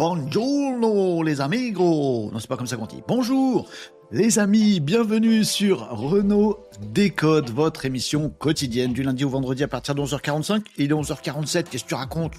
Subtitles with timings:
[0.00, 2.30] Bonjour les amigos.
[2.32, 3.02] Non, c'est pas comme ça qu'on dit.
[3.06, 3.68] Bonjour
[4.10, 9.94] les amis, bienvenue sur Renault Décode, votre émission quotidienne du lundi au vendredi à partir
[9.94, 10.62] de 11h45.
[10.78, 12.32] Il est 11h47, qu'est-ce que tu racontes?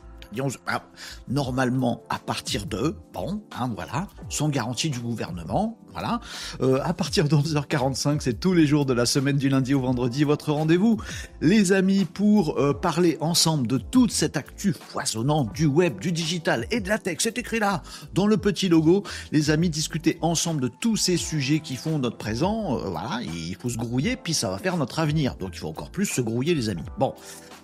[0.67, 0.83] Ah,
[1.27, 6.21] normalement à partir de, bon, hein, voilà, sans garantie du gouvernement, voilà.
[6.61, 9.81] Euh, à partir de 11h45, c'est tous les jours de la semaine du lundi au
[9.81, 10.97] vendredi, votre rendez-vous,
[11.41, 16.65] les amis, pour euh, parler ensemble de toute cette actu foisonnante du web, du digital
[16.71, 17.17] et de la tech.
[17.19, 19.03] C'est écrit là, dans le petit logo.
[19.31, 22.77] Les amis, discuter ensemble de tous ces sujets qui font notre présent.
[22.77, 25.35] Euh, voilà, il faut se grouiller, puis ça va faire notre avenir.
[25.35, 26.83] Donc il faut encore plus se grouiller, les amis.
[26.97, 27.13] Bon.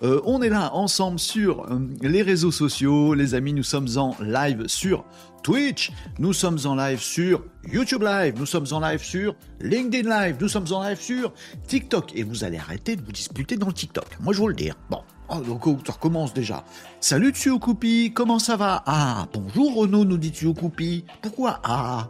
[0.02, 3.14] Euh, on est là ensemble sur euh, les réseaux sociaux.
[3.14, 5.04] Les amis, nous sommes en live sur
[5.42, 10.36] Twitch, nous sommes en live sur YouTube Live, nous sommes en live sur LinkedIn Live,
[10.40, 11.32] nous sommes en live sur
[11.66, 12.14] TikTok.
[12.14, 14.06] Et vous allez arrêter de vous disputer dans le TikTok.
[14.20, 14.74] Moi, je vous le dire.
[14.90, 15.00] Bon.
[15.30, 16.64] Oh, oh, ça recommence déjà.
[17.00, 18.82] Salut Koupi, comment ça va?
[18.86, 21.04] Ah, bonjour Renaud, nous dit Koupi.
[21.20, 22.08] Pourquoi Ah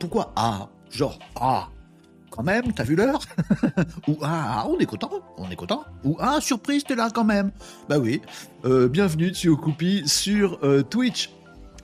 [0.00, 1.68] Pourquoi Ah Genre Ah
[2.38, 3.18] quand même, t'as vu l'heure
[4.08, 5.84] Ou ah, on est content, on est content.
[6.04, 7.50] Ou ah, surprise, t'es là quand même.
[7.88, 8.22] Bah oui.
[8.64, 11.30] Euh, bienvenue, tu Koupi sur euh, Twitch.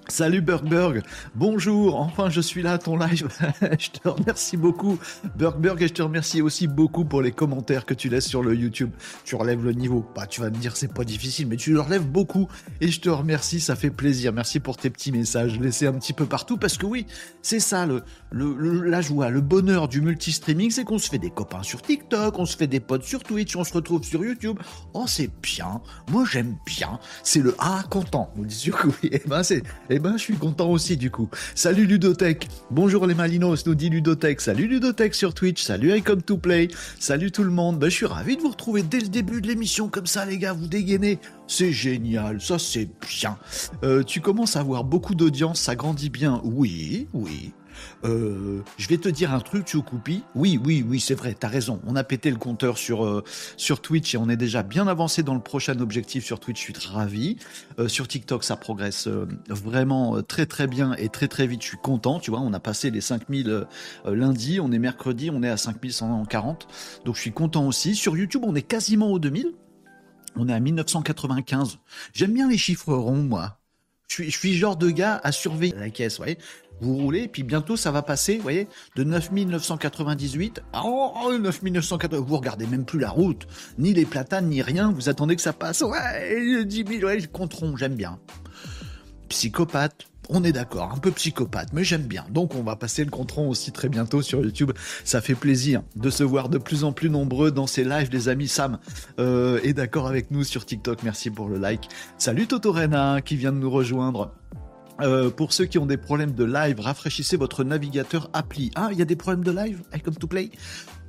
[0.09, 1.03] Salut Burgberg,
[1.35, 3.27] bonjour, enfin je suis là ton live,
[3.79, 4.99] je te remercie beaucoup.
[5.35, 8.55] Burgberg et je te remercie aussi beaucoup pour les commentaires que tu laisses sur le
[8.55, 8.91] YouTube,
[9.25, 11.81] tu relèves le niveau, bah tu vas me dire c'est pas difficile mais tu le
[11.81, 12.49] relèves beaucoup.
[12.83, 16.13] Et je te remercie, ça fait plaisir, merci pour tes petits messages laissés un petit
[16.13, 16.59] peu partout.
[16.59, 17.07] Parce que oui,
[17.41, 21.31] c'est ça le, le, la joie, le bonheur du multi-streaming, c'est qu'on se fait des
[21.31, 24.59] copains sur TikTok, on se fait des potes sur Twitch, on se retrouve sur YouTube,
[24.93, 25.81] oh c'est bien,
[26.11, 29.63] moi j'aime bien, c'est le ah content, dites sûr que oui, et eh ben c'est
[29.97, 31.29] eh ben, je suis content aussi du coup.
[31.55, 32.49] Salut Ludotech.
[32.73, 34.41] Bonjour les Malinos, nous dit Ludotech.
[34.41, 35.63] Salut Ludotech sur Twitch.
[35.63, 36.67] Salut I Come to Play.
[36.99, 37.79] Salut tout le monde.
[37.79, 40.39] Ben, je suis ravi de vous retrouver dès le début de l'émission comme ça, les
[40.39, 40.53] gars.
[40.53, 41.21] Vous dégainez.
[41.47, 42.41] C'est génial.
[42.41, 43.39] Ça, c'est bien.
[43.85, 45.61] Euh, tu commences à avoir beaucoup d'audience.
[45.61, 46.41] Ça grandit bien.
[46.43, 47.53] Oui, oui.
[48.05, 50.23] Euh, je vais te dire un truc, Choucoupi.
[50.35, 51.81] Oui, oui, oui, c'est vrai, t'as raison.
[51.87, 53.25] On a pété le compteur sur, euh,
[53.57, 56.59] sur Twitch et on est déjà bien avancé dans le prochain objectif sur Twitch.
[56.59, 57.37] Je suis ravi.
[57.79, 59.09] Euh, sur TikTok, ça progresse
[59.49, 61.63] vraiment très, très bien et très, très vite.
[61.63, 62.21] Je suis content.
[62.21, 63.67] Tu vois, on a passé les 5000
[64.07, 64.61] lundi.
[64.61, 66.67] On est mercredi, on est à 5140.
[67.05, 67.95] Donc, je suis content aussi.
[67.95, 69.53] Sur YouTube, on est quasiment au 2000.
[70.37, 71.79] On est à 1995.
[72.13, 73.59] J'aime bien les chiffres ronds, moi.
[74.09, 76.39] Je suis, je suis genre de gars à surveiller la caisse, vous voyez
[76.81, 82.21] vous roulez, puis bientôt ça va passer, vous voyez, de 9998 à oh, 9980.
[82.21, 83.47] Vous regardez même plus la route,
[83.79, 85.83] ni les platanes, ni rien, vous attendez que ça passe.
[85.83, 88.19] Ouais, 10 000, ouais, compteront, j'aime bien.
[89.29, 92.25] Psychopathe, on est d'accord, un peu psychopathe, mais j'aime bien.
[92.31, 94.73] Donc on va passer le contron aussi très bientôt sur YouTube.
[95.05, 98.29] Ça fait plaisir de se voir de plus en plus nombreux dans ces lives, les
[98.29, 98.49] amis.
[98.49, 98.79] Sam
[99.19, 101.03] euh, est d'accord avec nous sur TikTok.
[101.03, 101.89] Merci pour le like.
[102.19, 104.33] Salut Totorena qui vient de nous rejoindre.
[105.01, 108.71] Euh, pour ceux qui ont des problèmes de live, rafraîchissez votre navigateur appli.
[108.75, 110.51] Ah, il y a des problèmes de live Come to Play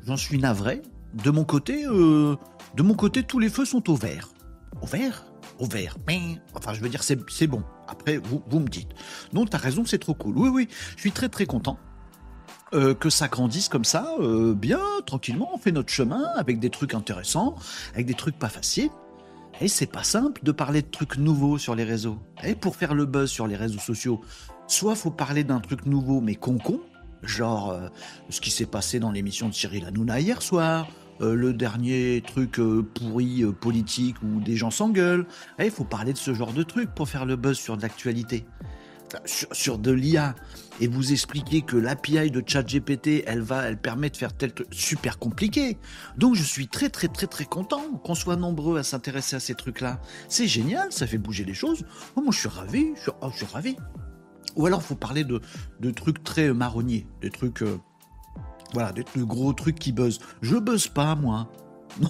[0.06, 0.81] J'en suis navré.
[1.13, 2.35] De mon côté, euh,
[2.75, 4.29] de mon côté, tous les feux sont au vert.
[4.81, 5.25] Au vert?
[5.59, 5.97] Au vert.
[6.53, 7.63] Enfin, je veux dire, c'est bon.
[7.88, 8.90] Après, vous, vous me dites.
[9.34, 10.38] Non, t'as raison, c'est trop cool.
[10.38, 11.78] Oui, oui, je suis très très content.
[12.74, 14.16] Euh, que ça grandisse comme ça,
[14.56, 17.56] bien, tranquillement, on fait notre chemin avec des trucs intéressants,
[17.94, 18.90] avec des trucs pas faciles.
[19.62, 22.19] Et c'est pas simple de parler de trucs nouveaux sur les réseaux.
[22.44, 24.22] Et pour faire le buzz sur les réseaux sociaux,
[24.68, 26.81] soit faut parler d'un truc nouveau mais con-con,
[27.24, 27.88] genre euh,
[28.30, 30.90] ce qui s'est passé dans l'émission de Cyril Hanouna hier soir,
[31.22, 35.25] euh, le dernier truc euh, pourri politique où des gens s'engueulent.
[35.60, 38.46] Il faut parler de ce genre de trucs pour faire le buzz sur de l'actualité
[39.25, 40.36] sur, de l'IA
[40.81, 44.68] et vous expliquer que l'API de ChatGPT, elle va, elle permet de faire tel truc
[44.72, 45.77] super compliqué.
[46.18, 49.56] Donc je suis très très très très content qu'on soit nombreux à s'intéresser à ces
[49.56, 50.00] trucs-là.
[50.27, 51.86] C'est génial, ça fait bouger les choses.
[52.16, 53.75] Oh, moi je suis ravi, je suis, oh, ravi.
[54.56, 55.42] Ou alors faut parler de,
[55.80, 57.77] de trucs très marronniers, des trucs, euh,
[58.74, 60.19] voilà, des, de gros trucs qui buzzent.
[60.42, 61.51] Je buzz pas moi.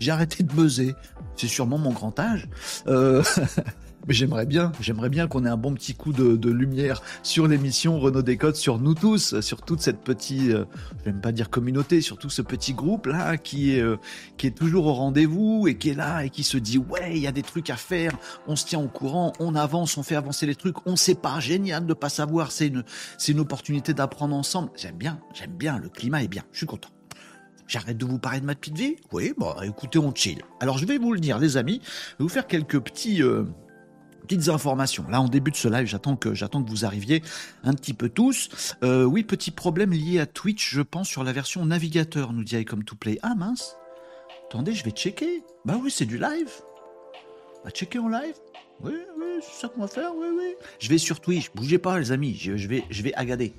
[0.00, 0.94] J'ai arrêté de buzzer.
[1.36, 2.48] C'est sûrement mon grand âge.
[2.86, 3.22] Euh,
[4.08, 8.22] j'aimerais bien, j'aimerais bien qu'on ait un bon petit coup de, lumière sur l'émission Renault
[8.22, 10.64] Décode, sur nous tous, sur toute cette petite, euh,
[11.04, 13.96] je pas dire communauté, sur tout ce petit groupe là qui est euh,
[14.36, 17.18] qui est toujours au rendez-vous et qui est là et qui se dit ouais il
[17.18, 18.16] y a des trucs à faire,
[18.46, 21.40] on se tient au courant, on avance, on fait avancer les trucs, on sait pas,
[21.40, 22.72] génial de pas savoir, c'est
[23.28, 24.70] une opportunité d'apprendre ensemble.
[24.76, 26.90] J'aime bien, j'aime bien, le climat est bien, je suis content.
[27.66, 28.96] J'arrête de vous parler de ma petite vie?
[29.12, 30.42] Oui, bon, écoutez, on chill.
[30.60, 33.44] Alors je vais vous le dire, les amis, je vais vous faire quelques petits, euh,
[34.26, 35.04] Petites informations.
[35.10, 37.22] Là, en début de ce live, j'attends que j'attends que vous arriviez
[37.62, 38.74] un petit peu tous.
[38.82, 42.64] Euh, oui, petit problème lié à Twitch, je pense, sur la version navigateur, nous dit
[42.64, 43.18] comme to play.
[43.22, 43.76] Ah mince.
[44.48, 45.44] Attendez, je vais checker.
[45.66, 46.50] Bah oui, c'est du live.
[47.66, 48.34] À checker en live
[48.80, 50.54] Oui, oui, c'est ça qu'on va faire, oui, oui.
[50.78, 53.54] Je vais sur Twitch, bougez pas les amis, je, je vais, je vais agader.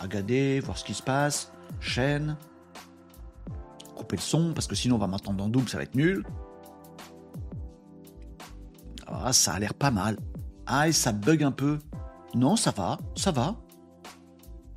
[0.00, 2.36] Agader, voir ce qui se passe, chaîne,
[3.96, 6.24] couper le son, parce que sinon on va m'entendre en double, ça va être nul.
[9.10, 10.18] Ah, ça a l'air pas mal.
[10.66, 11.78] Ah, et ça bug un peu.
[12.34, 13.56] Non, ça va, ça va.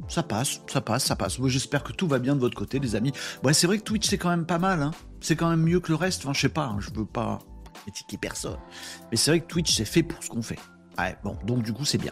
[0.07, 1.39] Ça passe, ça passe, ça passe.
[1.39, 3.13] Moi, j'espère que tout va bien de votre côté, les amis.
[3.43, 4.81] Ouais, c'est vrai que Twitch, c'est quand même pas mal.
[4.81, 4.91] Hein.
[5.21, 6.23] C'est quand même mieux que le reste.
[6.23, 7.39] Enfin, je sais pas, hein, je veux pas
[7.83, 8.57] critiquer personne.
[9.11, 10.59] Mais c'est vrai que Twitch, c'est fait pour ce qu'on fait.
[10.97, 12.11] Ouais, bon, donc du coup, c'est bien.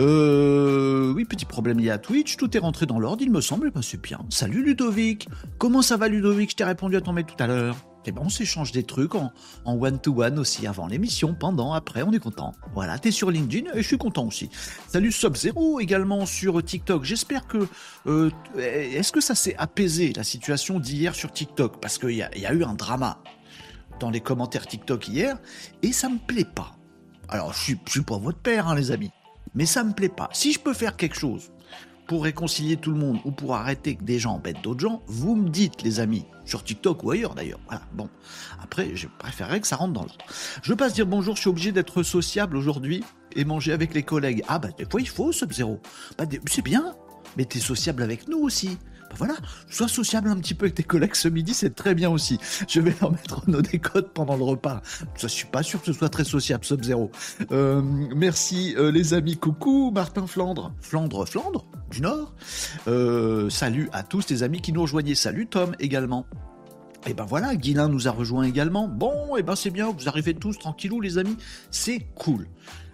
[0.00, 3.70] Euh, oui, petit problème lié à Twitch, tout est rentré dans l'ordre, il me semble,
[3.70, 4.18] ben c'est bien.
[4.28, 5.28] Salut Ludovic
[5.58, 6.50] Comment ça va Ludovic?
[6.50, 7.76] Je t'ai répondu à ton mail tout à l'heure.
[8.04, 9.32] Et eh ben on s'échange des trucs en
[9.66, 12.54] one-to-one aussi, avant l'émission, pendant, après, on est content.
[12.72, 14.48] Voilà, t'es sur LinkedIn et je suis content aussi.
[14.86, 17.04] Salut Sub-Zero également sur TikTok.
[17.04, 17.68] J'espère que...
[18.06, 21.80] Euh, Est-ce que ça s'est apaisé, la situation d'hier sur TikTok?
[21.80, 23.18] Parce qu'il y, a eu un drama
[23.98, 25.36] dans les commentaires TikTok hier,
[25.82, 26.76] et ça me plaît pas.
[27.28, 29.10] Alors, je suis, suis pas votre père, hein, les amis,
[29.54, 30.30] mais ça me plaît pas.
[30.32, 31.50] Si je peux faire quelque chose
[32.08, 35.36] pour réconcilier tout le monde ou pour arrêter que des gens embêtent d'autres gens, vous
[35.36, 37.60] me dites, les amis, sur TikTok ou ailleurs d'ailleurs.
[37.66, 38.08] Voilà, bon.
[38.60, 40.24] Après, je préférerais que ça rentre dans l'ordre.
[40.62, 43.04] Je passe dire bonjour, je suis obligé d'être sociable aujourd'hui
[43.36, 44.42] et manger avec les collègues.
[44.48, 45.80] Ah bah des fois il faut Sub-Zero.
[46.16, 46.94] Bah, c'est bien,
[47.36, 48.78] mais t'es sociable avec nous aussi.
[49.10, 49.34] Bah voilà,
[49.70, 52.38] sois sociable un petit peu avec tes collègues ce midi, c'est très bien aussi.
[52.68, 54.82] Je vais leur mettre nos décodes pendant le repas.
[55.16, 57.10] Je suis pas sûr que ce soit très sociable, Sub-Zero.
[57.50, 57.80] Euh,
[58.14, 60.74] merci euh, les amis, coucou Martin Flandre.
[60.80, 62.34] Flandre, Flandre du Nord.
[62.86, 65.14] Euh, salut à tous les amis qui nous rejoignaient.
[65.14, 66.26] Salut Tom également.
[67.06, 68.88] Et ben voilà, Guilin nous a rejoint également.
[68.88, 71.36] Bon, et ben c'est bien, vous arrivez tous tranquillou les amis,
[71.70, 72.46] c'est cool.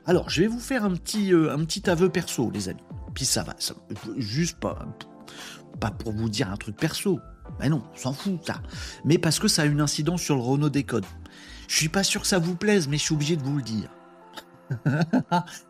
[0.06, 2.82] Alors, je vais vous faire un petit, un petit aveu perso les amis.
[3.14, 3.74] Puis ça va, ça,
[4.18, 4.78] juste pas,
[5.76, 7.20] pas pour vous dire un truc perso.
[7.58, 8.60] Ben non, on s'en fout ça.
[9.04, 11.04] Mais parce que ça a une incidence sur le Renault Décode.
[11.68, 13.62] Je suis pas sûr que ça vous plaise, mais je suis obligé de vous le
[13.62, 13.90] dire.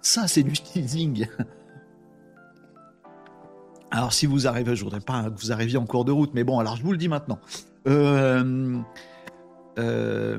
[0.02, 1.26] ça, c'est du teasing.
[3.90, 6.44] Alors, si vous arrivez, je voudrais pas que vous arriviez en cours de route, mais
[6.44, 7.38] bon, alors je vous le dis maintenant.
[7.86, 8.80] Euh,
[9.78, 10.38] euh,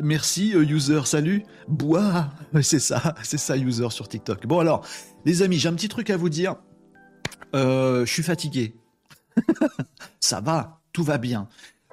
[0.00, 1.44] merci, euh, user, salut.
[1.68, 2.30] Bois,
[2.62, 4.46] c'est ça, c'est ça, user sur TikTok.
[4.46, 4.86] Bon, alors,
[5.24, 6.56] les amis, j'ai un petit truc à vous dire.
[7.52, 8.76] je suis fatigué.
[10.20, 11.48] ça va, tout va bien.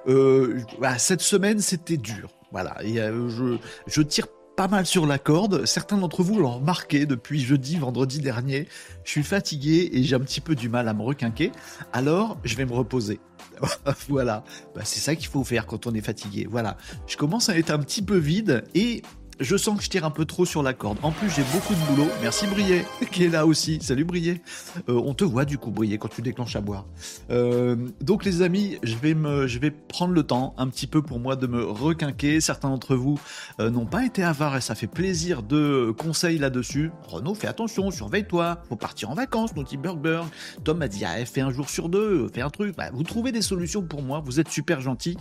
[0.06, 2.30] Euh, bah, cette semaine, c'était dur.
[2.52, 4.26] Voilà, euh, je, je, tire
[4.56, 5.64] pas mal sur la corde.
[5.66, 8.68] Certains d'entre vous l'ont remarqué depuis jeudi, vendredi dernier.
[9.04, 11.50] Je suis fatigué et j'ai un petit peu du mal à me requinquer.
[11.92, 13.20] Alors, je vais me reposer.
[14.08, 14.44] voilà,
[14.74, 16.46] bah, c'est ça qu'il faut faire quand on est fatigué.
[16.48, 16.76] Voilà,
[17.06, 19.02] je commence à être un petit peu vide et
[19.40, 20.98] je sens que je tire un peu trop sur la corde.
[21.02, 22.08] En plus, j'ai beaucoup de boulot.
[22.22, 23.78] Merci Brier, qui est là aussi.
[23.80, 24.40] Salut Brier.
[24.88, 26.86] Euh, on te voit du coup, Brier, quand tu déclenches à boire.
[27.30, 31.02] Euh, donc les amis, je vais, me, je vais prendre le temps un petit peu
[31.02, 32.40] pour moi de me requinquer.
[32.40, 33.18] Certains d'entre vous
[33.60, 36.90] euh, n'ont pas été avares et ça fait plaisir de conseils là-dessus.
[37.08, 38.62] Renaud, fais attention, surveille-toi.
[38.68, 40.22] Faut partir en vacances, Naughty Burger.
[40.62, 42.76] Tom m'a dit, ah, fais un jour sur deux, fais un truc.
[42.76, 44.22] Bah, vous trouvez des solutions pour moi.
[44.24, 45.16] Vous êtes super gentils.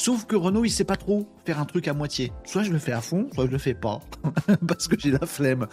[0.00, 2.32] Sauf que Renault, il sait pas trop faire un truc à moitié.
[2.46, 4.00] Soit je le fais à fond, soit je le fais pas.
[4.66, 5.66] parce que j'ai la flemme.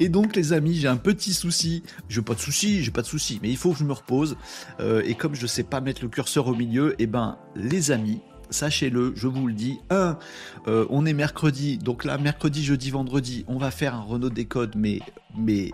[0.00, 1.84] Et donc, les amis, j'ai un petit souci.
[2.08, 3.38] Je pas de souci, j'ai pas de souci.
[3.44, 4.36] Mais il faut que je me repose.
[4.80, 8.18] Euh, et comme je sais pas mettre le curseur au milieu, eh ben, les amis,
[8.50, 9.78] sachez-le, je vous le dis.
[9.88, 10.18] Un,
[10.66, 14.74] euh, on est mercredi, donc là, mercredi, jeudi, vendredi, on va faire un Renault Décode,
[14.74, 14.98] mais,
[15.38, 15.70] mais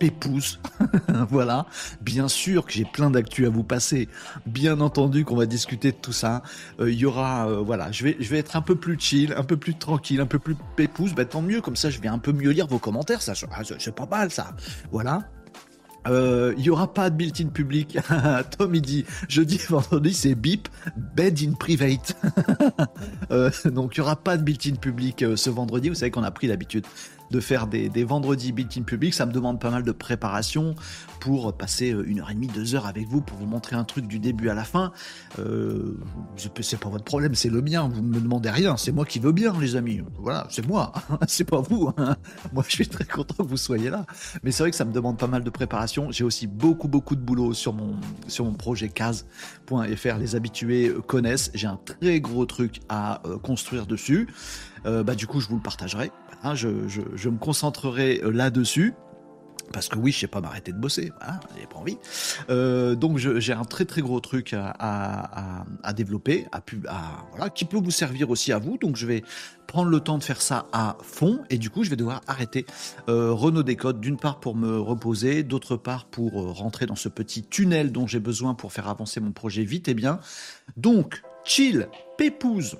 [0.00, 0.58] Pépouze.
[1.28, 1.66] voilà.
[2.00, 4.08] Bien sûr que j'ai plein d'actu à vous passer.
[4.46, 6.42] Bien entendu qu'on va discuter de tout ça.
[6.80, 9.34] Euh, il y aura, euh, voilà, je vais, je vais être un peu plus chill,
[9.36, 11.14] un peu plus tranquille, un peu plus pépouze.
[11.14, 13.20] Bah, tant mieux, comme ça je vais un peu mieux lire vos commentaires.
[13.20, 13.34] Ça,
[13.78, 14.56] c'est pas mal ça.
[14.90, 15.28] Voilà.
[16.08, 17.98] Euh, il y aura pas de built-in public.
[18.58, 20.66] Tom il dit jeudi vendredi c'est bip
[20.96, 22.16] bed in private.
[23.66, 25.90] donc il y aura pas de built-in public ce vendredi.
[25.90, 26.86] Vous savez qu'on a pris l'habitude
[27.30, 29.14] de faire des, vendredis built-in public.
[29.14, 30.74] Ça me demande pas mal de préparation
[31.20, 33.84] pour passer euh, une heure et demie, deux heures avec vous pour vous montrer un
[33.84, 34.92] truc du début à la fin.
[35.38, 35.98] Euh,
[36.60, 37.88] c'est pas votre problème, c'est le mien.
[37.92, 38.76] Vous me demandez rien.
[38.76, 40.02] C'est moi qui veux bien, les amis.
[40.18, 40.92] Voilà, c'est moi.
[41.28, 41.92] c'est pas vous.
[42.52, 44.06] Moi, je suis très content que vous soyez là.
[44.42, 46.10] Mais c'est vrai que ça me demande pas mal de préparation.
[46.10, 47.96] J'ai aussi beaucoup, beaucoup de boulot sur mon,
[48.28, 50.18] sur mon projet case.fr.
[50.18, 51.50] Les habitués connaissent.
[51.54, 54.28] J'ai un très gros truc à euh, construire dessus.
[54.84, 56.10] bah, du coup, je vous le partagerai.
[56.42, 58.94] Hein, je, me concentrerai euh, là-dessus.
[59.72, 61.96] Parce que oui, je sais pas m'arrêter de bosser, voilà, j'ai pas envie.
[62.48, 66.46] Euh, donc j'ai un très très gros truc à, développer,
[67.54, 68.78] qui peut vous servir aussi à vous.
[68.78, 69.22] Donc je vais
[69.68, 72.66] prendre le temps de faire ça à fond et du coup je vais devoir arrêter
[73.08, 77.44] euh, Renault Décode d'une part pour me reposer, d'autre part pour rentrer dans ce petit
[77.44, 80.18] tunnel dont j'ai besoin pour faire avancer mon projet vite et bien.
[80.76, 81.86] Donc chill,
[82.18, 82.76] pépouze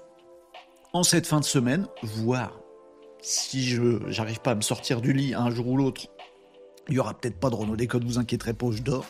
[0.93, 2.51] en cette fin de semaine, voire
[3.23, 6.07] si je j'arrive pas à me sortir du lit un jour ou l'autre,
[6.89, 9.07] il y aura peut-être pas de Renault Décode, vous inquiéterez pas, je dors.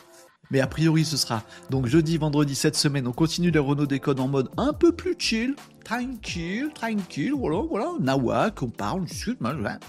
[0.51, 3.07] Mais a priori, ce sera donc jeudi, vendredi cette semaine.
[3.07, 7.93] On continue les Renault Décode en mode un peu plus chill, tranquille, tranquille, voilà, voilà.
[8.01, 9.39] Nawak, on parle, discute,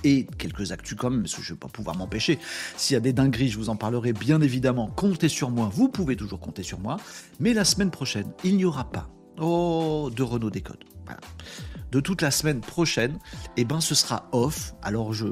[0.04, 2.38] et quelques actus quand même, parce que je vais pas pouvoir m'empêcher.
[2.76, 4.86] S'il y a des dingueries, je vous en parlerai bien évidemment.
[4.94, 6.96] Comptez sur moi, vous pouvez toujours compter sur moi.
[7.40, 9.08] Mais la semaine prochaine, il n'y aura pas
[9.40, 10.84] oh, de Renault Décode.
[11.06, 11.20] Voilà
[11.92, 13.18] de toute la semaine prochaine,
[13.58, 14.74] eh ben ce sera off.
[14.82, 15.26] Alors je,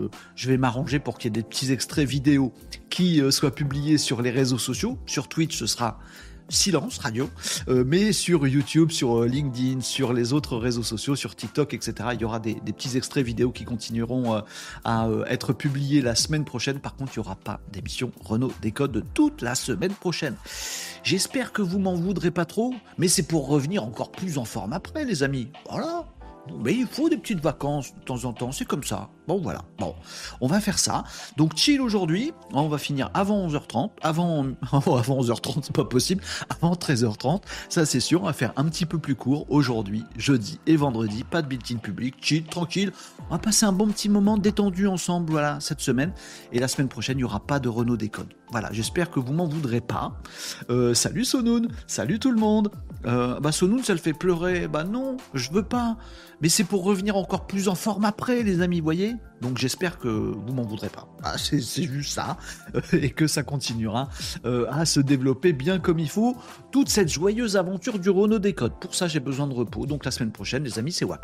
[0.46, 2.52] vais m'arranger pour qu'il y ait des petits extraits vidéo
[2.90, 4.98] qui euh, soient publiés sur les réseaux sociaux.
[5.06, 5.98] Sur Twitch, ce sera
[6.50, 7.30] silence radio,
[7.68, 12.10] euh, mais sur YouTube, sur euh, LinkedIn, sur les autres réseaux sociaux, sur TikTok, etc.
[12.12, 14.42] Il y aura des, petits extraits vidéo qui continueront
[14.84, 16.78] à être publiés la semaine prochaine.
[16.78, 20.34] Par contre, il n'y aura pas d'émission Renault Décode toute la semaine prochaine.
[21.04, 24.72] J'espère que vous m'en voudrez pas trop, mais c'est pour revenir encore plus en forme
[24.72, 25.48] après, les amis.
[25.70, 26.06] Voilà
[26.62, 29.10] mais il faut des petites vacances de temps en temps, c'est comme ça.
[29.28, 29.62] Bon, voilà.
[29.78, 29.94] Bon,
[30.40, 31.04] on va faire ça.
[31.36, 32.32] Donc, chill aujourd'hui.
[32.52, 33.90] On va finir avant 11h30.
[34.02, 36.22] Avant, avant 11h30, c'est pas possible.
[36.48, 38.22] Avant 13h30, ça c'est sûr.
[38.22, 41.24] On va faire un petit peu plus court aujourd'hui, jeudi et vendredi.
[41.24, 42.16] Pas de built-in public.
[42.20, 42.92] Chill, tranquille.
[43.28, 46.12] On va passer un bon petit moment détendu ensemble, voilà, cette semaine.
[46.52, 48.34] Et la semaine prochaine, il n'y aura pas de Renault Décode.
[48.50, 50.20] Voilà, j'espère que vous m'en voudrez pas.
[50.70, 52.70] Euh, salut Sonoun, salut tout le monde.
[53.06, 54.66] Euh, bah Sonoun, ça le fait pleurer.
[54.66, 55.96] Bah non, je veux pas.
[56.42, 60.08] Mais c'est pour revenir encore plus en forme après, les amis, voyez Donc j'espère que
[60.08, 61.08] vous m'en voudrez pas.
[61.22, 62.38] Ah, c'est juste ça.
[62.92, 64.08] et que ça continuera
[64.44, 66.36] euh, à se développer bien comme il faut.
[66.72, 68.72] Toute cette joyeuse aventure du Renault Décode.
[68.80, 69.86] Pour ça, j'ai besoin de repos.
[69.86, 71.04] Donc la semaine prochaine, les amis, c'est.
[71.04, 71.20] Voilà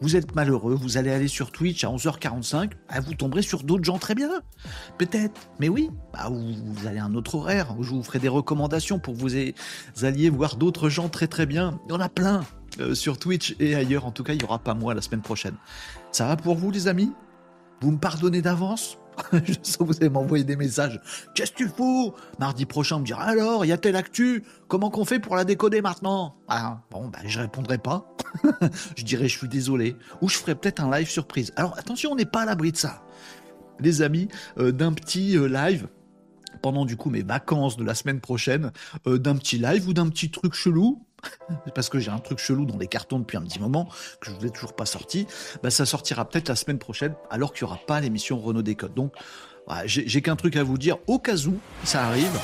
[0.00, 3.84] vous êtes malheureux, vous allez aller sur Twitch à 11h45, bah, vous tomberez sur d'autres
[3.84, 4.30] gens très bien.
[4.96, 8.28] Peut-être, mais oui, bah, vous, allez à un autre horaire, où je vous ferai des
[8.28, 11.80] recommandations pour que vous alliez voir d'autres gens très très bien.
[11.88, 12.44] Il y en a plein
[12.80, 15.22] euh, sur Twitch et ailleurs, en tout cas, il n'y aura pas moi la semaine
[15.22, 15.54] prochaine.
[16.12, 17.12] Ça va pour vous les amis?
[17.80, 18.98] Vous me pardonnez d'avance?
[19.44, 21.00] je sens que vous allez m'envoyer des messages.
[21.34, 22.12] Qu'est-ce que tu fous?
[22.38, 24.44] Mardi prochain, on me dira alors, il y a telle actu?
[24.68, 26.36] Comment qu'on fait pour la décoder maintenant?
[26.48, 28.14] Ah, Bon, ben, je répondrai pas.
[28.96, 29.96] je dirais je suis désolé.
[30.20, 31.52] Ou je ferai peut-être un live surprise.
[31.56, 33.02] Alors attention, on n'est pas à l'abri de ça.
[33.80, 35.88] Les amis, euh, d'un petit euh, live
[36.62, 38.72] pendant du coup mes vacances de la semaine prochaine,
[39.06, 41.04] euh, d'un petit live ou d'un petit truc chelou,
[41.74, 43.88] parce que j'ai un truc chelou dans les cartons depuis un petit moment
[44.20, 45.26] que je vous ai toujours pas sorti,
[45.62, 48.94] bah ça sortira peut-être la semaine prochaine alors qu'il n'y aura pas l'émission Renault Décode.
[48.94, 49.14] Donc
[49.84, 52.38] j'ai qu'un truc à vous dire au cas où ça arrive.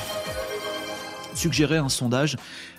[1.33, 2.37] Suggérer un sondage,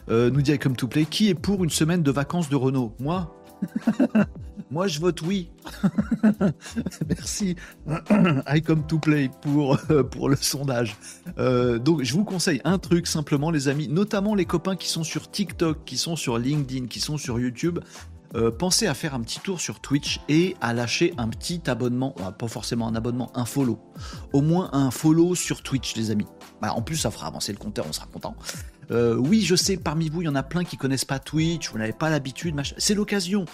[0.08, 2.94] euh, nous dit comme tout play, qui est pour une semaine de vacances de Renault?
[2.98, 3.35] Moi
[4.70, 5.50] Moi, je vote oui.
[7.08, 7.56] Merci.
[8.48, 10.96] I come to play pour, euh, pour le sondage.
[11.38, 15.04] Euh, donc, je vous conseille un truc simplement, les amis, notamment les copains qui sont
[15.04, 17.78] sur TikTok, qui sont sur LinkedIn, qui sont sur YouTube.
[18.34, 22.10] Euh, pensez à faire un petit tour sur Twitch et à lâcher un petit abonnement,
[22.10, 23.78] pas forcément un abonnement, un follow.
[24.32, 26.26] Au moins un follow sur Twitch, les amis.
[26.60, 28.34] Bah, en plus, ça fera avancer le compteur, on sera content.
[28.90, 31.78] Oui, je sais, parmi vous, il y en a plein qui connaissent pas Twitch, vous
[31.78, 33.46] n'avez pas l'habitude, c'est l'occasion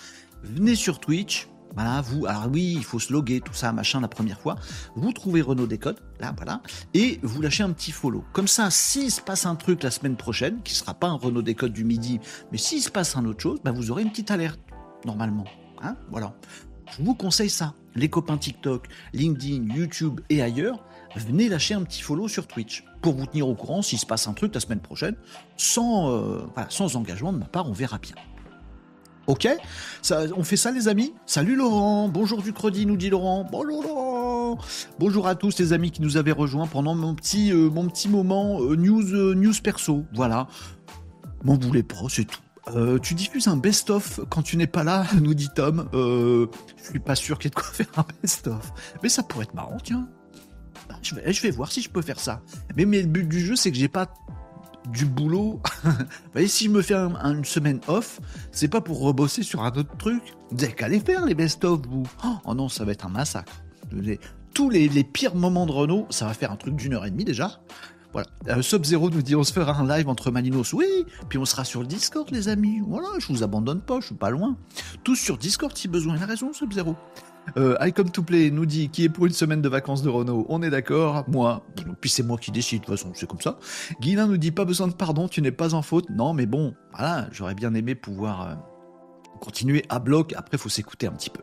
[0.43, 1.49] venez sur Twitch.
[1.75, 4.57] Voilà, vous, alors oui, il faut se loguer, tout ça, machin, la première fois.
[4.95, 6.61] Vous trouvez Renault Décode, là, voilà,
[6.93, 8.25] et vous lâchez un petit follow.
[8.35, 11.41] Comme ça, s'il se passe un truc la semaine prochaine, qui sera pas un Renault
[11.41, 12.21] Décode du midi,
[12.51, 14.61] mais s'il se passe un autre chose, bah, vous aurez une petite alerte,
[15.07, 15.47] normalement.
[15.83, 16.35] Hein voilà.
[16.99, 17.73] Je vous conseille ça.
[17.95, 20.85] Les copains TikTok, LinkedIn, YouTube et ailleurs,
[21.17, 24.27] venez lâcher un petit follow sur Twitch pour vous tenir au courant s'il se passe
[24.29, 25.17] un truc la semaine prochaine,
[25.57, 28.15] sans, euh, sans engagement de ma part, on verra bien.
[29.27, 29.49] Ok?
[30.01, 31.15] Ça, On fait ça les amis?
[31.27, 33.47] Salut Laurent, bonjour du crédit nous dit Laurent.
[33.51, 34.59] Bonjour Laurent
[34.99, 38.09] Bonjour à tous les amis qui nous avaient rejoints pendant mon petit, euh, mon petit
[38.09, 40.05] moment euh, news, euh, news perso.
[40.15, 40.49] Voilà.
[41.45, 42.99] M'en voulez pas, c'est tout.
[43.03, 45.89] tu diffuses un best-of quand tu n'es pas là, nous dit Tom.
[45.93, 46.49] je
[46.83, 48.73] suis pas sûr qu'il y ait de quoi faire un best-of.
[49.03, 50.09] Mais ça pourrait être marrant, tiens.
[51.03, 52.43] Je, vais, voir si je peux faire ça.
[52.77, 54.13] Mais, le but du jeu, c'est que j'ai pas
[54.91, 55.61] du boulot.
[56.35, 59.97] Vous si je me fais une semaine off, c'est pas pour rebosser sur un autre
[59.97, 60.23] truc.
[60.51, 62.05] Vous n'avez qu'à les faire, les best-of, vous.
[62.45, 63.53] Oh non, ça va être un massacre.
[64.55, 67.25] tous les, pires moments de Renault, ça va faire un truc d'une heure et demie
[67.25, 67.61] déjà.
[68.13, 68.29] Voilà.
[68.49, 70.75] Euh, Sub-Zero nous dit on se fera un live entre Maninos.
[70.75, 70.87] Oui,
[71.29, 72.81] puis on sera sur le Discord, les amis.
[72.87, 74.57] Voilà, je vous abandonne pas, je suis pas loin.
[75.03, 76.17] Tous sur Discord si besoin.
[76.17, 76.97] Il a raison, Sub-Zero.
[77.57, 80.09] Euh, I Come to Play nous dit qui est pour une semaine de vacances de
[80.09, 80.47] Renault.
[80.49, 81.25] On est d'accord.
[81.29, 81.65] Moi,
[82.01, 83.59] puis c'est moi qui décide, de toute façon, c'est comme ça.
[84.01, 86.09] Guilin nous dit pas besoin de pardon, tu n'es pas en faute.
[86.11, 88.49] Non, mais bon, voilà, j'aurais bien aimé pouvoir.
[88.49, 88.55] Euh,
[89.41, 91.43] continuer à bloc, après faut s'écouter un petit peu.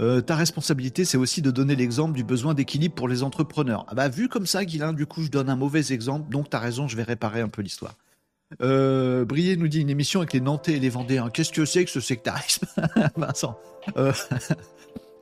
[0.00, 3.86] Euh, ta responsabilité, c'est aussi de donner l'exemple du besoin d'équilibre pour les entrepreneurs.
[3.86, 6.58] Ah bah vu comme ça, Guilin, du coup je donne un mauvais exemple, donc t'as
[6.58, 7.94] raison, je vais réparer un peu l'histoire.
[8.60, 11.30] Euh, Brier nous dit une émission avec les Nantais et les Vendéens.
[11.30, 12.66] Qu'est-ce que c'est que ce sectarisme?
[13.16, 13.56] Vincent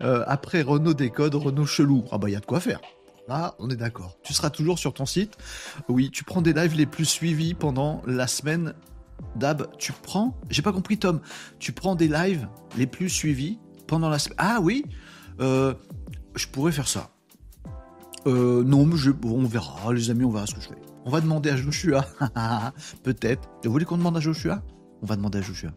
[0.00, 2.04] après Renault Décode, Renault Chelou.
[2.10, 2.80] Ah bah il y a de quoi faire.
[3.28, 4.16] Là, on est d'accord.
[4.22, 5.36] Tu seras toujours sur ton site.
[5.88, 8.74] Oui, tu prends des lives les plus suivis pendant la semaine.
[9.34, 11.20] Dab, tu prends J'ai pas compris Tom.
[11.58, 14.36] Tu prends des lives les plus suivis pendant la semaine.
[14.38, 14.84] Ah oui
[15.40, 15.74] euh,
[16.34, 17.10] Je pourrais faire ça.
[18.26, 19.10] Euh, non, mais je...
[19.24, 20.82] on verra, les amis, on verra ce que je fais.
[21.04, 22.04] On va demander à Joshua.
[23.02, 23.48] Peut-être.
[23.64, 24.62] Vous voulez qu'on demande à Joshua?
[25.02, 25.70] On va demander à Joshua.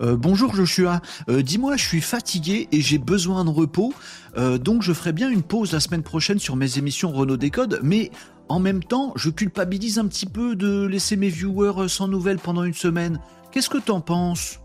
[0.00, 3.92] Euh, bonjour Joshua, euh, dis-moi, je suis fatigué et j'ai besoin de repos,
[4.38, 7.80] euh, donc je ferai bien une pause la semaine prochaine sur mes émissions Renault Décode,
[7.82, 8.10] mais
[8.48, 12.64] en même temps, je culpabilise un petit peu de laisser mes viewers sans nouvelles pendant
[12.64, 13.20] une semaine.
[13.52, 14.60] Qu'est-ce que t'en penses?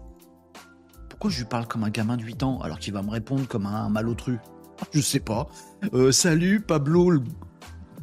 [1.10, 3.46] Pourquoi je lui parle comme un gamin de 8 ans alors qu'il va me répondre
[3.48, 4.38] comme un malotru?
[4.94, 5.48] Je sais pas.
[6.12, 7.24] salut Pablo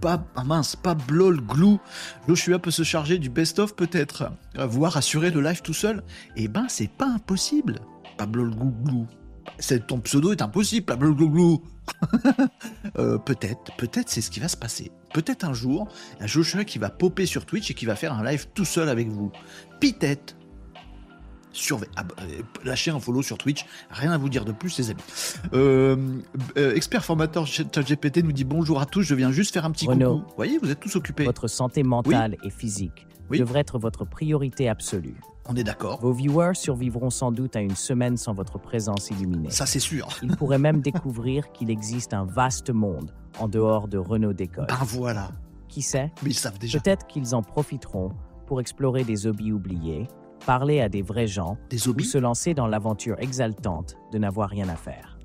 [0.02, 1.80] pas, ah mince, pas blol glou.
[2.28, 6.02] Joshua peut se charger du best-of peut-être, voire assurer le live tout seul.
[6.36, 7.78] Eh ben, c'est pas impossible.
[8.18, 9.06] Pablo glou
[9.58, 11.62] C'est ton pseudo est impossible, Pablo glou
[12.98, 14.90] euh, peut-être, peut-être c'est ce qui va se passer.
[15.14, 15.88] Peut-être un jour,
[16.20, 18.88] a Joshua qui va popper sur Twitch et qui va faire un live tout seul
[18.88, 19.30] avec vous.
[19.80, 20.36] Peut-être,
[21.96, 24.90] ah bah, euh, lâchez un follow sur Twitch, rien à vous dire de plus, les
[24.90, 25.02] amis.
[25.52, 25.96] Euh,
[26.56, 29.86] euh, expert formateur ChatGPT nous dit bonjour à tous, je viens juste faire un petit
[29.86, 30.28] Renaud, coucou.
[30.28, 31.24] Vous voyez, vous êtes tous occupés.
[31.24, 35.16] Votre santé mentale et physique devrait être votre priorité absolue.
[35.48, 36.00] On est d'accord.
[36.00, 39.50] Vos viewers survivront sans doute à une semaine sans votre présence illuminée.
[39.50, 40.08] Ça, c'est sûr.
[40.22, 44.68] Ils pourraient même découvrir qu'il existe un vaste monde en dehors de Renault Décode.
[44.68, 45.30] Ben voilà.
[45.68, 46.12] Qui sait?
[46.22, 46.78] Mais ils savent déjà.
[46.78, 48.12] Peut-être qu'ils en profiteront
[48.46, 50.06] pour explorer des hobbies oubliés
[50.46, 54.68] parler à des vrais gens des ou se lancer dans l'aventure exaltante de n'avoir rien
[54.68, 55.18] à faire.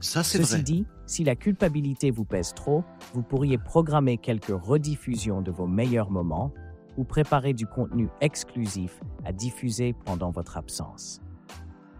[0.00, 5.40] Ça, c'est Ceci dit, si la culpabilité vous pèse trop, vous pourriez programmer quelques rediffusions
[5.40, 6.52] de vos meilleurs moments
[6.96, 11.20] ou préparer du contenu exclusif à diffuser pendant votre absence.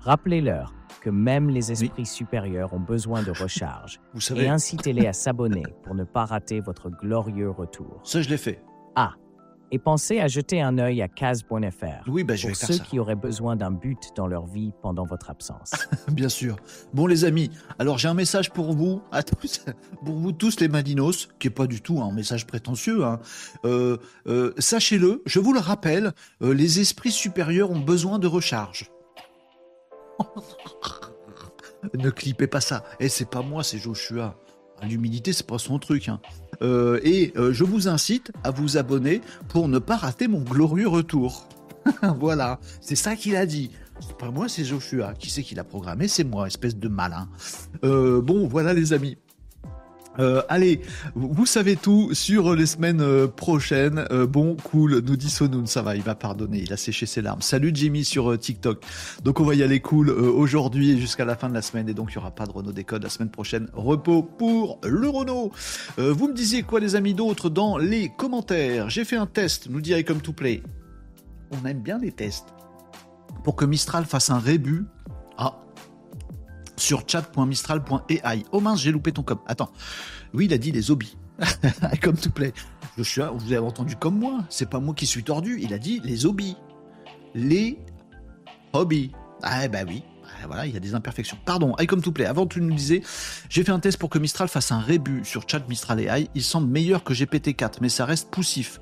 [0.00, 4.44] Rappelez-leur que même les esprits supérieurs ont besoin de recharge vous savez...
[4.44, 8.00] et incitez-les à s'abonner pour ne pas rater votre glorieux retour.
[8.04, 8.62] Ça, je l'ai fait.
[8.94, 9.14] Ah,
[9.72, 13.56] et pensez à jeter un œil à case.fr oui, je pour ceux qui auraient besoin
[13.56, 15.72] d'un but dans leur vie pendant votre absence.
[16.08, 16.56] Bien sûr.
[16.94, 19.64] Bon les amis, alors j'ai un message pour vous, à tous,
[20.04, 23.04] pour vous tous les Madinos, qui est pas du tout un message prétentieux.
[23.04, 23.20] Hein.
[23.64, 28.90] Euh, euh, sachez-le, je vous le rappelle, euh, les esprits supérieurs ont besoin de recharge.
[31.94, 32.84] ne clippez pas ça.
[33.00, 34.36] Et eh, c'est pas moi, c'est Joshua.
[34.82, 36.08] L'humidité, c'est pas son truc.
[36.08, 36.20] Hein.
[36.62, 40.88] Euh, et euh, je vous incite à vous abonner pour ne pas rater mon glorieux
[40.88, 41.48] retour.
[42.18, 43.70] voilà, c'est ça qu'il a dit.
[44.00, 45.14] C'est pas moi, c'est Joshua.
[45.14, 46.08] Qui c'est qui l'a programmé?
[46.08, 47.28] C'est moi, espèce de malin.
[47.84, 49.16] Euh, bon, voilà les amis.
[50.18, 50.80] Euh, allez,
[51.14, 54.06] vous savez tout sur les semaines euh, prochaines.
[54.10, 57.22] Euh, bon, cool, nous dit Sonoun, ça va, il va pardonner, il a séché ses
[57.22, 57.42] larmes.
[57.42, 58.82] Salut Jimmy sur TikTok.
[59.24, 61.88] Donc on va y aller cool aujourd'hui et jusqu'à la fin de la semaine.
[61.88, 63.68] Et donc il n'y aura pas de Renault Décode la semaine prochaine.
[63.72, 65.52] Repos pour le Renault.
[65.98, 68.90] vous me disiez quoi les amis d'autres dans les commentaires?
[68.90, 70.62] J'ai fait un test, nous dirait comme to play.
[71.50, 72.46] On aime bien les tests.
[73.44, 74.84] Pour que Mistral fasse un rébut.
[75.38, 75.60] Ah,
[76.76, 78.44] sur chat.mistral.ai.
[78.52, 79.38] Oh mince, j'ai loupé ton com.
[79.46, 79.70] Attends.
[80.34, 81.16] Oui, il a dit les hobbies.
[82.02, 82.52] comme tout plaît.
[82.96, 84.44] Je vous avez entendu comme moi.
[84.48, 85.58] C'est pas moi qui suis tordu.
[85.60, 86.56] Il a dit les hobbies.
[87.34, 87.78] Les
[88.72, 89.12] hobbies.
[89.42, 90.02] Ah, bah oui.
[90.24, 91.38] Ah, voilà, il y a des imperfections.
[91.44, 92.26] Pardon, I comme tout plaît.
[92.26, 93.02] Avant, tu nous disais,
[93.48, 96.28] j'ai fait un test pour que Mistral fasse un rébut sur chat Mistral AI.
[96.34, 98.80] Il semble meilleur que GPT-4, mais ça reste poussif.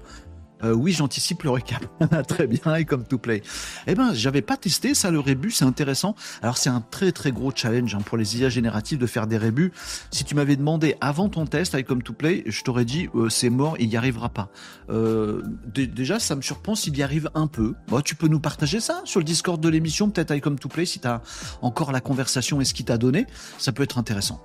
[0.62, 1.84] Euh, oui, j'anticipe le récap.
[2.28, 3.42] très bien, et comme to play.
[3.86, 6.14] Eh ben, j'avais pas testé ça, le rébut, c'est intéressant.
[6.42, 9.36] Alors, c'est un très très gros challenge hein, pour les IA génératives de faire des
[9.36, 9.72] rébus.
[10.10, 13.28] Si tu m'avais demandé avant ton test avec comme to play, je t'aurais dit euh,
[13.28, 14.48] c'est mort, il n'y arrivera pas.
[14.90, 15.42] Euh,
[15.74, 17.74] déjà, ça me surprend s'il y arrive un peu.
[17.88, 20.68] Bon, tu peux nous partager ça sur le Discord de l'émission, peut-être avec comme to
[20.68, 21.22] play, si tu as
[21.62, 23.26] encore la conversation et ce qu'il t'a donné.
[23.58, 24.40] Ça peut être intéressant.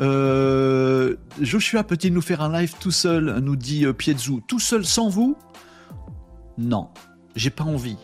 [0.00, 4.40] Euh, Joshua peut-il nous faire un live tout seul nous dit euh, Pietzu.
[4.46, 5.36] Tout seul sans vous?
[6.58, 6.88] Non,
[7.36, 7.96] j'ai pas envie.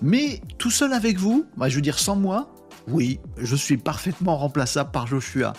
[0.00, 2.52] Mais tout seul avec vous, bah, je veux dire sans moi,
[2.88, 5.52] oui, je suis parfaitement remplaçable par Joshua.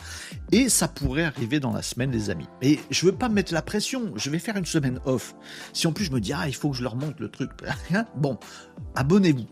[0.52, 2.48] Et ça pourrait arriver dans la semaine, les amis.
[2.62, 5.36] Et je veux pas mettre la pression, je vais faire une semaine off.
[5.74, 7.52] Si en plus je me dis, ah, il faut que je leur montre le truc.
[8.16, 8.38] bon,
[8.96, 9.48] abonnez-vous.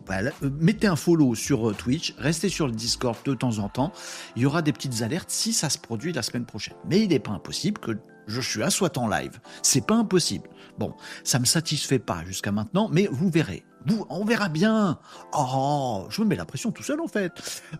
[0.59, 3.91] mettez un follow sur euh, Twitch, restez sur le Discord de temps en temps.
[4.35, 6.75] Il y aura des petites alertes si ça se produit la semaine prochaine.
[6.89, 9.39] Mais il n'est pas impossible que Joshua soit en live.
[9.63, 10.49] C'est pas impossible.
[10.77, 13.63] Bon, ça me satisfait pas jusqu'à maintenant, mais vous verrez
[14.09, 14.99] on verra bien.
[15.33, 17.31] Oh, je me mets la pression tout seul en fait.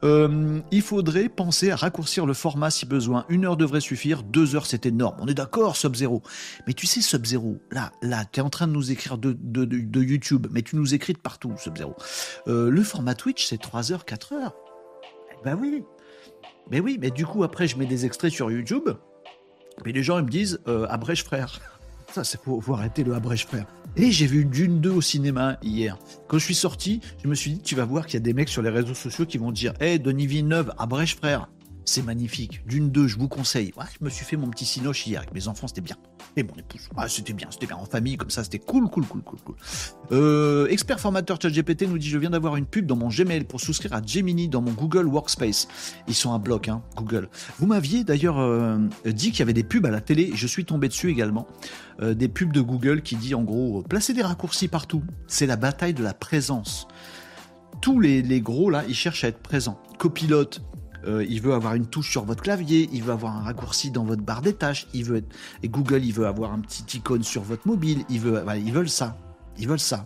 [0.04, 3.26] Euh, il faudrait penser à raccourcir le format si besoin.
[3.30, 5.18] Une heure devrait suffire, deux heures c'est énorme.
[5.20, 6.22] On est d'accord, Sub-Zero.
[6.68, 10.48] Mais tu sais, Sub-Zero, là, là, tu es en train de nous écrire de, YouTube,
[10.52, 11.96] mais tu nous écris de partout, Sub-Zero.
[12.48, 14.54] Euh, le format Twitch, c'est 3 heures, 4 heures.
[15.32, 15.84] Eh ben oui.
[16.70, 18.90] Mais oui, mais du coup, après, je mets des extraits sur YouTube.
[19.86, 21.60] Et les gens, ils me disent euh, Abrège frère.
[22.12, 23.66] Ça, c'est pour, arrêter le Abrège frère.
[23.98, 25.98] Et j'ai vu Dune 2 au cinéma hier.
[26.30, 28.34] Quand je suis sorti, je me suis dit Tu vas voir qu'il y a des
[28.34, 31.50] mecs sur les réseaux sociaux qui vont dire Hé, hey, Denis Villeneuve, Abrège frère.
[31.84, 32.66] C'est magnifique.
[32.66, 33.74] D'une deux, je vous conseille.
[34.00, 35.98] Je me suis fait mon petit cinoche hier avec mes enfants, c'était bien.
[36.38, 36.88] Et mon épouse.
[36.96, 39.56] Ah, c'était bien, c'était bien en famille, comme ça, c'était cool, cool, cool, cool, cool.
[40.14, 43.60] Euh, expert formateur ChatGPT nous dit Je viens d'avoir une pub dans mon Gmail pour
[43.60, 45.68] souscrire à Gemini dans mon Google Workspace.
[46.08, 47.28] Ils sont un bloc, hein, Google.
[47.60, 50.64] Vous m'aviez d'ailleurs euh, dit qu'il y avait des pubs à la télé, je suis
[50.64, 51.48] tombé dessus également.
[52.02, 55.04] Euh, des pubs de Google qui dit en gros Placez des raccourcis partout.
[55.28, 56.88] C'est la bataille de la présence.
[57.82, 59.82] Tous les, les gros là, ils cherchent à être présents.
[59.98, 60.62] Copilote,
[61.06, 64.04] euh, il veut avoir une touche sur votre clavier, il veut avoir un raccourci dans
[64.04, 65.24] votre barre des tâches, il veut
[65.64, 68.90] et Google, il veut avoir un petit icône sur votre mobile, il veut, ils veulent
[68.90, 69.18] ça,
[69.58, 70.06] ils veulent ça,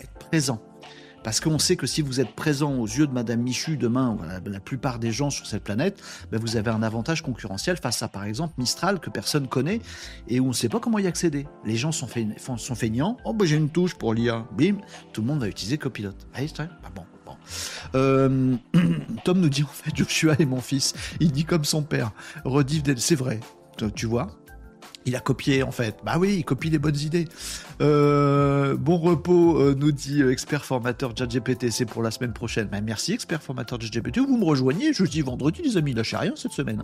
[0.00, 0.60] être présent.
[1.24, 4.60] Parce qu'on sait que si vous êtes présent aux yeux de Madame Michu demain, la
[4.60, 8.24] plupart des gens sur cette planète, ben vous avez un avantage concurrentiel face à, par
[8.24, 9.80] exemple, Mistral que personne connaît
[10.28, 11.46] et où on ne sait pas comment y accéder.
[11.64, 13.16] Les gens sont, feignants.
[13.24, 14.46] Oh, ben j'ai une touche pour l'IA.
[14.52, 14.76] Bim,
[15.14, 16.12] tout le monde va utiliser Copilot.
[16.34, 16.42] Ah,
[16.94, 17.04] bon.
[17.94, 18.56] Euh,
[19.24, 20.94] Tom nous dit en fait Joshua est mon fils.
[21.20, 22.12] Il dit comme son père.
[22.44, 23.40] Rediff, c'est vrai.
[23.94, 24.28] Tu vois?
[25.06, 25.96] Il a copié en fait.
[26.04, 27.28] Bah oui, il copie les bonnes idées.
[27.82, 32.68] Euh, bon repos, euh, nous dit expert formateur ChatGPT, c'est pour la semaine prochaine.
[32.68, 36.52] Bah, merci expert formateur ChatGPT, vous me rejoignez jeudi, vendredi les amis, lâchez rien cette
[36.52, 36.82] semaine.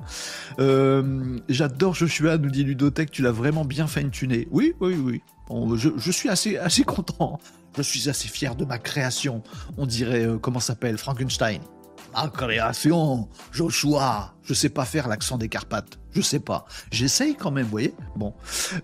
[1.48, 4.48] J'adore Joshua, nous dit Ludotech, tu l'as vraiment bien fine-tuné.
[4.50, 5.22] Oui, oui, oui.
[5.76, 7.40] je, je, suis assez, assez content.
[7.76, 9.42] Je suis assez fier de ma création.
[9.76, 11.60] On dirait, euh, comment s'appelle, Frankenstein.
[12.14, 14.34] Ma création, Joshua.
[14.42, 15.98] Je sais pas faire l'accent des Carpates.
[16.12, 16.64] Je sais pas.
[16.90, 17.94] J'essaye quand même, vous voyez.
[18.16, 18.34] Bon.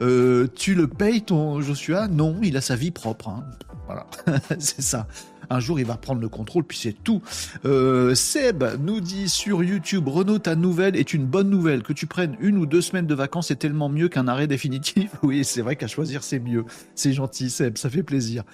[0.00, 2.06] Euh, tu le payes, ton Joshua?
[2.06, 3.28] Non, il a sa vie propre.
[3.28, 3.44] Hein.
[3.86, 4.06] Voilà.
[4.58, 5.08] C'est ça.
[5.50, 7.22] Un jour, il va prendre le contrôle, puis c'est tout.
[7.64, 11.82] Euh, Seb nous dit sur YouTube, Renault, ta nouvelle est une bonne nouvelle.
[11.82, 15.10] Que tu prennes une ou deux semaines de vacances est tellement mieux qu'un arrêt définitif.
[15.22, 16.64] Oui, c'est vrai qu'à choisir, c'est mieux.
[16.94, 18.44] C'est gentil, Seb, ça fait plaisir.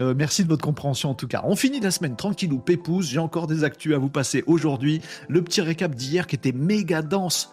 [0.00, 1.42] Euh, merci de votre compréhension en tout cas.
[1.44, 3.08] On finit la semaine tranquillou, pépouze.
[3.08, 5.02] J'ai encore des actus à vous passer aujourd'hui.
[5.28, 7.52] Le petit récap d'hier qui était méga dense.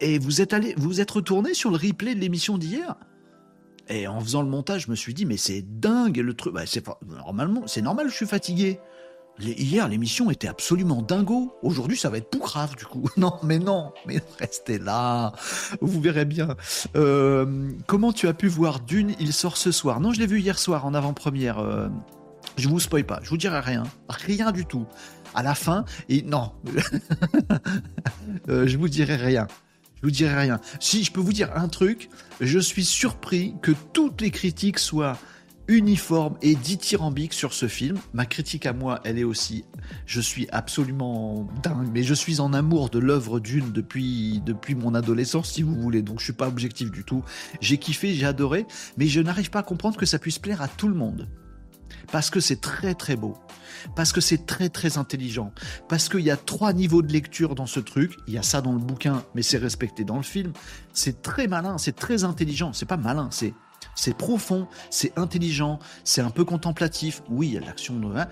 [0.00, 2.96] Et vous êtes allé, vous êtes retourné sur le replay de l'émission d'hier?
[3.88, 6.54] Et en faisant le montage, je me suis dit, mais c'est dingue le truc.
[6.54, 8.80] Bah, c'est normalement, c'est normal, je suis fatigué.
[9.38, 11.54] hier, l'émission était absolument dingo.
[11.62, 13.08] Aujourd'hui, ça va être grave, du coup.
[13.16, 15.32] Non, mais non, mais restez là.
[15.80, 16.56] Vous verrez bien.
[16.96, 20.00] Euh, comment tu as pu voir Dune Il sort ce soir?
[20.00, 21.58] Non, je l'ai vu hier soir en avant-première.
[21.58, 21.88] Euh,
[22.56, 23.20] je vous spoil pas.
[23.22, 23.82] Je vous dirai rien.
[24.08, 24.86] Rien du tout.
[25.34, 26.52] À la fin, et non.
[28.48, 29.48] euh, je vous dirai rien
[30.04, 30.60] vous dirai rien.
[30.80, 35.18] Si je peux vous dire un truc, je suis surpris que toutes les critiques soient
[35.66, 37.98] uniformes et dithyrambiques sur ce film.
[38.12, 39.64] Ma critique à moi, elle est aussi,
[40.06, 44.94] je suis absolument dingue, mais je suis en amour de l'œuvre d'une depuis, depuis mon
[44.94, 47.22] adolescence, si vous voulez, donc je suis pas objectif du tout.
[47.60, 48.66] J'ai kiffé, j'ai adoré,
[48.98, 51.28] mais je n'arrive pas à comprendre que ça puisse plaire à tout le monde.
[52.12, 53.36] Parce que c'est très très beau.
[53.96, 55.52] Parce que c'est très très intelligent,
[55.88, 58.62] parce qu'il y a trois niveaux de lecture dans ce truc, il y a ça
[58.62, 60.52] dans le bouquin, mais c'est respecté dans le film,
[60.94, 63.52] c'est très malin, c'est très intelligent, c'est pas malin, c'est
[63.94, 68.26] c'est profond, c'est intelligent, c'est un peu contemplatif, oui, il y a l'action, hein,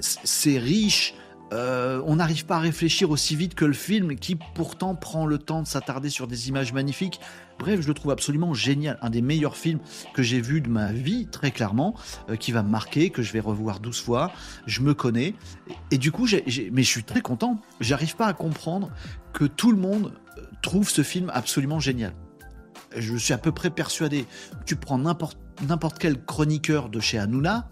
[0.00, 1.14] c'est riche,
[1.52, 5.38] euh, on n'arrive pas à réfléchir aussi vite que le film qui pourtant prend le
[5.38, 7.20] temps de s'attarder sur des images magnifiques.
[7.58, 8.98] Bref, je le trouve absolument génial.
[9.02, 9.80] Un des meilleurs films
[10.14, 11.94] que j'ai vu de ma vie, très clairement,
[12.28, 14.30] euh, qui va me marquer, que je vais revoir 12 fois.
[14.66, 15.34] Je me connais.
[15.90, 17.60] Et, du coup, mais je suis très content.
[17.80, 18.90] J'arrive pas à comprendre
[19.32, 22.12] que tout le monde euh, trouve ce film absolument génial.
[22.96, 24.26] Je suis à peu près persuadé.
[24.66, 27.68] Tu prends n'importe quel chroniqueur de chez Hanouna,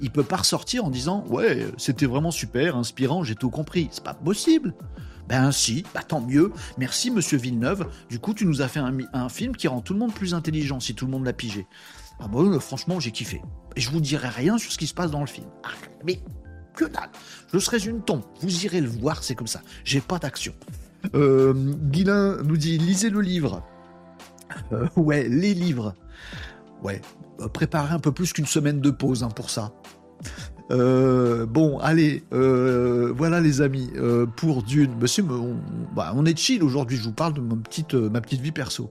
[0.00, 3.88] il peut pas ressortir en disant ouais c'était vraiment super, inspirant, j'ai tout compris.
[3.90, 4.74] C'est pas possible.
[5.28, 6.52] Ben si, bah tant mieux.
[6.78, 7.86] Merci Monsieur Villeneuve.
[8.08, 10.80] Du coup tu nous as fait un, film qui rend tout le monde plus intelligent
[10.80, 11.66] si tout le monde l'a pigé.
[12.20, 13.42] Ah bon euh, franchement j'ai kiffé.
[13.76, 15.46] Et je vous dirai rien sur ce qui se passe dans le film.
[15.64, 15.70] Ah,
[16.04, 16.20] mais
[16.74, 17.10] que dalle.
[17.52, 18.22] Je serais une tombe.
[18.40, 19.60] Vous irez le voir, c'est comme ça.
[19.84, 20.54] J'ai pas d'action.
[21.14, 23.62] Euh, nous dit lisez le livre.
[24.72, 25.94] Euh, ouais, les livres.
[26.82, 27.00] Ouais,
[27.40, 29.72] euh, préparer un peu plus qu'une semaine de pause hein, pour ça.
[30.70, 33.90] Euh, bon, allez, euh, voilà les amis,
[34.36, 34.92] pour Dune.
[35.30, 35.56] On,
[35.94, 36.98] bah, on est chill aujourd'hui.
[36.98, 38.90] Je vous parle de ma petite, ma petite vie perso.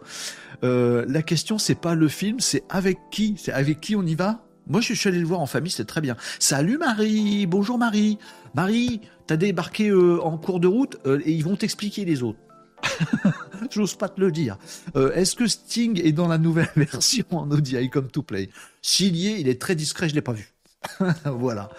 [0.63, 3.35] la question, c'est pas le film, c'est avec qui?
[3.37, 4.43] C'est avec qui on y va?
[4.69, 6.17] Moi, je suis allé le voir en famille, c'est très bien.
[6.39, 8.17] Salut Marie, bonjour Marie.
[8.53, 12.39] Marie, t'as débarqué en cours de route et ils vont t'expliquer les autres.
[13.71, 14.57] J'ose pas te le dire.
[14.95, 18.49] Euh, est-ce que Sting est dans la nouvelle version en audio Come to Play?
[18.81, 20.53] S'il y est, il est très discret, je l'ai pas vu.
[21.25, 21.69] voilà.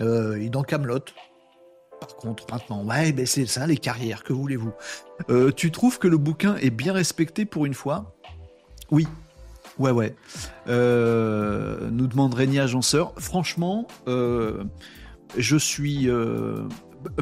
[0.00, 1.00] Euh, il est dans Camelot.
[2.00, 2.84] par contre maintenant.
[2.84, 4.72] Ouais, ben c'est ça les carrières, que voulez-vous?
[5.30, 8.16] Euh, Tu trouves que le bouquin est bien respecté pour une fois?
[8.90, 9.06] Oui.
[9.78, 10.14] Ouais, ouais.
[10.66, 13.14] Nous demande Régnier Agenceur.
[13.18, 16.08] Franchement, je suis.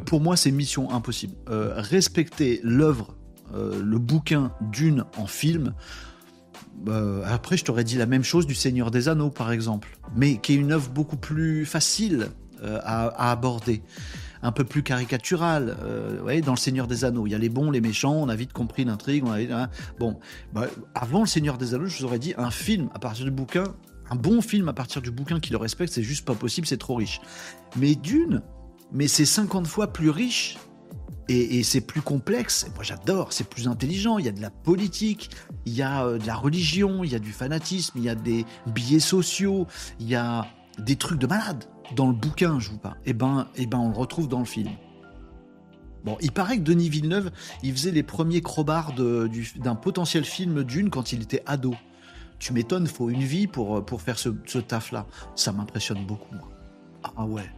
[0.07, 1.35] pour moi, c'est mission impossible.
[1.47, 3.15] respecter l'œuvre,
[3.55, 5.75] le bouquin d'une en film.
[7.25, 10.53] après, je t'aurais dit la même chose du Seigneur des Anneaux, par exemple, mais qui
[10.53, 12.29] est une œuvre beaucoup plus facile
[12.65, 13.83] euh, à, aborder
[14.43, 15.77] un peu plus caricatural.
[15.83, 18.35] Euh, dans Le Seigneur des Anneaux, il y a les bons, les méchants, on a
[18.35, 19.25] vite compris l'intrigue.
[19.29, 19.69] Hein.
[20.01, 20.19] bon,
[20.53, 23.31] bah, avant Le Seigneur des Anneaux, je vous aurais dit un film à partir du
[23.31, 23.65] bouquin,
[24.11, 26.79] un bon film à partir du bouquin qui le respecte, c'est juste pas possible, c'est
[26.79, 27.21] trop riche.
[27.77, 28.43] Mais d'une,
[28.93, 30.59] mais c'est 50 fois plus riche
[31.29, 32.67] et, c'est plus complexe.
[32.75, 33.33] moi, j'adore.
[33.33, 34.19] C'est plus intelligent.
[34.19, 35.31] Il y a de la politique,
[35.67, 38.15] il y a euh, de la religion, il y a du fanatisme, il y a
[38.15, 39.67] des biais sociaux,
[40.01, 40.47] il y a
[40.79, 41.65] des trucs de malade
[41.95, 44.29] dans le bouquin, je vous parle, et eh ben, et eh ben on le retrouve
[44.29, 44.71] dans le film.
[46.05, 47.31] Bon, il paraît que Denis Villeneuve,
[47.63, 51.75] il faisait les premiers crobards d'un potentiel film d'une quand il était ado.
[52.39, 55.07] Tu m'étonnes, faut une vie pour, pour faire ce, taf-là.
[55.35, 56.37] Ça m'impressionne beaucoup,
[57.17, 57.51] Ah ouais.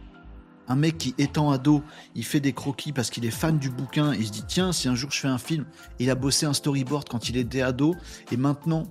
[0.71, 1.83] Un mec qui, étant ado,
[2.15, 4.87] il fait des croquis parce qu'il est fan du bouquin, il se dit, tiens, si
[4.87, 5.65] un jour je fais un film,
[5.99, 7.93] il a bossé un storyboard quand il était ado,
[8.31, 8.83] et maintenant,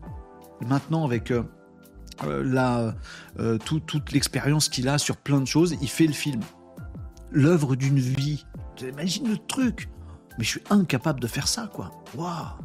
[0.60, 1.30] maintenant avec...
[1.30, 1.42] Euh,
[2.24, 2.94] euh, la,
[3.38, 6.40] euh, toute l'expérience qu'il a sur plein de choses, il fait le film.
[7.30, 8.44] L'œuvre d'une vie.
[8.82, 9.88] Imagine le truc.
[10.36, 11.92] Mais je suis incapable de faire ça, quoi.
[12.14, 12.60] Waouh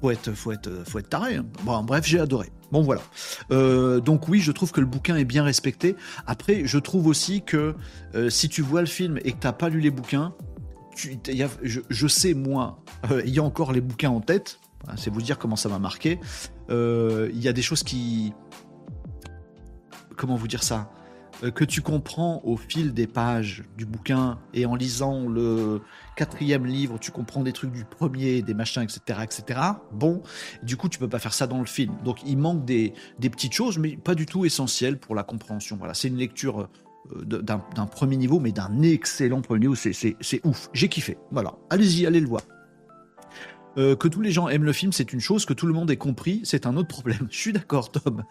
[0.00, 1.36] faut être, faut être, faut être taré.
[1.36, 1.44] Hein.
[1.64, 2.50] Bon, bref, j'ai adoré.
[2.70, 3.02] Bon, voilà.
[3.50, 5.96] Euh, donc oui, je trouve que le bouquin est bien respecté.
[6.26, 7.74] Après, je trouve aussi que
[8.28, 10.34] si tu vois le film et que t'as pas lu les bouquins,
[10.94, 12.80] je, sais moi,
[13.24, 14.60] il y a encore les bouquins en tête.
[14.86, 16.20] Hein, c'est vous dire comment ça m'a marqué.
[16.68, 18.32] Il y a des choses qui
[20.16, 20.90] comment vous dire ça?
[20.90, 20.97] euh,
[21.54, 25.80] que tu comprends au fil des pages du bouquin et en lisant le
[26.16, 29.60] quatrième livre, tu comprends des trucs du premier, des machins, etc., etc.
[29.92, 30.22] Bon,
[30.62, 31.94] du coup, tu peux pas faire ça dans le film.
[32.04, 35.76] Donc, il manque des, petites choses, mais pas du tout essentielles pour la compréhension.
[35.76, 36.68] Voilà, c'est une lecture
[37.12, 39.76] euh, d'un premier niveau, mais d'un excellent premier niveau.
[39.76, 40.68] C'est ouf.
[40.72, 41.18] J'ai kiffé.
[41.30, 42.42] Voilà, allez-y, allez le voir.
[43.78, 45.44] Euh, que tous les gens aiment le film, c'est une chose.
[45.44, 47.26] Que tout le monde ait compris, c'est un autre problème.
[47.30, 48.24] Je suis d'accord, Tom.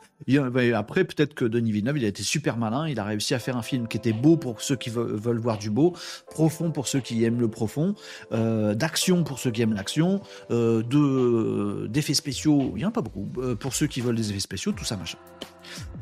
[0.76, 2.88] après, peut-être que Denis Villeneuve, il a été super malin.
[2.88, 5.58] Il a réussi à faire un film qui était beau pour ceux qui veulent voir
[5.58, 5.96] du beau,
[6.30, 7.96] profond pour ceux qui aiment le profond,
[8.32, 12.92] euh, d'action pour ceux qui aiment l'action, euh, de d'effets spéciaux, il n'y en a
[12.92, 13.28] pas beaucoup.
[13.60, 15.18] pour ceux qui veulent des effets spéciaux, tout ça machin.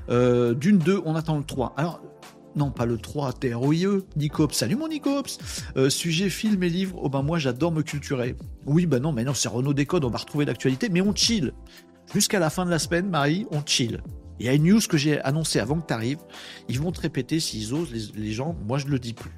[0.10, 1.74] D'une, deux, on attend le 3.
[1.78, 2.02] Alors,
[2.56, 5.38] non pas le 3, TROIE, Nicops, salut mon Nicops,
[5.78, 8.36] euh, sujet film et livre, oh ben moi j'adore me culturer.
[8.66, 11.54] Oui bah non, mais non, c'est Renault Décode, on va retrouver l'actualité, mais on chill.
[12.14, 14.02] Jusqu'à la fin de la semaine, Marie, on chill.
[14.40, 16.20] Il y a une news que j'ai annoncée avant que tu arrives,
[16.68, 19.32] ils vont te répéter s'ils osent, les, gens, moi je le dis plus.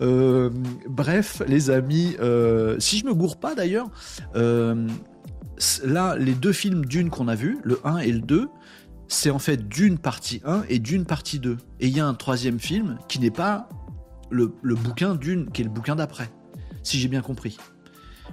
[0.00, 0.50] Euh,
[0.88, 3.88] bref, les amis, euh, si je me gourre pas d'ailleurs,
[5.84, 8.48] là, les deux films d'une qu'on a vus, le 1 et le 2,
[9.12, 11.58] c'est en fait d'une partie 1 et d'une partie 2.
[11.80, 13.68] Et il y a un troisième film qui n'est pas
[14.30, 16.30] le, bouquin d'une, qui est le bouquin d'après,
[16.82, 17.58] si j'ai bien compris.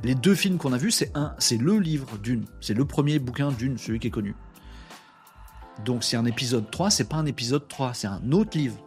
[0.03, 3.19] Les deux films qu'on a vus, c'est un, c'est le livre d'une, c'est le premier
[3.19, 4.35] bouquin d'une, celui qui est connu.
[5.83, 8.77] Donc c'est un épisode 3, c'est pas un épisode 3, c'est un autre livre.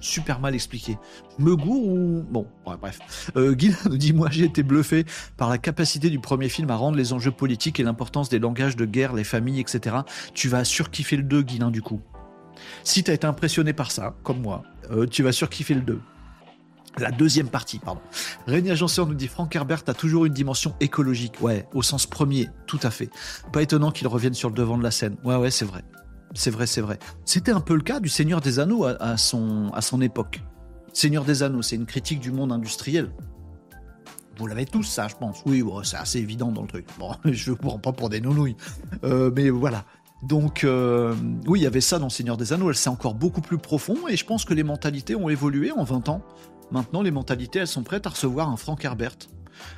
[0.00, 0.98] Super mal expliqué.
[1.38, 2.24] Me goût ou...
[2.30, 3.30] Bon, bref.
[3.36, 3.54] Euh,
[3.90, 5.04] nous dit, moi j'ai été bluffé
[5.36, 8.76] par la capacité du premier film à rendre les enjeux politiques et l'importance des langages
[8.76, 9.96] de guerre, les familles, etc.
[10.34, 12.00] Tu vas surkiffer le 2, Guilin, du coup.
[12.84, 16.00] Si t'as été impressionné par ça, comme moi, euh, tu vas surkiffer le 2.
[16.98, 18.02] La deuxième partie, pardon.
[18.46, 21.40] Rémi Agenceur nous dit Frank Herbert a toujours une dimension écologique.
[21.40, 23.08] Ouais, au sens premier, tout à fait.
[23.50, 25.16] Pas étonnant qu'il revienne sur le devant de la scène.
[25.24, 25.82] Ouais, ouais, c'est vrai.
[26.34, 26.98] C'est vrai, c'est vrai.
[27.24, 30.40] C'était un peu le cas du Seigneur des Anneaux à, son, à son époque.
[30.92, 33.10] Seigneur des Anneaux, c'est une critique du monde industriel.
[34.38, 35.42] Vous l'avez tous, ça, je pense.
[35.44, 36.86] Oui, c'est assez évident dans le truc.
[36.98, 38.56] Bon, je ne vous prends pas pour des nounouilles.
[39.04, 39.84] Euh, mais voilà.
[40.22, 41.14] Donc, euh,
[41.46, 42.72] oui, il y avait ça dans Seigneur des Anneaux.
[42.72, 46.08] C'est encore beaucoup plus profond et je pense que les mentalités ont évolué en 20
[46.08, 46.22] ans.
[46.70, 49.16] Maintenant, les mentalités, elles sont prêtes à recevoir un Frank Herbert.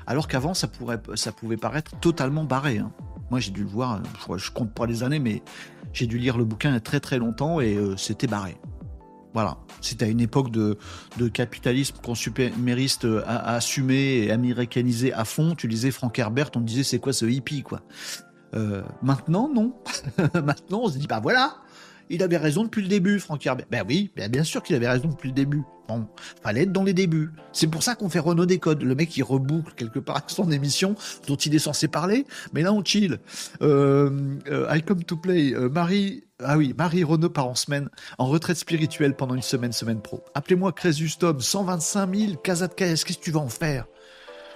[0.06, 0.68] Alors qu'avant, ça,
[1.14, 2.78] ça pouvait paraître totalement barré.
[2.78, 2.92] Hein.
[3.30, 4.00] Moi, j'ai dû le voir,
[4.36, 5.42] je compte pas les années, mais
[5.94, 8.56] j'ai dû lire le bouquin il y a très très longtemps et euh, c'était barré.
[9.32, 10.76] Voilà, c'était à une époque de,
[11.32, 15.54] capitalisme consumériste euh, assumé et américanisé à fond.
[15.56, 17.80] Tu lisais Frank Herbert, on disait c'est quoi ce hippie quoi?
[18.54, 19.74] Euh, maintenant non,
[20.34, 21.56] maintenant on se dit bah voilà,
[22.10, 23.66] il avait raison depuis le début Frank Herbert.
[23.70, 25.62] Ben oui, bien sûr qu'il avait raison depuis le début.
[25.86, 26.06] Bon,
[26.42, 27.30] fallait être dans les débuts.
[27.52, 28.82] C'est pour ça qu'on fait Renault Décode.
[28.82, 30.94] Le mec, il reboucle quelque part son émission
[31.26, 33.18] dont il est censé parler, mais là, on chill.
[33.60, 35.52] Euh, euh, I come to play.
[35.54, 39.72] Euh, Marie, ah oui, Marie Renault part en semaine, en retraite spirituelle pendant une semaine,
[39.72, 40.24] semaine pro.
[40.34, 43.86] Appelez-moi Crésus Tom, 125 000, Casa de qu'est-ce que tu vas en faire?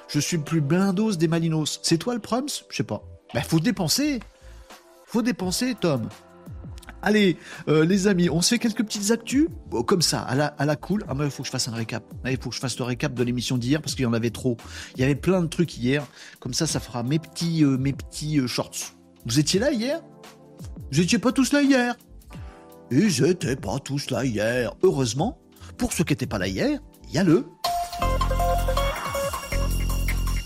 [0.08, 1.80] Je suis le plus blindos des Malinos.
[1.82, 3.02] C'est toi le Prums Je sais pas.
[3.34, 4.20] Ben, faut dépenser.
[5.04, 6.08] Faut dépenser, Tom.
[7.02, 7.36] Allez,
[7.68, 9.48] euh, les amis, on se fait quelques petites actus,
[9.86, 11.04] comme ça, à la, à la cool.
[11.08, 12.02] Ah, mais il faut que je fasse un récap.
[12.26, 14.30] Il faut que je fasse le récap de l'émission d'hier parce qu'il y en avait
[14.30, 14.56] trop.
[14.96, 16.06] Il y avait plein de trucs hier.
[16.40, 18.94] Comme ça, ça fera mes petits, euh, mes petits euh, shorts.
[19.26, 20.00] Vous étiez là hier?
[20.90, 21.94] Vous étiez pas tous là hier?
[22.90, 24.72] Ils étaient pas tous là hier.
[24.82, 25.38] Heureusement,
[25.76, 27.46] pour ceux qui n'étaient pas là hier, il y a le.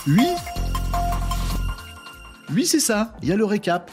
[0.07, 0.27] Oui
[2.53, 3.15] Oui, c'est ça.
[3.23, 3.91] Il y a le récap.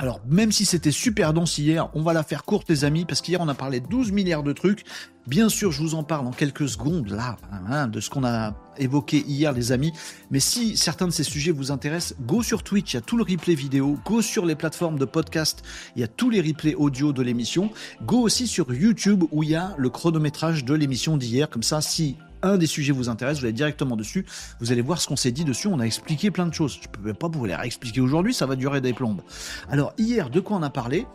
[0.00, 3.20] Alors, même si c'était super dense hier, on va la faire courte, les amis, parce
[3.20, 4.84] qu'hier, on a parlé de 12 milliards de trucs.
[5.26, 7.36] Bien sûr, je vous en parle en quelques secondes, là,
[7.68, 9.92] hein, de ce qu'on a évoqué hier, les amis.
[10.30, 13.16] Mais si certains de ces sujets vous intéressent, go sur Twitch, il y a tout
[13.16, 13.98] le replay vidéo.
[14.06, 15.64] Go sur les plateformes de podcast,
[15.96, 17.70] il y a tous les replays audio de l'émission.
[18.04, 21.50] Go aussi sur YouTube, où il y a le chronométrage de l'émission d'hier.
[21.50, 24.26] Comme ça, si un des sujets vous intéresse, vous allez directement dessus,
[24.60, 26.78] vous allez voir ce qu'on s'est dit dessus, on a expliqué plein de choses.
[26.82, 29.22] Je ne peux pas vous les réexpliquer aujourd'hui, ça va durer des plombes.
[29.70, 31.06] Alors hier, de quoi on a parlé?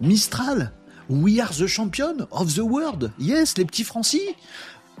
[0.00, 0.72] Mistral?
[1.08, 3.10] We are the champion of the world.
[3.18, 4.20] Yes, les petits Francis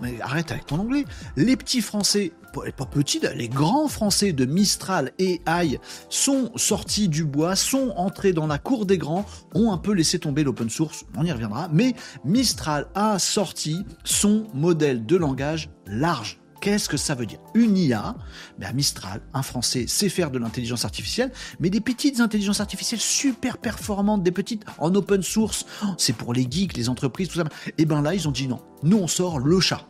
[0.00, 1.04] mais arrête avec ton anglais.
[1.36, 2.32] Les petits Français,
[2.76, 8.32] pas petits, les grands Français de Mistral et AI sont sortis du bois, sont entrés
[8.32, 11.68] dans la cour des grands, ont un peu laissé tomber l'open source, on y reviendra,
[11.72, 16.40] mais Mistral a sorti son modèle de langage large.
[16.60, 17.38] Qu'est-ce que ça veut dire?
[17.54, 18.16] Une IA,
[18.58, 23.58] ben Mistral, un Français, sait faire de l'intelligence artificielle, mais des petites intelligences artificielles super
[23.58, 25.66] performantes, des petites en open source.
[25.96, 27.44] C'est pour les geeks, les entreprises, tout ça.
[27.78, 28.60] Et ben là, ils ont dit non.
[28.82, 29.86] Nous, on sort le chat.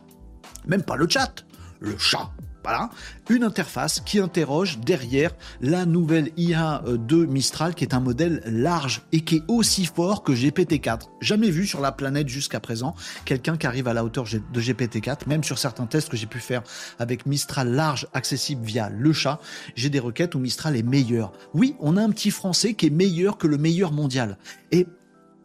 [0.67, 1.45] Même pas le chat,
[1.79, 2.29] le chat.
[2.69, 2.91] Voilà,
[3.29, 9.01] une interface qui interroge derrière la nouvelle IA de Mistral, qui est un modèle large
[9.11, 11.09] et qui est aussi fort que GPT-4.
[11.19, 15.27] Jamais vu sur la planète jusqu'à présent quelqu'un qui arrive à la hauteur de GPT-4,
[15.27, 16.61] même sur certains tests que j'ai pu faire
[16.99, 19.39] avec Mistral large accessible via le chat,
[19.75, 21.31] j'ai des requêtes où Mistral est meilleur.
[21.53, 24.37] Oui, on a un petit français qui est meilleur que le meilleur mondial.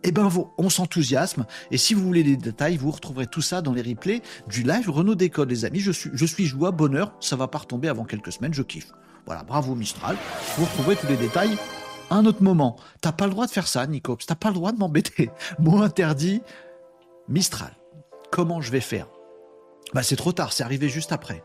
[0.04, 1.46] Eh ben, on s'enthousiasme.
[1.70, 4.90] Et si vous voulez les détails, vous retrouverez tout ça dans les replays du live
[4.90, 5.80] Renault Décode, les amis.
[5.80, 7.14] Je suis, je suis joie, bonheur.
[7.20, 8.52] Ça va pas retomber avant quelques semaines.
[8.52, 8.92] Je kiffe.
[9.24, 10.16] Voilà, bravo Mistral.
[10.58, 11.56] Vous retrouverez tous les détails
[12.10, 12.76] à un autre moment.
[13.00, 14.18] T'as pas le droit de faire ça, Nico.
[14.26, 15.30] T'as pas le droit de m'embêter.
[15.58, 16.42] Mot interdit.
[17.28, 17.72] Mistral.
[18.30, 19.08] Comment je vais faire?
[19.94, 20.52] Bah, c'est trop tard.
[20.52, 21.42] C'est arrivé juste après.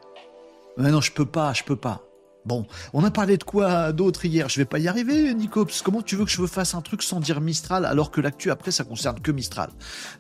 [0.78, 2.09] Mais non, je peux pas, je peux pas.
[2.46, 4.50] Bon, on a parlé de quoi d'autre hier?
[4.50, 5.68] Je vais pas y arriver, Nico.
[5.84, 8.72] Comment tu veux que je fasse un truc sans dire Mistral alors que l'actu après
[8.72, 9.70] ça concerne que Mistral?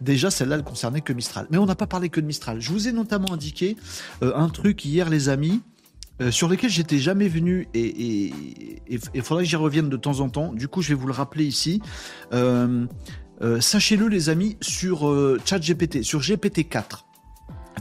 [0.01, 1.47] Déjà, celle-là, elle concernait que Mistral.
[1.49, 2.59] Mais on n'a pas parlé que de Mistral.
[2.59, 3.77] Je vous ai notamment indiqué
[4.21, 5.61] euh, un truc hier, les amis.
[6.21, 8.33] Euh, sur lequel j'étais jamais venu et
[8.89, 10.51] il faudrait que j'y revienne de temps en temps.
[10.51, 11.81] Du coup, je vais vous le rappeler ici.
[12.33, 12.85] Euh,
[13.61, 15.09] sachez-le, les amis, sur
[15.45, 17.05] ChatGPT, sur GPT-4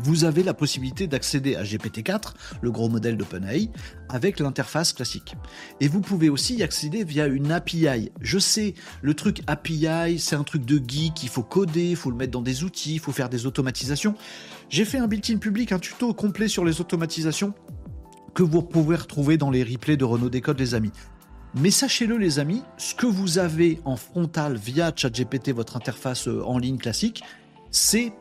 [0.03, 3.71] vous avez la possibilité d'accéder à GPT-4, le gros modèle d'OpenAI,
[4.09, 5.35] avec l'interface classique.
[5.81, 8.11] Et vous pouvez aussi y accéder via une API.
[8.21, 12.11] Je sais, le truc API, c'est un truc de geek, il faut coder, il faut
[12.11, 14.15] le mettre dans des outils, il faut faire des automatisations.
[14.69, 17.55] J'ai fait un built-in public, un tuto complet sur les automatisations
[18.35, 20.93] que vous pouvez retrouver dans les replays de Renault Décode, les amis.
[21.55, 26.43] Mais sachez-le, les amis, ce que vous avez en frontal via ChatGPT, votre interface euh,
[26.45, 27.23] en ligne classique,
[27.71, 28.13] c'est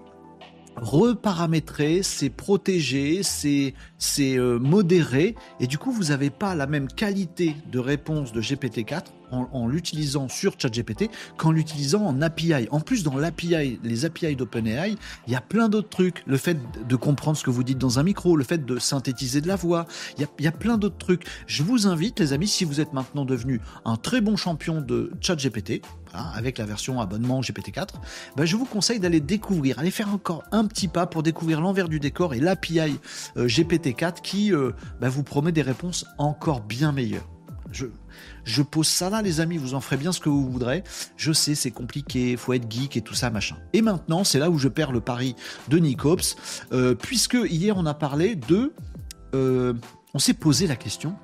[0.77, 3.73] reparamétrer, c'est protéger, c'est
[4.19, 9.05] euh, modéré, et du coup vous n'avez pas la même qualité de réponse de GPT-4
[9.31, 12.67] en, l'utilisant sur ChatGPT qu'en l'utilisant en API.
[12.71, 14.95] En plus, dans l'API, les API d'OpenAI,
[15.27, 16.23] il y a plein d'autres trucs.
[16.25, 19.41] Le fait de comprendre ce que vous dites dans un micro, le fait de synthétiser
[19.41, 19.85] de la voix,
[20.17, 21.25] il y a, plein d'autres trucs.
[21.45, 25.11] Je vous invite, les amis, si vous êtes maintenant devenu un très bon champion de
[25.21, 25.81] ChatGPT,
[26.13, 27.89] avec la version abonnement GPT-4,
[28.35, 31.89] ben, je vous conseille d'aller découvrir, aller faire encore un petit pas pour découvrir l'envers
[31.89, 32.97] du décor et l'API
[33.37, 33.47] euh,
[33.91, 37.27] GPT-4 qui euh, ben, vous promet des réponses encore bien meilleures.
[38.45, 40.83] Je, pose ça là, les amis, vous en ferez bien ce que vous voudrez.
[41.17, 43.57] Je sais, c'est compliqué, faut être geek et tout ça, machin.
[43.73, 45.35] Et maintenant, c'est là où je perds le pari
[45.67, 46.37] de Nicops,
[46.71, 48.73] euh, puisque hier on a parlé de.
[49.35, 49.73] Euh,
[50.13, 51.15] on s'est posé la question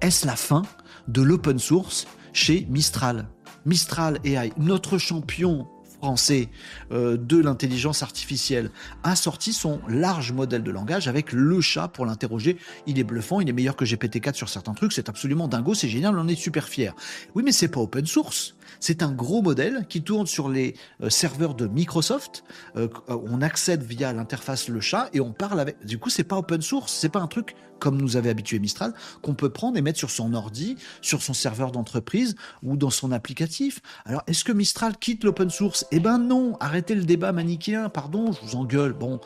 [0.00, 0.62] est-ce la fin
[1.08, 3.26] de l'open source chez Mistral?
[3.64, 5.66] Mistral AI, notre champion
[5.98, 6.48] français
[6.92, 8.70] euh, de l'intelligence artificielle
[9.02, 12.56] a sorti son large modèle de langage avec le chat pour l'interroger.
[12.86, 15.88] Il est bluffant, il est meilleur que GPT-4 sur certains trucs, c'est absolument dingo, c'est
[15.88, 16.94] génial, on est super fier.
[17.34, 18.56] Oui, mais c'est pas open source.
[18.80, 22.44] C'est un gros modèle qui tourne sur les euh, serveurs de Microsoft.
[22.76, 25.84] Euh, on accède via l'interface le chat et on parle avec.
[25.84, 28.94] Du coup, c'est pas open source, c'est pas un truc comme nous avait habitué Mistral,
[29.22, 33.12] qu'on peut prendre et mettre sur son ordi, sur son serveur d'entreprise ou dans son
[33.12, 33.80] applicatif.
[34.04, 35.86] Alors, est-ce que Mistral quitte l'open source?
[35.90, 38.92] Eh ben non, arrêtez le débat manichéen, pardon, je vous engueule.
[38.92, 39.20] Bon,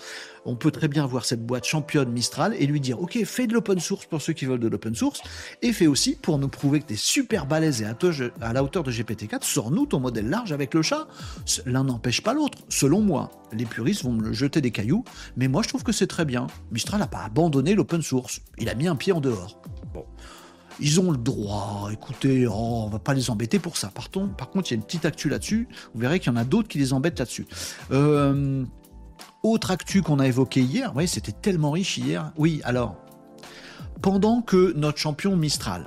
[0.45, 3.55] on peut très bien voir cette boîte championne Mistral et lui dire, ok, fais de
[3.55, 5.21] l'open source pour ceux qui veulent de l'open source,
[5.63, 8.83] et fais aussi pour nous prouver que tu es super balèze et à la hauteur
[8.83, 11.07] de GPT-4, sors-nous ton modèle large avec le chat.
[11.67, 13.31] L'un n'empêche pas l'autre, selon moi.
[13.53, 15.05] Les puristes vont me jeter des cailloux,
[15.37, 16.47] mais moi je trouve que c'est très bien.
[16.71, 19.61] Mistral n'a pas abandonné l'open source, il a mis un pied en dehors.
[19.93, 20.05] Bon.
[20.79, 23.89] Ils ont le droit, écoutez, oh, on va pas les embêter pour ça.
[23.89, 25.69] Par, par contre, il y a une petite actu là-dessus.
[25.95, 27.47] Vous verrez qu'il y en a d'autres qui les embêtent là-dessus.
[27.91, 28.65] Euh,
[29.43, 32.33] autre actu qu'on a évoqué hier, oui, c'était tellement riche hier.
[32.37, 32.97] Oui, alors,
[34.01, 35.87] pendant que notre champion Mistral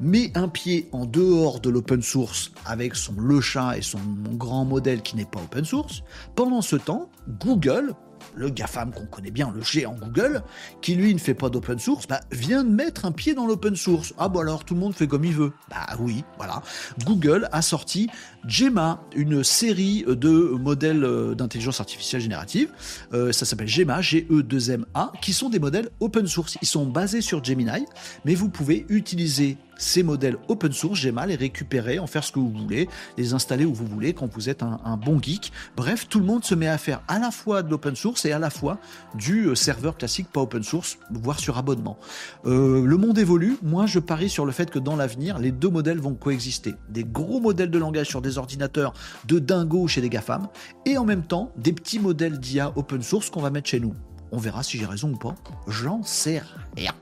[0.00, 3.98] met un pied en dehors de l'open source avec son le chat et son
[4.32, 6.02] grand modèle qui n'est pas open source,
[6.34, 7.10] pendant ce temps,
[7.40, 7.94] Google
[8.38, 10.42] le GAFAM qu'on connaît bien, le géant Google,
[10.80, 13.76] qui lui ne fait pas d'open source, bah, vient de mettre un pied dans l'open
[13.76, 14.14] source.
[14.18, 15.52] Ah bon alors tout le monde fait comme il veut.
[15.70, 16.62] Bah oui, voilà.
[17.04, 18.08] Google a sorti
[18.46, 22.70] Gemma, une série de modèles euh, d'intelligence artificielle générative.
[23.12, 26.56] Euh, ça s'appelle Gemma, G-E-2-M-A, qui sont des modèles open source.
[26.62, 27.84] Ils sont basés sur Gemini,
[28.24, 32.38] mais vous pouvez utiliser ces modèles open source, Gemma, les récupérer, en faire ce que
[32.38, 35.52] vous voulez, les installer où vous voulez quand vous êtes un, bon geek.
[35.76, 38.32] Bref, tout le monde se met à faire à la fois de l'open source et
[38.32, 38.78] à la fois
[39.14, 41.96] du euh, serveur classique pas open source, voire sur abonnement.
[42.44, 43.56] Euh, le monde évolue.
[43.62, 46.74] Moi, je parie sur le fait que dans l'avenir, les deux modèles vont coexister.
[46.88, 48.92] Des gros modèles de langage sur des ordinateurs
[49.26, 50.48] de dingo chez des GAFAM
[50.84, 53.94] et en même temps des petits modèles d'IA open source qu'on va mettre chez nous.
[54.32, 55.34] On verra si j'ai raison ou pas.
[55.66, 56.42] J'en sais
[56.76, 56.92] rien.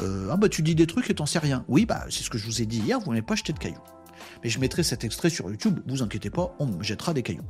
[0.00, 1.64] Euh, ah bah tu dis des trucs et t'en sais rien.
[1.68, 3.58] Oui, bah c'est ce que je vous ai dit hier, vous n'avez pas jeté de
[3.58, 3.78] cailloux.
[4.42, 7.44] Mais je mettrai cet extrait sur YouTube, vous inquiétez pas, on me jettera des cailloux.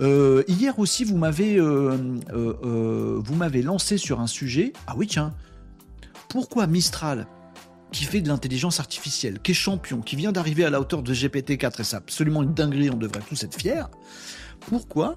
[0.00, 4.72] Euh, hier aussi, vous m'avez, euh, vous m'avez lancé sur un sujet.
[4.86, 5.34] Ah oui, tiens.
[6.28, 7.26] Pourquoi Mistral,
[7.92, 11.12] qui fait de l'intelligence artificielle, qui est champion, qui vient d'arriver à la hauteur de
[11.12, 13.84] GPT-4, et c'est absolument une dinguerie, on devrait tous être fiers,
[14.60, 15.16] pourquoi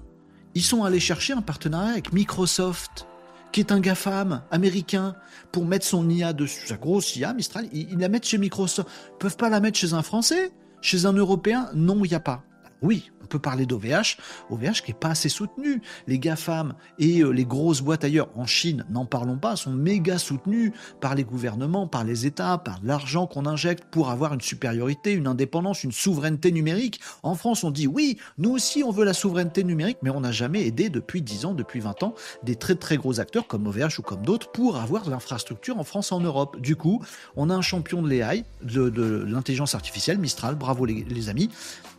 [0.54, 3.06] ils sont allés chercher un partenariat avec Microsoft?
[3.54, 5.14] Qui est un GAFAM américain,
[5.52, 8.88] pour mettre son IA dessus, sa grosse IA, Mistral, ils, la mettent chez Microsoft.
[9.12, 10.50] Ils peuvent pas la mettre chez un Français?
[10.80, 11.70] Chez un Européen?
[11.72, 12.42] Non, il n'y a pas.
[12.84, 14.18] Oui, on peut parler d'OVH,
[14.50, 15.80] OVH qui est pas assez soutenu.
[16.06, 20.18] Les GAFAM et euh, les grosses boîtes ailleurs, en Chine, n'en parlons pas, sont méga
[20.18, 20.70] soutenus
[21.00, 25.26] par les gouvernements, par les États, par l'argent qu'on injecte pour avoir une supériorité, une
[25.26, 27.00] indépendance, une souveraineté numérique.
[27.22, 30.32] En France, on dit oui, nous aussi on veut la souveraineté numérique, mais on n'a
[30.32, 33.98] jamais aidé depuis 10 ans, depuis 20 ans, des très très gros acteurs comme OVH
[33.98, 36.60] ou comme d'autres pour avoir de l'infrastructure en France, en Europe.
[36.60, 37.02] Du coup,
[37.34, 41.48] on a un champion de l'AI, de, l'intelligence artificielle, Mistral, bravo les amis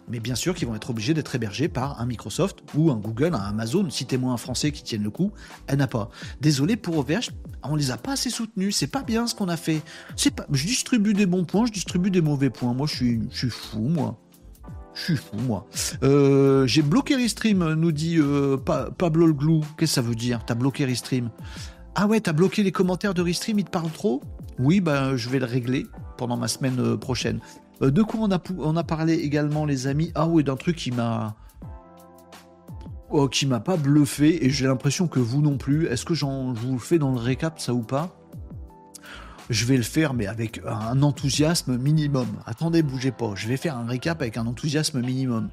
[0.07, 3.33] mais bien sûr qu'ils vont être obligés d'être hébergés par un Microsoft ou un Google,
[3.33, 3.89] un Amazon.
[3.89, 5.31] Citez-moi un Français qui tienne le coup.
[5.67, 6.09] Elle n'a pas.
[6.41, 7.31] Désolé pour OVH,
[7.63, 8.75] on les a pas assez soutenus.
[8.75, 9.81] C'est pas bien ce qu'on a fait.
[10.15, 10.45] C'est pas.
[10.51, 12.73] Je distribue des bons points, je distribue des mauvais points.
[12.73, 14.19] Moi, je suis, je suis fou, moi.
[14.93, 15.67] Je suis fou, moi.
[16.03, 19.61] Euh, j'ai bloqué Restream, nous dit euh, Pablo le Glou.
[19.77, 21.29] Qu'est-ce que ça veut dire T'as bloqué Restream?
[21.95, 24.21] Ah ouais, t'as bloqué les commentaires de Restream, il te parle trop?
[24.59, 25.85] Oui, ben je vais le régler
[26.17, 27.39] pendant ma semaine euh, prochaine.
[27.81, 30.11] Euh, de quoi on a, parlé également, les amis?
[30.15, 31.35] Ah oui, d'un truc qui m'a.
[33.09, 35.85] Oh, qui m'a pas bluffé et j'ai l'impression que vous non plus.
[35.87, 38.17] Est-ce que je vous le fais dans le récap, ça ou pas?
[39.49, 42.27] Je vais le faire, mais avec un enthousiasme minimum.
[42.47, 43.33] Attendez, bougez pas.
[43.35, 45.49] Je vais faire un récap avec un enthousiasme minimum.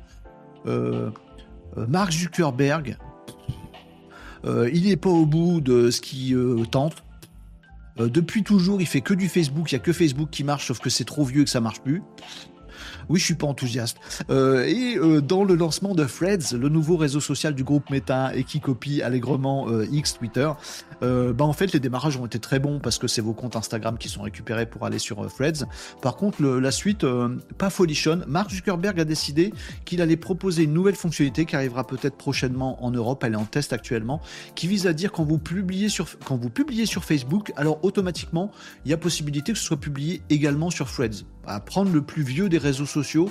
[0.64, 1.11] Euh,
[1.77, 2.97] euh, Mark Zuckerberg,
[4.45, 7.05] il n'est pas au bout de ce qu'il tente.
[8.01, 9.70] Euh, depuis toujours, il fait que du Facebook.
[9.70, 11.61] Il y a que Facebook qui marche, sauf que c'est trop vieux et que ça
[11.61, 12.03] marche plus.
[13.09, 13.96] Oui, je suis pas enthousiaste.
[14.30, 18.34] Euh, et euh, dans le lancement de Threads, le nouveau réseau social du groupe Meta
[18.34, 20.50] et qui copie allègrement X Twitter,
[21.00, 23.98] bah en fait les démarrages ont été très bons parce que c'est vos comptes Instagram
[23.98, 25.66] qui sont récupérés pour aller sur Threads.
[26.00, 27.05] Par contre, la suite
[27.59, 28.24] pas folichonne.
[28.28, 29.53] Mark Zuckerberg a décidé
[29.84, 33.24] qu'il allait proposer une nouvelle fonctionnalité qui arrivera peut-être prochainement en Europe.
[33.24, 34.20] Elle est en test actuellement,
[34.55, 38.50] qui vise à dire quand vous publiez sur vous publiez sur Facebook, alors automatiquement
[38.84, 41.24] il y a possibilité que ce soit publié également sur Threads.
[41.47, 43.30] À prendre le plus vieux des réseaux sociaux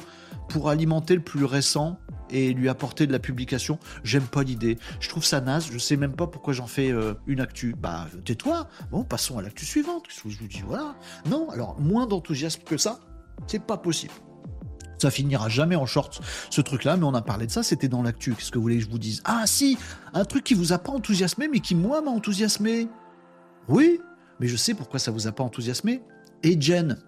[0.49, 1.97] pour alimenter le plus récent
[2.29, 3.77] et lui apporter de la publication.
[4.03, 4.77] J'aime pas l'idée.
[4.99, 5.67] Je trouve ça naze.
[5.71, 7.75] Je sais même pas pourquoi j'en fais euh, une actu.
[7.77, 8.67] Bah, tais-toi.
[8.91, 10.05] Bon, passons à l'actu suivante.
[10.09, 10.95] Je vous dis, voilà.
[11.29, 12.99] Non, alors, moins d'enthousiasme que ça,
[13.47, 14.13] c'est pas possible.
[14.97, 18.03] Ça finira jamais en short, ce truc-là, mais on a parlé de ça, c'était dans
[18.03, 18.35] l'actu.
[18.35, 19.21] Qu'est-ce que vous voulez que je vous dise?
[19.25, 19.79] Ah, si
[20.13, 22.87] Un truc qui vous a pas enthousiasmé, mais qui, moi, m'a enthousiasmé.
[23.67, 23.99] Oui,
[24.39, 26.03] mais je sais pourquoi ça vous a pas enthousiasmé.
[26.43, 26.99] Et Jen,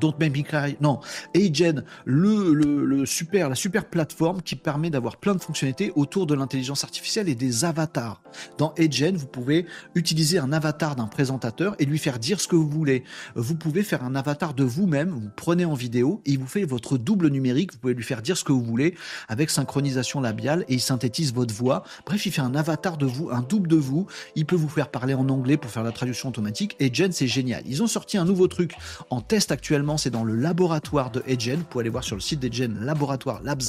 [0.00, 1.00] Don't Make Me Cry, non,
[1.34, 6.34] Agen, le, le, super, la super plateforme qui permet d'avoir plein de fonctionnalités autour de
[6.34, 8.22] l'intelligence artificielle et des avatars.
[8.58, 12.56] Dans Agen, vous pouvez utiliser un avatar d'un présentateur et lui faire dire ce que
[12.56, 13.04] vous voulez.
[13.34, 16.64] Vous pouvez faire un avatar de vous-même, vous prenez en vidéo et il vous fait
[16.64, 18.94] votre double numérique, vous pouvez lui faire dire ce que vous voulez
[19.28, 21.84] avec synchronisation labiale et il synthétise votre voix.
[22.04, 24.06] Bref, il fait un avatar de vous, un double de vous.
[24.34, 26.76] Il peut vous faire parler en anglais pour faire la traduction automatique.
[26.80, 27.62] Agen, c'est génial.
[27.66, 28.74] Ils ont sorti un nouveau truc
[29.10, 31.58] en test actuellement c'est dans le laboratoire de Edgen.
[31.58, 33.62] Vous pouvez aller voir sur le site d'Edgen, Laboratoire Labs,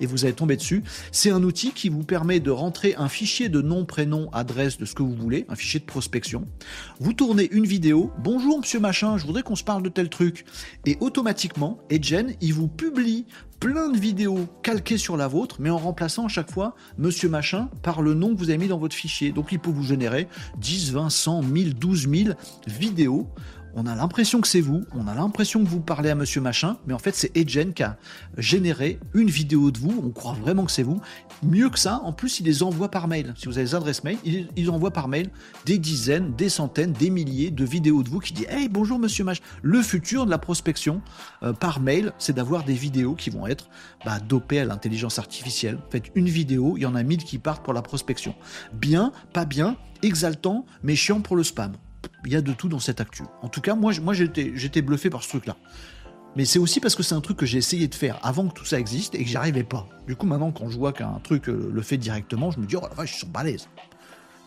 [0.00, 0.84] et vous allez tomber dessus.
[1.10, 4.84] C'est un outil qui vous permet de rentrer un fichier de nom, prénom, adresse de
[4.84, 6.46] ce que vous voulez, un fichier de prospection.
[7.00, 8.12] Vous tournez une vidéo.
[8.18, 10.44] Bonjour, monsieur machin, je voudrais qu'on se parle de tel truc.
[10.86, 13.26] Et automatiquement, Edgen, il vous publie
[13.64, 17.70] plein de vidéos calquées sur la vôtre, mais en remplaçant à chaque fois Monsieur Machin
[17.82, 19.32] par le nom que vous avez mis dans votre fichier.
[19.32, 22.34] Donc il peut vous générer 10, 20, 100, 1000, 12 000
[22.66, 23.26] vidéos
[23.76, 26.76] on a l'impression que c'est vous, on a l'impression que vous parlez à monsieur machin,
[26.86, 27.96] mais en fait c'est Edgen qui a
[28.38, 31.00] généré une vidéo de vous, on croit vraiment que c'est vous.
[31.42, 33.34] Mieux que ça, en plus il les envoie par mail.
[33.36, 35.30] Si vous avez des adresses mail, il, envoie par mail
[35.66, 39.24] des dizaines, des centaines, des milliers de vidéos de vous qui dit Hey bonjour monsieur
[39.24, 39.42] machin.
[39.62, 41.02] Le futur de la prospection
[41.42, 43.68] euh, par mail, c'est d'avoir des vidéos qui vont être
[44.04, 45.78] bah, dopées à l'intelligence artificielle.
[45.90, 48.34] Faites une vidéo, il y en a mille qui partent pour la prospection.
[48.72, 51.72] Bien, pas bien, exaltant, mais chiant pour le spam
[52.26, 53.22] il y a de tout dans cette actu.
[53.42, 55.56] En tout cas, moi, j'étais bluffé par ce truc-là.
[56.36, 58.54] Mais c'est aussi parce que c'est un truc que j'ai essayé de faire avant que
[58.54, 59.86] tout ça existe et que j'y arrivais pas.
[60.06, 62.74] Du coup, maintenant, quand je vois qu'un truc euh, le fait directement, je me dis,
[62.74, 63.68] oh la vache, ils sont balèzes.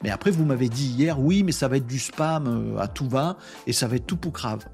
[0.03, 2.89] Mais après, vous m'avez dit hier, oui, mais ça va être du spam euh, à
[2.89, 4.65] tout va et ça va être tout pour grave.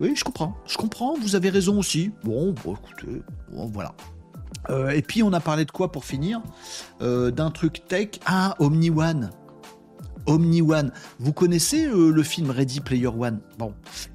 [0.00, 0.56] Oui, je comprends.
[0.66, 2.10] Je comprends, vous avez raison aussi.
[2.24, 3.94] Bon, écoutez, bon, voilà.
[4.68, 6.42] Euh, et puis, on a parlé de quoi pour finir?
[7.00, 8.08] D'un truc tech.
[8.26, 9.30] Ah, Omni One.
[10.26, 10.92] Omni One.
[11.18, 13.40] Vous connaissez euh, le film Ready Player One?
[13.58, 13.74] Bon,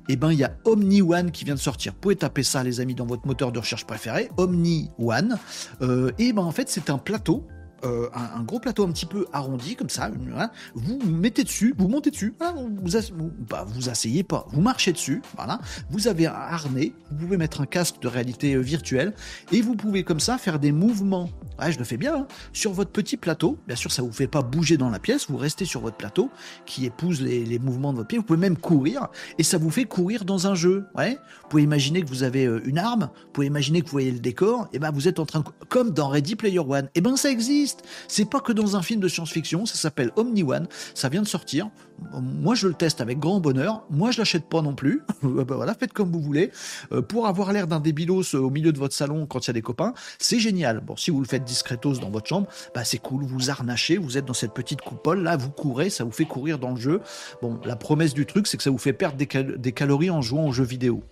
[0.10, 1.94] eh ben il y a Omni One qui vient de sortir.
[1.94, 5.38] Vous pouvez taper ça, les amis, dans votre moteur de recherche préféré, Omni One.
[5.82, 7.48] Euh, et ben en fait, c'est un plateau
[7.84, 10.10] euh, un, gros plateau un petit peu arrondi comme ça.
[10.38, 10.52] Hein.
[10.76, 12.34] vous mettez dessus, vous montez dessus.
[12.40, 15.22] Hein, vous, bah, vous asseyez pas, vous marchez dessus.
[15.36, 15.60] Voilà.
[15.90, 16.94] Vous avez un harnais.
[17.10, 19.14] Vous pouvez mettre un casque de réalité euh, virtuelle
[19.52, 21.30] et vous pouvez comme ça faire des mouvements.
[21.68, 23.58] je le fais bien hein, sur votre petit plateau.
[23.68, 25.30] Bien sûr, ça vous fait pas bouger dans la pièce.
[25.30, 26.30] Vous restez sur votre plateau
[26.66, 28.18] qui épouse les, mouvements de votre pied.
[28.18, 29.08] Vous pouvez même courir
[29.38, 30.86] et ça vous fait courir dans un jeu.
[30.96, 31.18] Ouais.
[31.44, 33.10] Vous pouvez imaginer que vous avez euh, une arme.
[33.14, 34.68] Vous pouvez imaginer que vous voyez le décor.
[34.74, 36.90] Et ben vous êtes en train de, comme dans Ready Player One.
[36.96, 37.71] Et ben ça existe.
[38.08, 41.28] C'est pas que dans un film de science-fiction, ça s'appelle Omni One, ça vient de
[41.28, 41.70] sortir.
[42.14, 43.84] Moi, je le teste avec grand bonheur.
[43.90, 45.02] Moi, je l'achète pas non plus.
[45.22, 46.52] Bah, voilà, faites comme vous voulez.
[46.92, 49.54] Euh, pour avoir l'air d'un débilos au milieu de votre salon quand il y a
[49.54, 50.82] des copains, c'est génial.
[50.82, 53.24] Bon, si vous le faites discretos dans votre chambre, bah c'est cool.
[53.24, 56.60] Vous arnachez, vous êtes dans cette petite coupole là, vous courez, ça vous fait courir
[56.60, 57.02] dans le jeu.
[57.42, 60.22] Bon, la promesse du truc, c'est que ça vous fait perdre des, des calories en
[60.22, 61.04] jouant aux jeux vidéo.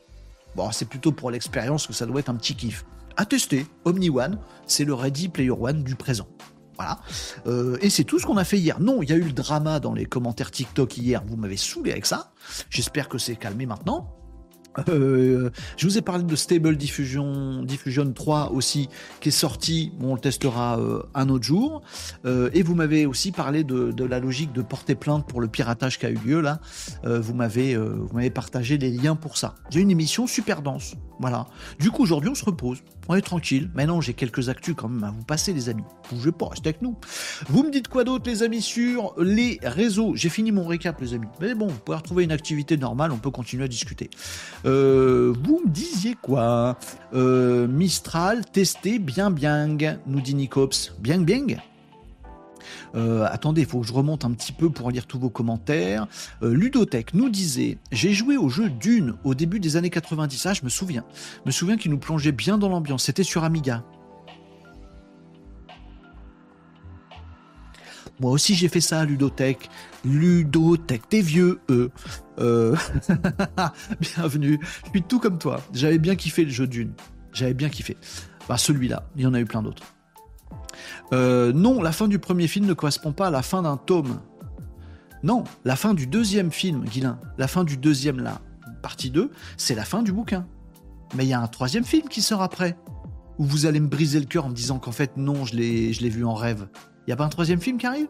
[0.55, 2.84] Bon, c'est plutôt pour l'expérience que ça doit être un petit kiff.
[3.20, 6.30] À tester, Omni One, c'est le Ready Player One du présent.
[6.78, 6.99] Voilà.
[7.47, 8.80] Euh, et c'est tout ce qu'on a fait hier.
[8.80, 11.22] Non, il y a eu le drama dans les commentaires TikTok hier.
[11.28, 12.32] Vous m'avez saoulé avec ça.
[12.70, 14.15] J'espère que c'est calmé maintenant.
[14.88, 18.88] Euh, je vous ai parlé de Stable Diffusion, Diffusion 3 aussi,
[19.20, 19.91] qui est sorti.
[19.99, 21.82] on le testera euh, un autre jour.
[22.26, 26.05] et vous m'avez aussi parlé de, la logique de porter plainte pour le piratage qui
[26.05, 26.61] a eu lieu là.
[27.03, 29.55] vous m'avez vous m'avez partagé les liens pour ça.
[29.72, 30.95] J'ai une émission super dense.
[31.20, 31.47] Voilà.
[31.80, 32.82] Du coup, aujourd'hui, on se repose.
[33.10, 33.70] On est tranquille.
[33.74, 35.84] Maintenant, j'ai quelques actus quand même à vous passer, les amis.
[36.12, 36.95] Bougez pas, restez avec nous.
[37.47, 40.16] Vous me dites quoi d'autre, les amis, sur les réseaux?
[40.16, 41.28] J'ai fini mon récap, les amis.
[41.41, 44.12] Mais bon, vous pouvez retrouver une activité normale, on peut continuer à discuter.
[44.66, 46.78] Euh, vous me disiez quoi?
[47.14, 49.68] Euh, Mistral, testé, bien bien,
[50.05, 50.93] nous dit Nicops.
[50.99, 51.60] Bien bien
[52.95, 56.07] euh, attendez, il faut que je remonte un petit peu pour lire tous vos commentaires.
[56.43, 60.45] Euh, Ludotech nous disait J'ai joué au jeu Dune au début des années 90.
[60.45, 61.03] Ah, je me souviens.
[61.43, 63.03] Je me souviens qu'il nous plongeait bien dans l'ambiance.
[63.03, 63.83] C'était sur Amiga.
[68.19, 69.69] Moi aussi j'ai fait ça, Ludotech.
[70.03, 71.89] Ludotech, t'es vieux, eux.
[72.39, 72.75] Euh...
[74.01, 74.59] Bienvenue.
[74.85, 75.61] Je suis tout comme toi.
[75.73, 76.93] J'avais bien kiffé le jeu Dune.
[77.31, 77.95] J'avais bien kiffé.
[78.49, 79.83] Bah celui-là, il y en a eu plein d'autres.
[81.13, 84.19] Euh, non, la fin du premier film ne correspond pas à la fin d'un tome.
[85.23, 88.39] Non, la fin du deuxième film, Guilin, la fin du deuxième là,
[88.82, 90.45] partie 2, c'est la fin du bouquin.
[91.15, 92.77] Mais il y a un troisième film qui sort après.
[93.38, 96.09] Où vous allez me briser le cœur en me disant qu'en fait, non, je l'ai,
[96.09, 96.67] vu en rêve.
[97.07, 98.07] Il y a pas un troisième film qui arrive?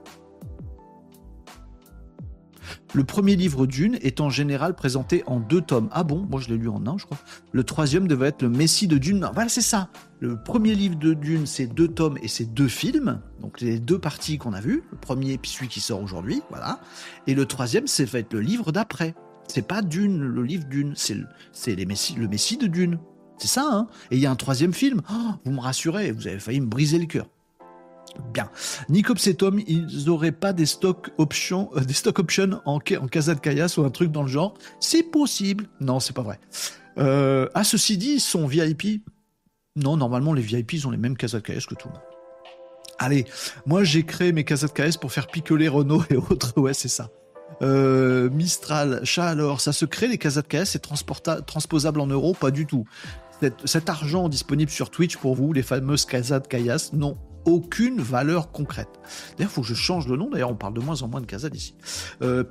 [2.94, 5.90] Le premier livre d'une est en général présenté en deux tomes.
[5.92, 6.26] Ah bon?
[6.30, 7.18] Moi je l'ai lu en un, je crois.
[7.52, 9.30] Le troisième devait être le Messie de Dune.
[9.34, 9.90] voilà, c'est ça.
[10.20, 13.22] Le premier livre de Dune, c'est deux tomes et c'est deux films.
[13.42, 14.84] Donc les deux parties qu'on a vues.
[14.92, 16.42] Le premier puis celui qui sort aujourd'hui.
[16.50, 16.80] Voilà.
[17.28, 19.16] Et le troisième, c'est va être le livre d'après.
[19.48, 23.00] C'est pas Dune, le livre Dune, c'est le, c'est les messi- le Messie de Dune.
[23.38, 23.88] C'est ça, hein?
[24.12, 25.02] Et il y a un troisième film.
[25.12, 27.26] Oh, vous me rassurez, vous avez failli me briser le cœur.
[28.34, 28.50] Bien.
[28.90, 33.08] Nicops et Tom, ils auraient pas des stock options, euh, des stock options en, en
[33.08, 33.36] Casa
[33.78, 35.68] ou un truc dans le genre C'est possible.
[35.80, 36.40] Non, c'est pas vrai.
[36.98, 39.04] Euh, ah, ceci dit, ils sont VIP.
[39.76, 42.02] Non, normalement, les VIP, ils ont les mêmes Casa de que tout le monde.
[42.98, 43.26] Allez,
[43.66, 46.54] moi, j'ai créé mes Casa de pour faire picoler Renault et autres.
[46.60, 47.10] Ouais, c'est ça.
[47.62, 52.34] Euh, Mistral, chat ça se crée les Casa de c'est transposable en euros?
[52.34, 52.86] Pas du tout.
[53.64, 57.18] Cet, argent disponible sur Twitch pour vous, les fameuses Casa de Caillasse, n'ont
[57.50, 58.90] aucune valeur concrète.
[59.38, 60.30] D'ailleurs, il faut que je change le nom.
[60.30, 61.76] D'ailleurs, on parle de moins en moins de Casa d'ici.
[62.22, 62.44] Euh,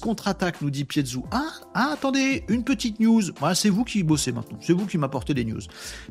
[0.00, 1.20] contre-attaque, nous dit Pietzu.
[1.30, 3.22] Ah, ah, attendez, une petite news.
[3.54, 4.58] C'est vous qui bossez maintenant.
[4.60, 5.60] C'est vous qui m'apportez des news.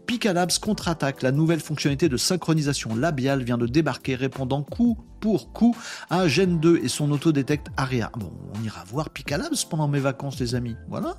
[0.06, 5.76] Picalabs contre-attaque, la nouvelle fonctionnalité de synchronisation labiale vient de débarquer, répondant coup pour coup
[6.10, 8.12] à Gen 2 et son autodétecte ARIA.
[8.18, 10.76] Bon, on ira voir Picalabs pendant mes vacances, les amis.
[10.88, 11.16] Voilà.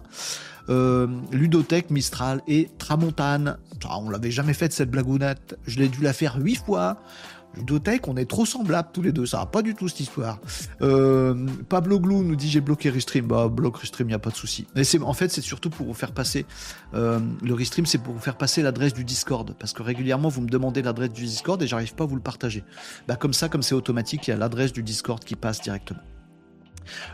[0.69, 3.59] Euh, Ludotech, Mistral et Tramontane.
[3.89, 5.59] Ah, on l'avait jamais fait cette blagounette.
[5.67, 6.99] Je l'ai dû la faire huit fois.
[7.57, 9.27] Ludotech, on est trop semblables tous les deux.
[9.27, 10.39] Ça va pas du tout cette histoire.
[10.83, 11.35] Euh,
[11.69, 13.27] Pablo Glou nous dit j'ai bloqué Restream.
[13.27, 14.67] Bah, bloque Restream, y a pas de souci.
[15.03, 16.47] En fait, c'est surtout pour vous faire passer
[16.95, 19.55] euh, le Restream, c'est pour vous faire passer l'adresse du Discord.
[19.59, 22.23] Parce que régulièrement, vous me demandez l'adresse du Discord et j'arrive pas à vous le
[22.23, 22.63] partager.
[23.09, 26.01] Bah, comme ça, comme c'est automatique, il y a l'adresse du Discord qui passe directement.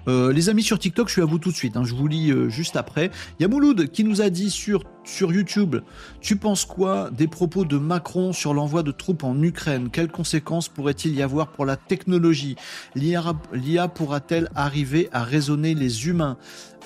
[0.08, 1.76] Euh, les amis sur TikTok, je suis à vous tout de suite.
[1.76, 3.10] hein, je vous lis euh, juste après.
[3.38, 3.46] Il
[3.92, 4.82] qui nous a dit sur,
[5.20, 5.76] YouTube
[6.20, 9.88] Tu penses quoi des propos de Macron sur l'envoi de troupes en Ukraine?
[9.90, 12.56] Quelles conséquences pourrait-il y avoir pour la technologie?
[12.94, 13.22] L'IA
[13.52, 16.36] l'IA pourra-t-elle arriver à raisonner les humains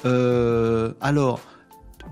[0.05, 1.41] Euh, Alors.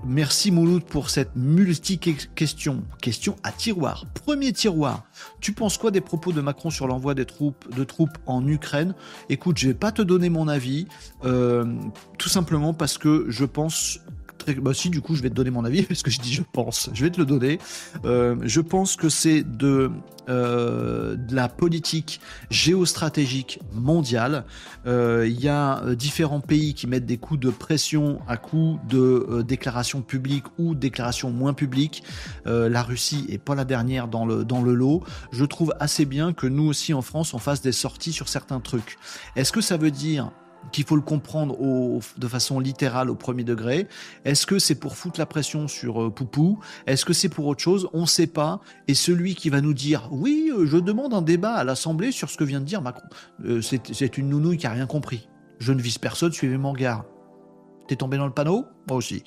[0.05, 2.83] Merci Mouloud pour cette multi-question.
[3.01, 4.05] Question à tiroir.
[4.13, 5.03] Premier tiroir.
[5.41, 8.95] Tu penses quoi des propos de Macron sur l'envoi de troupes en Ukraine?
[9.29, 10.87] Écoute, je vais pas te donner mon avis,
[11.25, 11.65] euh,
[12.17, 13.99] tout simplement parce que je pense.
[14.61, 16.43] Bah si, du coup, je vais te donner mon avis parce que je dis je
[16.51, 16.89] pense.
[16.93, 17.59] Je vais te le donner.
[18.05, 19.91] Euh, je pense que c'est de
[20.29, 24.45] euh, la politique géostratégique mondiale.
[24.85, 29.43] Euh, Il y a différents pays qui mettent des coups de pression à coups de
[29.47, 32.03] déclarations publiques ou déclarations moins publiques.
[32.45, 35.03] La Russie est pas la dernière dans le dans le lot.
[35.31, 38.59] Je trouve assez bien que nous aussi en France on fasse des sorties sur certains
[38.59, 38.97] trucs.
[39.35, 40.31] Est-ce que ça veut dire
[40.71, 41.57] qu'il faut le comprendre
[42.17, 43.87] de façon littérale au premier degré.
[44.25, 46.59] Est-ce que c'est pour foutre la pression sur euh, Poupou?
[46.85, 47.89] Est-ce que c'est pour autre chose?
[47.93, 48.61] On ne sait pas.
[48.87, 52.29] Et celui qui va nous dire oui, euh, je demande un débat à l'Assemblée sur
[52.29, 53.07] ce que vient de dire Macron,
[53.45, 55.27] euh, c'est une nounouille qui a rien compris.
[55.59, 57.05] Je ne vise personne, suivez mon regard.
[57.87, 58.65] T'es tombé dans le panneau?
[58.87, 59.23] Moi aussi.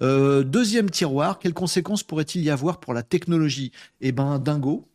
[0.00, 3.72] Deuxième tiroir, quelles conséquences pourrait-il y avoir pour la technologie?
[4.02, 4.86] Eh ben, dingo.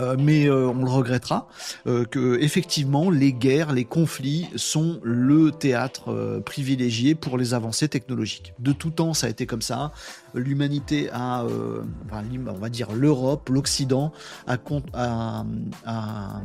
[0.00, 1.46] Euh, mais euh, on le regrettera
[1.86, 7.88] euh, que effectivement les guerres, les conflits sont le théâtre euh, privilégié pour les avancées
[7.88, 8.54] technologiques.
[8.58, 9.92] De tout temps, ça a été comme ça.
[10.34, 14.12] L'humanité a, euh, enfin, on va dire l'Europe, l'Occident
[14.48, 14.56] a,
[14.94, 15.44] a-
[15.86, 16.40] a-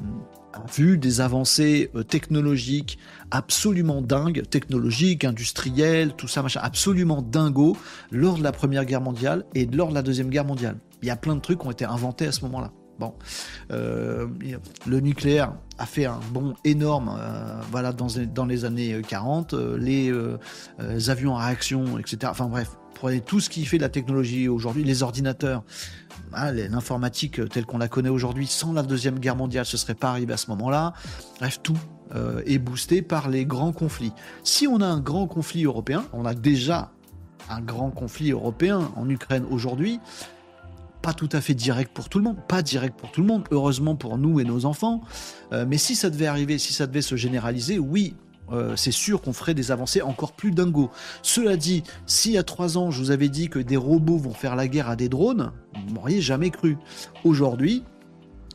[0.53, 2.97] a vu des avancées technologiques
[3.31, 7.77] absolument dingues, technologiques, industrielles, tout ça, machin, absolument dingo
[8.11, 10.77] lors de la Première Guerre mondiale et lors de la Deuxième Guerre mondiale.
[11.01, 12.71] Il y a plein de trucs qui ont été inventés à ce moment-là.
[12.99, 13.13] Bon,
[13.71, 14.27] euh,
[14.85, 19.77] le nucléaire a fait un bond énorme, euh, voilà, dans, dans les années 40, euh,
[19.77, 22.17] les avions à réaction, etc.
[22.25, 25.63] Enfin bref, prenez tout ce qui fait de la technologie aujourd'hui, les ordinateurs,
[26.33, 30.09] hein, l'informatique telle qu'on la connaît aujourd'hui, sans la deuxième guerre mondiale, ce serait pas
[30.09, 30.91] arrivé à ce moment-là.
[31.39, 31.77] Bref, tout
[32.45, 34.11] est boosté par les grands conflits.
[34.43, 36.91] Si on a un grand conflit européen, on a déjà
[37.49, 39.99] un grand conflit européen en Ukraine aujourd'hui
[41.13, 43.95] tout à fait direct pour tout le monde, pas direct pour tout le monde, heureusement
[43.95, 45.01] pour nous et nos enfants.
[45.51, 48.15] Euh, mais si ça devait arriver, si ça devait se généraliser, oui,
[48.51, 50.89] euh, c'est sûr qu'on ferait des avancées encore plus dingos.
[51.21, 54.55] Cela dit, si a trois ans, je vous avais dit que des robots vont faire
[54.55, 55.51] la guerre à des drones,
[55.87, 56.77] vous m'auriez jamais cru.
[57.23, 57.83] Aujourd'hui,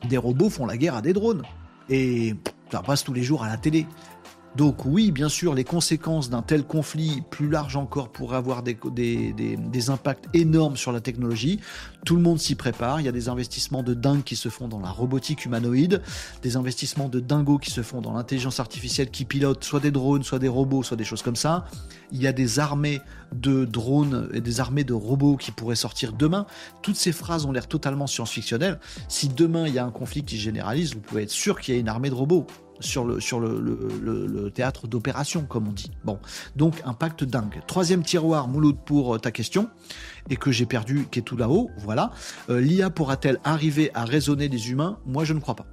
[0.09, 1.43] des robots font la guerre à des drones.
[1.89, 2.35] Et
[2.71, 3.87] ça passe tous les jours à la télé.
[4.57, 8.77] Donc oui, bien sûr, les conséquences d'un tel conflit plus large encore pourraient avoir des,
[9.89, 11.59] impacts énormes sur la technologie.
[12.05, 13.01] Tout le monde s'y prépare.
[13.01, 16.03] Il y a des investissements de dingue qui se font dans la robotique humanoïde,
[16.43, 20.23] des investissements de dingo qui se font dans l'intelligence artificielle qui pilote soit des drones,
[20.23, 21.65] soit des robots, soit des choses comme ça.
[22.13, 23.01] Il y a des armées
[23.33, 26.47] de drones et des armées de robots qui pourraient sortir demain.
[26.83, 28.79] Toutes ces phrases ont l'air totalement science-fictionnelles.
[29.09, 31.75] Si demain il y a un conflit qui se généralise, vous pouvez être sûr qu'il
[31.75, 32.47] y a une armée de robots
[32.81, 35.91] sur le, théâtre d'opération, comme on dit.
[36.05, 36.19] Bon,
[36.57, 37.61] donc impact dingue.
[37.67, 39.69] Troisième tiroir, Mouloud, pour euh, ta question,
[40.31, 42.13] et que j'ai perdu, qui est tout là-haut, voilà.
[42.51, 44.99] Euh, L'IA pourra-t-elle arriver à raisonner les humains?
[45.07, 45.67] Moi, je ne crois pas.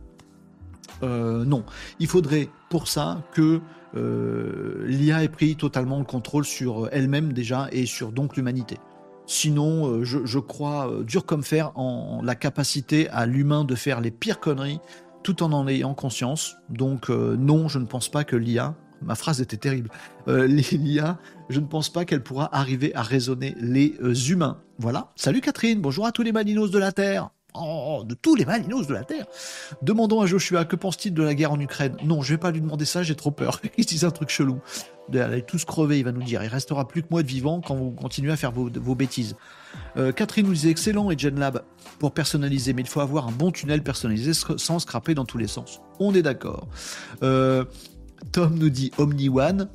[1.04, 1.64] Euh, non,
[1.99, 3.62] il faudrait pour ça que
[3.93, 8.78] l'IA ait pris totalement le contrôle sur elle-même déjà et sur donc l'humanité.
[9.26, 14.39] Sinon, je, crois dur comme fer en la capacité à l'humain de faire les pires
[14.39, 14.80] conneries
[15.24, 16.56] tout en en ayant conscience.
[16.70, 19.90] Donc non, je ne pense pas que l'IA, ma phrase était terrible,
[20.28, 21.18] l'IA,
[21.50, 23.96] je ne pense pas qu'elle pourra arriver à raisonner les
[24.32, 24.62] humains.
[24.78, 25.12] Voilà.
[25.16, 27.30] Salut Catherine, bonjour à tous les malinos de la Terre.
[27.54, 29.26] Oh, de tous les malinos de la Terre.
[29.82, 31.98] Demandons à Joshua que pense-t-il de la guerre en Ukraine?
[32.04, 33.60] Non, je vais pas lui demander ça, j'ai trop peur.
[33.78, 34.60] il dit un truc chelou.
[35.14, 36.44] Allez tous crever, il va nous dire.
[36.44, 39.36] Il restera plus que moi de vivant quand vous continuez à faire vos, bêtises.
[39.98, 41.64] Euh, Catherine nous disait excellent et GenLab
[42.00, 45.48] pour personnaliser, mais il faut avoir un bon tunnel personnalisé sans scraper dans tous les
[45.48, 45.82] sens.
[46.00, 46.68] On est d'accord.
[47.24, 47.66] Euh,
[48.32, 49.70] Tom nous dit Omni One,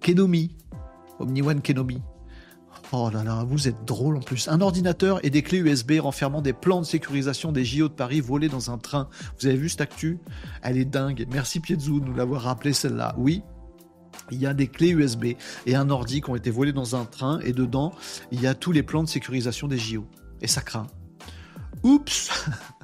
[0.00, 0.50] Kenomi.
[1.18, 2.00] Omni One Kenomi.
[2.92, 4.48] Oh là là, vous êtes drôle en plus.
[4.48, 8.20] Un ordinateur et des clés USB renfermant des plans de sécurisation des JO de Paris
[8.20, 9.08] volés dans un train.
[9.38, 10.18] Vous avez vu cette actu?
[10.62, 11.24] Elle est dingue.
[11.30, 13.14] Merci Piezou de nous l'avoir rappelé celle-là.
[13.16, 13.42] Oui,
[14.30, 15.26] il y a des clés USB
[15.66, 17.92] et un ordi qui ont été volés dans un train et dedans,
[18.32, 20.06] il y a tous les plans de sécurisation des JO.
[20.40, 20.86] Et ça craint.
[21.82, 22.30] Oups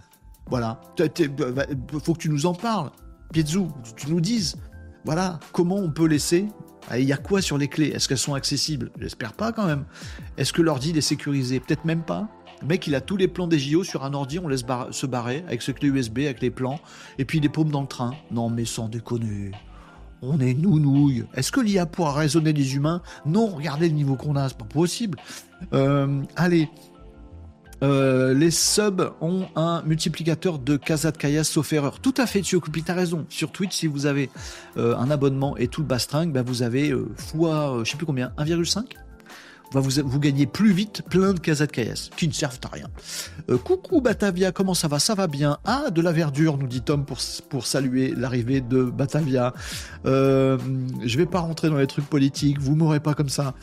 [0.49, 0.80] Voilà.
[0.99, 1.66] Bah,
[2.03, 2.90] faut que tu nous en parles.
[3.32, 4.57] Piezou, tu nous dises.
[5.05, 6.47] Voilà, comment on peut laisser
[6.94, 7.88] il y a quoi sur les clés?
[7.88, 8.92] Est-ce qu'elles sont accessibles?
[9.01, 9.84] J'espère pas quand même.
[10.36, 11.59] Est-ce que l'ordi est sécurisé?
[11.59, 12.28] Peut-être même pas.
[12.62, 15.07] Le mec, il a tous les plans des JO sur un ordi, on laisse se
[15.07, 16.80] barrer avec ce clé USB, avec les plans,
[17.18, 18.14] et puis les paumes dans le train.
[18.30, 19.51] Non, mais sans déconner.
[20.23, 21.25] On est nounouille.
[21.35, 23.03] Est-ce que l'IA pourra raisonner les humains?
[23.27, 25.19] Non, regardez le niveau qu'on a, c'est pas possible.
[25.73, 26.69] Euh, allez,
[27.83, 32.01] euh, les subs ont un multiplicateur de Casa Kaya sauf erreur.
[32.01, 33.27] Tout à fait, tu t'as raison.
[33.29, 34.31] Sur Twitch, si vous avez
[34.77, 38.33] euh, un abonnement et tout le bastring, bah vous avez fois, je sais plus combien,
[38.39, 38.85] 1,5
[39.81, 42.89] vous, vous gagnez plus vite plein de de Kayas qui ne servent à rien.
[43.64, 44.99] coucou Batavia, comment ça va?
[44.99, 45.59] Ça va bien?
[45.64, 47.18] Ah, de la verdure, nous dit Tom pour,
[47.49, 49.53] pour saluer l'arrivée de Batavia.
[50.05, 53.55] je vais pas rentrer dans les trucs politiques, vous m'aurez pas comme ça.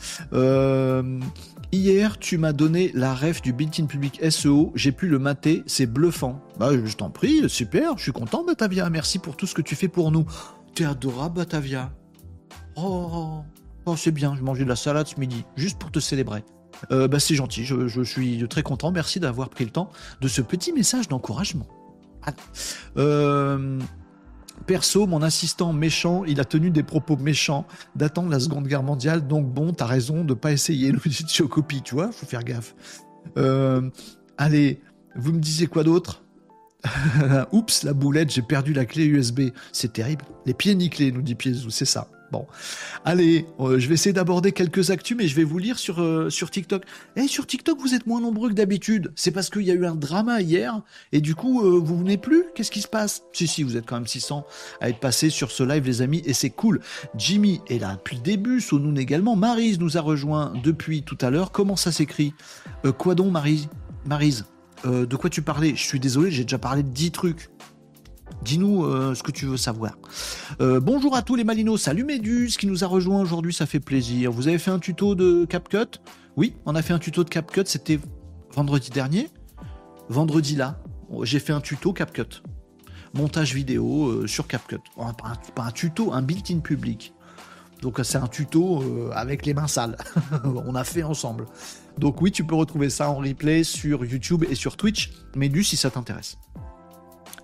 [1.74, 5.86] Hier, tu m'as donné la ref du built-in public SEO, j'ai pu le mater, c'est
[5.86, 6.40] bluffant.
[6.56, 9.74] Bah, je t'en prie, super, je suis content, Batavia, merci pour tout ce que tu
[9.74, 10.24] fais pour nous.
[10.76, 11.90] T'es adorable, Batavia.
[12.76, 13.42] Oh,
[13.86, 16.44] oh c'est bien, je mangeais de la salade ce midi, juste pour te célébrer.
[16.90, 20.40] Euh, bah, c'est gentil, je, suis très content, merci d'avoir pris le temps de ce
[20.40, 21.66] petit message d'encouragement.
[22.26, 22.32] Ah.
[22.96, 23.78] Euh,
[24.66, 27.66] Perso, mon assistant méchant, il a tenu des propos méchants
[27.96, 31.82] d'attendre la Seconde Guerre mondiale, donc bon, t'as raison de pas essayer le de Chocopie,
[31.82, 32.74] tu vois, faut faire gaffe.
[33.36, 33.90] Euh,
[34.36, 34.80] allez,
[35.16, 36.22] vous me disiez quoi d'autre?
[37.52, 39.50] Oups, la boulette, j'ai perdu la clé USB.
[39.72, 40.24] C'est terrible.
[40.44, 42.08] Les pieds nickelés, nous dit Piezou, c'est ça.
[42.32, 42.46] Bon,
[43.04, 46.30] allez, euh, je vais essayer d'aborder quelques actus, mais je vais vous lire sur, euh,
[46.30, 46.82] sur TikTok.
[47.16, 49.12] Eh, sur TikTok, vous êtes moins nombreux que d'habitude.
[49.14, 50.80] C'est parce qu'il y a eu un drama hier,
[51.12, 52.44] et du coup, euh, vous venez plus?
[52.54, 53.22] Qu'est-ce qui se passe?
[53.32, 54.46] Si, si, vous êtes quand même 600
[54.80, 56.80] à être passés sur ce live, les amis, et c'est cool.
[57.16, 59.36] Jimmy est là depuis le début, Sonoun également.
[59.36, 61.52] Marise nous a rejoint depuis tout à l'heure.
[61.52, 62.34] Comment ça s'écrit?
[62.98, 63.68] Quoi donc, Marise?
[64.06, 64.44] Marise
[64.84, 65.74] de quoi tu parlais?
[65.76, 67.48] Je suis désolé, j'ai déjà parlé de 10 trucs.
[68.44, 69.96] Dis-nous euh, ce que tu veux savoir.
[70.60, 73.80] Euh, bonjour à tous les Malinos, salut Méduse qui nous a rejoint aujourd'hui, ça fait
[73.80, 74.30] plaisir.
[74.30, 75.98] Vous avez fait un tuto de CapCut?
[76.36, 77.98] Oui, on a fait un tuto de CapCut, c'était
[78.52, 79.30] vendredi dernier.
[80.10, 80.78] Vendredi là,
[81.22, 82.42] j'ai fait un tuto CapCut.
[83.14, 84.80] Montage vidéo euh, sur CapCut.
[85.54, 87.14] Pas un, tuto, un built-in public.
[87.80, 89.96] Donc c'est un tuto avec les mains sales.
[90.44, 91.46] on a fait ensemble.
[91.96, 95.12] Donc oui, tu peux retrouver ça en replay sur YouTube et sur Twitch.
[95.34, 96.36] Méduse si ça t'intéresse.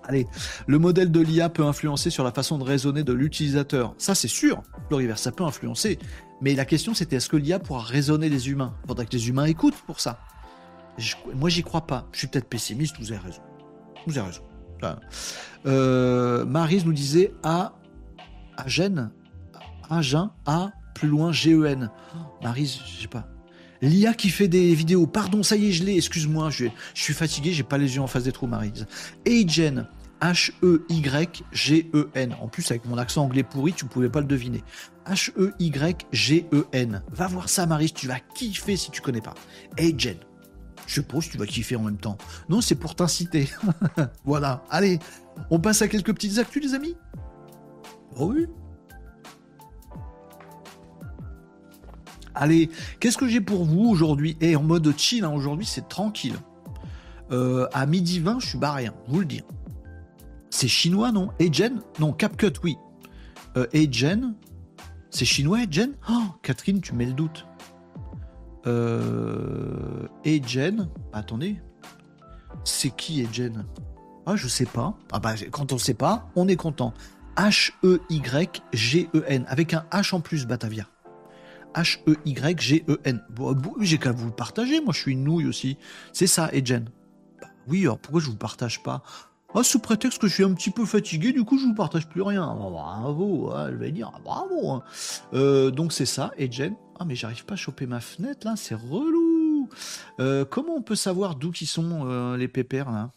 [0.07, 0.27] Allez,
[0.67, 3.93] le modèle de l'IA peut influencer sur la façon de raisonner de l'utilisateur.
[3.97, 5.99] Ça, c'est sûr, Floriver, ça peut influencer.
[6.41, 8.73] Mais la question, c'était est-ce que l'IA pourra raisonner les humains?
[8.83, 10.19] Il faudrait que les humains écoutent pour ça.
[11.35, 12.07] moi, j'y crois pas.
[12.13, 13.41] Je suis peut-être pessimiste, vous avez raison.
[14.07, 14.41] Vous avez raison.
[15.65, 17.73] Euh, Marise nous disait à
[18.65, 19.11] Gênes,
[19.89, 21.91] à Jean, A, plus loin, G-E-N.
[22.43, 23.27] Marise, je sais pas.
[23.81, 25.07] L'IA qui fait des vidéos.
[25.07, 25.97] Pardon, ça y est, je l'ai.
[25.97, 28.85] Excuse-moi, je, suis fatigué, j'ai pas les yeux en face des trous, Marise.
[29.27, 29.87] Agen,
[30.21, 30.75] H-E-Y-G-E-N.
[32.39, 34.63] En plus, avec mon accent anglais pourri, tu pouvais pas le deviner.
[35.07, 37.01] H-E-Y-G-E-N.
[37.11, 39.33] Va voir ça, Marise, tu vas kiffer si tu connais pas.
[39.77, 40.17] Agen.
[40.87, 42.17] Je suppose que tu vas kiffer en même temps.
[42.49, 43.49] Non, c'est pour t'inciter.
[44.25, 44.63] voilà.
[44.69, 44.99] Allez,
[45.49, 46.95] on passe à quelques petites actus, les amis.
[48.17, 48.47] Oh oui.
[52.35, 52.69] Allez,
[52.99, 54.37] qu'est-ce que j'ai pour vous aujourd'hui?
[54.41, 56.35] Et en mode chill, hein, aujourd'hui c'est tranquille.
[57.31, 59.41] Euh, à midi 20, je suis barré, hein, vous le dis.
[60.49, 61.29] C'est chinois, non?
[61.39, 62.77] Agen Non, CapCut, oui.
[63.57, 64.35] Euh, Agen
[65.09, 67.47] C'est chinois, Agen Oh, Catherine, tu mets le doute.
[68.67, 71.57] Euh, Agen Attendez.
[72.63, 73.65] C'est qui Agen
[74.25, 74.97] Ah, je sais pas.
[75.11, 76.93] Ah bah, quand on sait pas, on est content.
[77.37, 78.65] H-E-Y-G-E-N,
[79.47, 80.85] avec un H en plus, Batavia.
[81.75, 83.23] H-E-Y-G-E-N.
[83.29, 85.77] Bon, j'ai qu'à vous le partager, moi je suis une nouille aussi.
[86.13, 86.85] C'est ça, Edgen.
[87.41, 89.03] Bah, oui, alors pourquoi je vous partage pas?
[89.53, 92.07] Ah, sous prétexte que je suis un petit peu fatigué, du coup je vous partage
[92.07, 92.49] plus rien.
[92.49, 94.71] Ah, bravo, hein, je vais dire bravo.
[94.71, 94.83] Hein.
[95.33, 96.75] Euh, donc c'est ça, Edgen.
[96.99, 99.67] Ah mais j'arrive pas à choper ma fenêtre là, c'est relou.
[100.19, 103.11] Euh, comment on peut savoir d'où qui sont euh, les pépères là?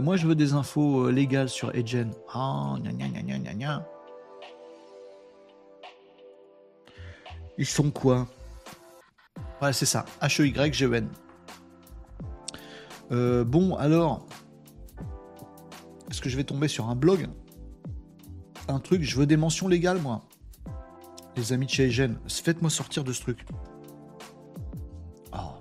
[0.00, 2.10] Moi je veux des infos légales sur Edgen.
[2.32, 3.86] Ah, gna gna gna gna gna
[7.58, 8.26] Ils sont quoi?
[9.62, 10.04] Ouais, c'est ça.
[10.20, 11.08] H-E-Y-G-E-N.
[13.12, 14.26] Euh, bon, alors.
[16.10, 17.28] Est-ce que je vais tomber sur un blog?
[18.68, 20.22] Un truc, je veux des mentions légales, moi.
[21.36, 23.44] Les amis de chez Egen, faites-moi sortir de ce truc.
[25.32, 25.58] Oh,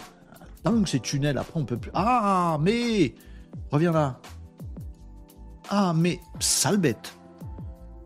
[0.63, 1.91] dingue ces tunnels, après on peut plus.
[1.93, 3.13] Ah, mais
[3.71, 4.19] Reviens là.
[5.69, 7.14] Ah, mais sale bête.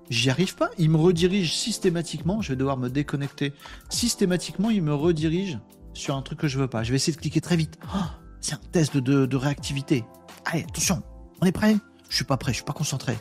[0.09, 0.69] J'y arrive pas.
[0.77, 2.41] Il me redirige systématiquement.
[2.41, 3.53] Je vais devoir me déconnecter.
[3.89, 5.59] Systématiquement, il me redirige
[5.93, 6.83] sur un truc que je veux pas.
[6.83, 7.77] Je vais essayer de cliquer très vite.
[7.95, 7.99] Oh,
[8.41, 10.03] c'est un test de, réactivité.
[10.45, 11.03] Allez, attention.
[11.41, 11.75] On est prêt?
[12.09, 12.51] Je suis pas prêt.
[12.51, 13.17] Je suis pas concentré.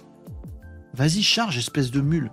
[0.95, 2.31] Vas-y, charge, espèce de mule.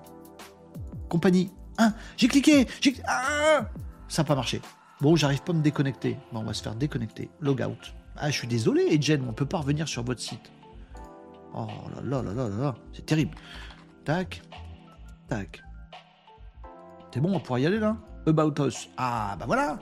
[1.09, 1.51] Compagnie.
[1.77, 2.67] Hein J'ai cliqué.
[2.81, 2.95] J'ai.
[3.07, 3.69] Ah
[4.07, 4.61] Ça n'a pas marché.
[5.01, 6.17] Bon, j'arrive pas à me déconnecter.
[6.31, 7.29] Bon, on va se faire déconnecter.
[7.41, 7.75] Logout.
[8.15, 10.51] Ah, je suis désolé, Edgen, on peut pas revenir sur votre site.
[11.53, 13.35] Oh là là là là là, c'est terrible.
[14.05, 14.43] Tac.
[15.27, 15.63] Tac.
[17.11, 17.97] C'est bon, on pourra y aller là?
[18.27, 18.89] About Us.
[18.97, 19.79] Ah, bah voilà.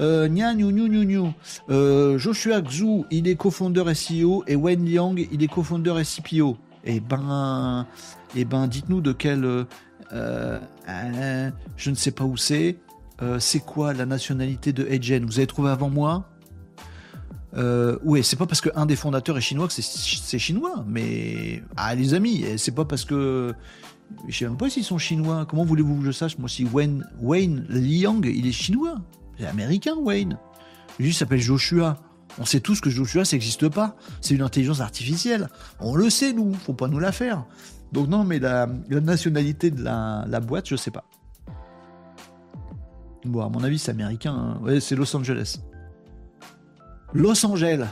[0.00, 1.32] Euh, nya, new, new, new, new.
[1.70, 6.58] Euh, Joshua Xu, il est cofondeur SEO et Wen Liang, il est cofondeur SCPO.
[6.84, 7.86] Eh ben,
[8.36, 9.66] eh ben, dites-nous de quel.
[10.12, 10.58] Euh,
[11.76, 12.78] je ne sais pas où c'est.
[13.38, 16.31] c'est quoi la nationalité de Edgen Vous avez trouvé avant moi?
[17.54, 21.94] Euh, oui, c'est pas parce qu'un des fondateurs est chinois que c'est chinois, mais ah
[21.94, 23.54] les amis, c'est pas parce que
[24.28, 25.46] je sais même pas s'ils sont chinois.
[25.46, 26.38] Comment voulez-vous que je sache?
[26.38, 29.00] Moi, si Wayne, Wayne Liang, il est chinois,
[29.38, 30.38] c'est américain Wayne.
[30.98, 31.98] Il s'appelle Joshua.
[32.38, 33.96] On sait tous que Joshua, ça n'existe pas.
[34.20, 35.48] C'est une intelligence artificielle.
[35.80, 36.54] On le sait, nous.
[36.54, 37.44] Faut pas nous la faire.
[37.92, 41.04] Donc non, mais la, nationalité de la, la, boîte, je sais pas.
[43.24, 44.34] Bon, à mon avis, c'est américain.
[44.34, 44.60] Hein.
[44.62, 45.58] Ouais, c'est Los Angeles.
[47.14, 47.86] Los Angeles,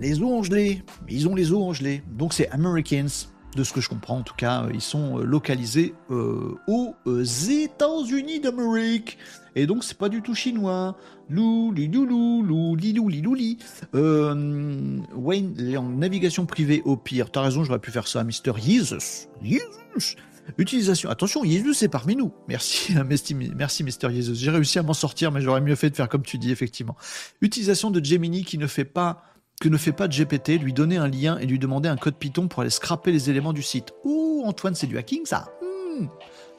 [0.00, 3.08] les eaux gelées, ils ont les eaux gelées, donc c'est Americans,
[3.56, 6.94] de ce que je comprends en tout cas, euh, ils sont euh, localisés euh, aux
[7.06, 9.16] États-Unis d'Amérique.
[9.54, 10.96] Et donc c'est pas du tout chinois.
[11.30, 13.58] Lou, li, lou, lou, li, lou, li, lou, li.
[13.94, 17.30] Wayne, en navigation privée au pire.
[17.30, 19.28] T'as raison, j'aurais pu faire ça, Mister Jesus.
[19.42, 20.16] Jesus.
[20.58, 21.10] Utilisation.
[21.10, 22.32] Attention, Jesus est parmi nous.
[22.48, 22.94] Merci,
[23.56, 24.34] merci Mister Jesus.
[24.34, 26.96] J'ai réussi à m'en sortir, mais j'aurais mieux fait de faire comme tu dis, effectivement.
[27.40, 29.22] Utilisation de Gemini qui ne fait pas
[29.60, 32.46] que ne fait pas GPT, lui donner un lien et lui demander un code Python
[32.46, 33.92] pour aller scraper les éléments du site.
[34.04, 36.06] Ouh, Antoine, c'est du hacking ça hmm,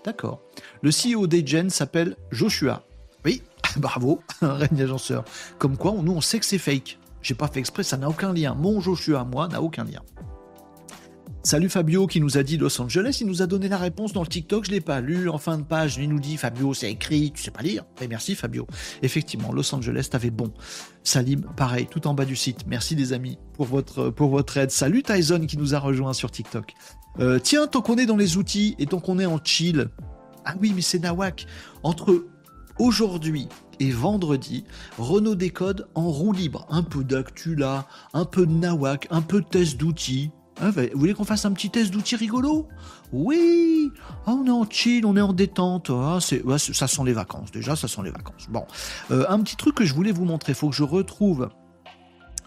[0.04, 0.42] D'accord.
[0.82, 2.84] Le CEO d'Agen s'appelle Joshua.
[3.24, 3.44] Oui,
[3.78, 5.26] bravo, un règne agenceur.
[5.60, 6.98] Comme quoi, nous on sait que c'est fake.
[7.22, 8.56] J'ai pas fait exprès, ça n'a aucun lien.
[8.56, 10.02] Mon Joshua, moi, n'a aucun lien.
[11.48, 14.22] Salut Fabio qui nous a dit Los Angeles, il nous a donné la réponse dans
[14.22, 16.92] le TikTok, je l'ai pas lu en fin de page, il nous dit Fabio c'est
[16.92, 17.86] écrit, tu sais pas lire.
[18.10, 18.68] Merci Fabio.
[19.02, 20.52] Effectivement, Los Angeles t'avais bon.
[21.06, 22.68] Salim, pareil, tout en bas du site.
[22.68, 24.72] Merci des amis pour votre, pour aide.
[24.72, 26.74] Salut Tyson qui nous a rejoint sur TikTok.
[27.22, 29.88] Euh, tiens, tant qu'on est dans les outils et tant qu'on est en chill.
[30.44, 31.48] Ah oui, mais c'est Nawak.
[31.82, 32.26] Entre
[32.78, 33.48] aujourd'hui
[33.80, 34.66] et vendredi,
[34.98, 36.68] Renault Décode en roue libre.
[36.70, 40.32] Un peu d'actu là, un peu de Nawak, un peu de test d'outils.
[40.62, 42.68] Hein, vous voulez qu'on fasse un petit test d'outils rigolo
[43.14, 43.92] Oui
[44.26, 45.92] oh, On est en chill, on est en détente.
[45.92, 48.48] Ah, ça sent les vacances, déjà, ça sent les vacances.
[48.50, 48.66] Bon,
[49.12, 51.50] euh, un petit truc que je voulais vous montrer, il faut que je retrouve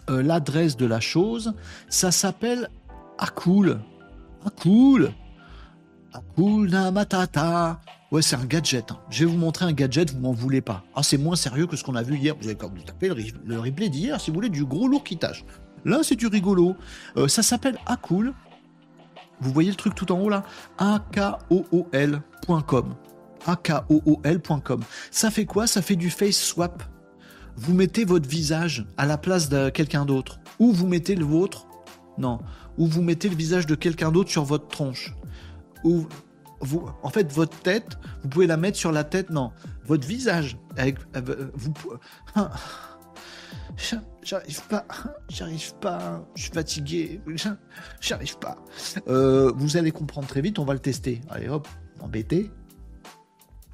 [0.09, 1.53] euh, l'adresse de la chose.
[1.89, 2.69] Ça s'appelle
[3.17, 3.79] Akul.
[4.45, 5.13] Akul
[6.13, 7.79] Akuna Matata.
[8.11, 8.91] Ouais, c'est un gadget.
[8.91, 8.99] Hein.
[9.09, 10.83] Je vais vous montrer un gadget, vous m'en voulez pas.
[10.95, 12.35] Ah, c'est moins sérieux que ce qu'on a vu hier.
[12.37, 15.05] Vous avez quand même tapé le, le replay d'hier, si vous voulez, du gros lourd
[15.05, 15.45] qui tâche.
[15.85, 16.75] Là, c'est du rigolo.
[17.17, 18.33] Euh, ça s'appelle Acool.
[19.39, 20.43] Vous voyez le truc tout en haut là?
[20.77, 22.15] A-K-O-O-L.com.
[23.47, 24.81] A-K-O-O-L.com.
[25.09, 25.65] Ça fait quoi?
[25.67, 26.83] Ça fait du face swap.
[27.55, 30.39] Vous mettez votre visage à la place de quelqu'un d'autre.
[30.59, 31.65] Ou vous mettez le vôtre.
[32.17, 32.39] Non.
[32.77, 35.15] Ou vous mettez le visage de quelqu'un d'autre sur votre tronche.
[35.83, 36.05] Ou
[36.61, 39.31] vous, en fait, votre tête, vous pouvez la mettre sur la tête.
[39.31, 39.51] Non.
[39.85, 40.57] Votre visage.
[40.77, 41.73] Avec, euh, vous,
[44.23, 44.85] J'arrive pas,
[45.29, 47.21] j'arrive pas, je suis fatigué,
[48.01, 48.57] j'arrive pas.
[49.07, 51.21] Euh, vous allez comprendre très vite, on va le tester.
[51.29, 51.67] Allez hop,
[51.99, 52.51] embêté.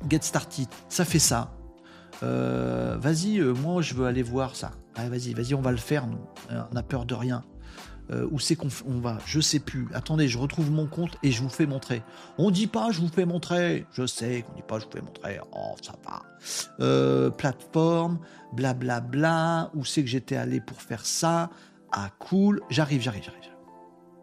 [0.10, 1.54] Get started, ça fait ça.
[2.24, 4.72] Euh, vas-y, euh, moi je veux aller voir ça.
[4.96, 6.20] Allez, vas-y, vas-y, on va le faire, nous.
[6.50, 7.44] on a peur de rien.
[8.32, 9.90] Où c'est qu'on on va Je sais plus.
[9.94, 12.04] Attendez, je retrouve mon compte et je vous fais montrer.
[12.38, 13.86] On dit pas je vous fais montrer.
[13.92, 15.42] Je sais qu'on dit pas je vous fais montrer.
[15.52, 16.24] Oh, ça va.
[16.80, 18.20] Euh, plateforme,
[18.58, 19.00] blablabla.
[19.00, 19.72] Bla, bla.
[19.76, 21.50] Où c'est que j'étais allé pour faire ça
[21.92, 22.62] Ah, cool.
[22.70, 23.42] J'arrive, j'arrive, j'arrive.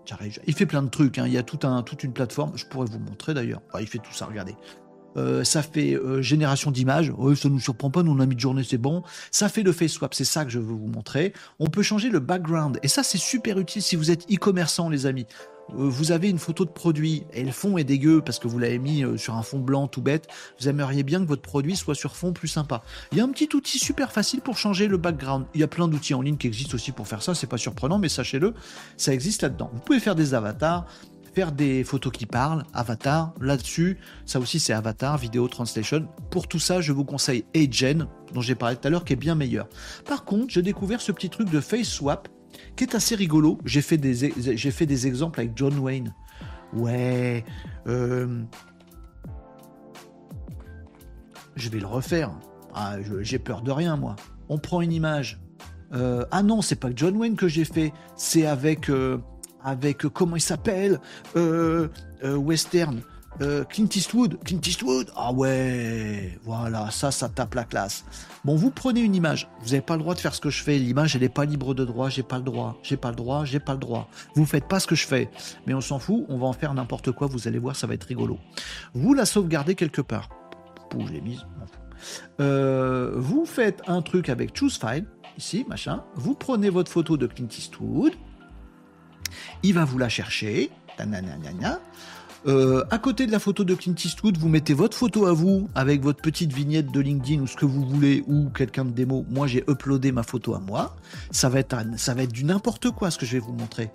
[0.05, 0.39] J'arrive.
[0.47, 1.19] Il fait plein de trucs.
[1.19, 1.27] Hein.
[1.27, 1.65] Il y a toute
[2.05, 2.53] une plateforme.
[2.57, 3.63] Je pourrais vous montrer d'ailleurs.
[3.81, 4.27] il fait tout ça.
[4.27, 4.55] Regardez.
[5.17, 7.13] Euh, ça fait euh, génération d'images.
[7.17, 9.03] Ça ça nous surprend pas, nous on a mis de journée, c'est bon.
[9.31, 11.33] Ça fait le face swap, c'est ça que je veux vous montrer.
[11.59, 15.07] On peut changer le background et ça c'est super utile si vous êtes e-commerçant les
[15.07, 15.27] amis.
[15.71, 18.59] Euh, vous avez une photo de produit et le fond est dégueu parce que vous
[18.59, 20.29] l'avez mis sur un fond blanc tout bête.
[20.61, 22.83] Vous aimeriez bien que votre produit soit sur fond plus sympa.
[23.13, 25.47] Il y a un petit outil super facile pour changer le background.
[25.55, 27.35] Il y a plein d'outils en ligne qui existent aussi pour faire ça.
[27.35, 28.55] C'est pas surprenant, mais sachez-le,
[28.97, 29.71] ça existe là-dedans.
[29.73, 30.87] Vous pouvez faire des avatars
[31.35, 36.07] faire des photos qui parlent, Avatar, là-dessus, ça aussi c'est Avatar, Video Translation.
[36.31, 39.17] Pour tout ça, je vous conseille Agen, dont j'ai parlé tout à l'heure, qui est
[39.17, 39.69] bien meilleur.
[40.07, 42.29] Par contre, j'ai découvert ce petit truc de Face Swap,
[42.77, 43.59] qui est assez rigolo.
[43.65, 46.15] J'ai fait des, j'ai fait des exemples avec John Wayne.
[46.73, 47.45] Ouais,
[47.87, 48.43] euh,
[51.55, 52.33] je vais le refaire.
[52.75, 54.17] Ah, j'ai peur de rien, moi.
[54.49, 55.41] On prend une image.
[55.93, 59.19] Euh, ah non, c'est pas John Wayne que j'ai fait, c'est avec euh,
[59.63, 61.01] avec comment il s'appelle
[62.25, 63.03] Western.
[63.69, 68.05] Clint Eastwood, Clint Eastwood, ah ouais, voilà, ça, ça tape la classe.
[68.45, 70.63] Bon, vous prenez une image, vous n'avez pas le droit de faire ce que je
[70.63, 73.17] fais, l'image, elle n'est pas libre de droit, j'ai pas le droit, j'ai pas le
[73.17, 74.09] droit, j'ai pas le droit.
[74.35, 75.31] Vous faites pas ce que je fais,
[75.67, 77.95] mais on s'en fout, on va en faire n'importe quoi, vous allez voir, ça va
[77.95, 78.39] être rigolo.
[78.93, 80.29] Vous la sauvegardez quelque part.
[80.93, 81.47] Je mise,
[82.39, 85.07] vous faites un truc avec Choose File,
[85.39, 88.13] ici, machin, vous prenez votre photo de Clint Eastwood,
[89.63, 90.71] il va vous la chercher.
[92.47, 95.69] Euh, à côté de la photo de Clint Eastwood, vous mettez votre photo à vous
[95.75, 99.25] avec votre petite vignette de LinkedIn ou ce que vous voulez ou quelqu'un de démo.
[99.31, 100.97] Moi, j'ai uploadé ma photo à moi.
[101.31, 103.91] Ça va être, ça va être du n'importe quoi ce que je vais vous montrer.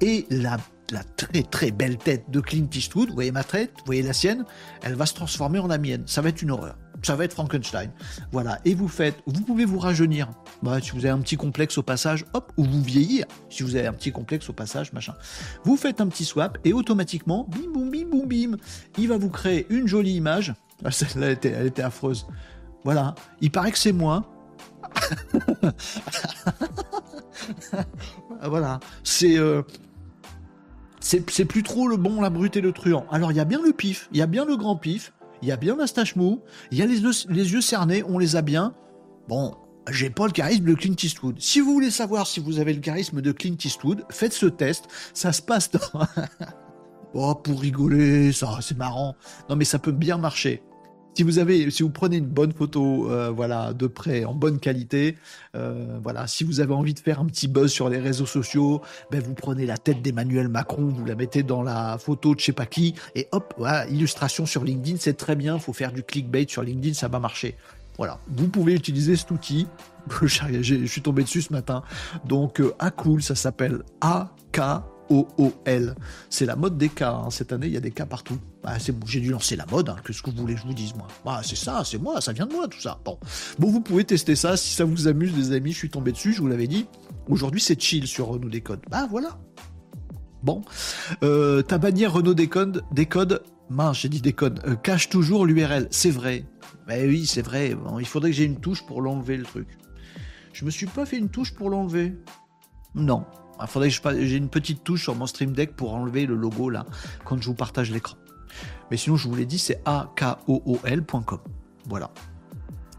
[0.00, 0.56] Et la,
[0.90, 4.12] la très très belle tête de Clint Eastwood, vous voyez ma tête, vous voyez la
[4.12, 4.44] sienne,
[4.82, 6.02] elle va se transformer en la mienne.
[6.06, 7.90] Ça va être une horreur ça va être Frankenstein.
[8.30, 8.60] Voilà.
[8.64, 10.30] Et vous faites, vous pouvez vous rajeunir.
[10.62, 13.26] Bah, si vous avez un petit complexe au passage, hop, ou vous vieillir.
[13.50, 15.14] Si vous avez un petit complexe au passage, machin.
[15.64, 18.56] Vous faites un petit swap et automatiquement, bim, boum, bim, boum, bim,
[18.98, 20.54] il va vous créer une jolie image.
[20.84, 22.26] Ah, celle-là, elle était, elle était affreuse.
[22.84, 23.14] Voilà.
[23.40, 24.24] Il paraît que c'est moi.
[28.42, 28.80] voilà.
[29.04, 29.38] C'est.
[29.38, 29.62] Euh,
[31.02, 33.04] c'est plus trop le bon, la brute et le truand.
[33.10, 35.12] Alors il y a bien le pif, il y a bien le grand pif,
[35.42, 36.40] il y a bien la stache mou,
[36.70, 38.74] il y a les, yeux cernés, on les a bien.
[39.28, 39.54] Bon,
[39.90, 41.40] j'ai pas le charisme de Clint Eastwood.
[41.40, 44.86] Si vous voulez savoir si vous avez le charisme de Clint Eastwood, faites ce test.
[45.14, 46.06] Ça se passe dans...
[47.14, 49.16] oh, pour rigoler, ça, c'est marrant.
[49.50, 50.62] Non, mais ça peut bien marcher
[51.14, 55.16] si vous prenez une bonne photo, euh, voilà, de près, en bonne qualité,
[55.54, 58.80] euh, voilà, si vous avez envie de faire un petit buzz sur les réseaux sociaux,
[59.10, 62.46] ben vous prenez la tête d'Emmanuel Macron, vous la mettez dans la photo de je
[62.46, 65.58] sais pas qui, et hop, voilà, illustration sur LinkedIn, c'est très bien.
[65.58, 67.56] Faut faire du clickbait sur LinkedIn, ça va marcher.
[67.98, 69.66] Voilà, vous pouvez utiliser cet outil.
[70.22, 71.82] Je suis tombé dessus ce matin.
[72.24, 74.60] Donc, euh, cool, ça s'appelle AK
[75.12, 75.94] O-O-L.
[76.30, 77.12] C'est la mode des cas.
[77.12, 77.30] Hein.
[77.30, 78.38] Cette année, il y a des cas partout.
[78.62, 79.88] Bah, c'est j'ai dû lancer la mode.
[79.88, 79.96] Hein.
[80.06, 82.32] Qu'est-ce que vous voulez que je vous dise, moi bah, C'est ça, c'est moi, ça
[82.32, 82.98] vient de moi, tout ça.
[83.04, 83.18] Bon.
[83.58, 84.56] bon, vous pouvez tester ça.
[84.56, 86.86] Si ça vous amuse, les amis, je suis tombé dessus, je vous l'avais dit.
[87.28, 88.80] Aujourd'hui, c'est chill sur Renault Décode.
[88.90, 89.38] Bah, voilà.
[90.42, 90.62] Bon.
[91.22, 95.88] Euh, ta bannière Renault Décode, décode mince, j'ai dit décode, euh, cache toujours l'URL.
[95.90, 96.44] C'est vrai.
[96.86, 97.76] Bah oui, c'est vrai.
[97.98, 99.68] il faudrait que j'ai une touche pour l'enlever, le truc.
[100.52, 102.14] Je me suis pas fait une touche pour l'enlever.
[102.94, 103.24] Non,
[103.60, 106.70] il faudrait que j'ai une petite touche sur mon Stream Deck pour enlever le logo
[106.70, 106.86] là
[107.24, 108.16] quand je vous partage l'écran.
[108.90, 111.38] Mais sinon, je vous l'ai dit, c'est akool.com.
[111.86, 112.10] Voilà.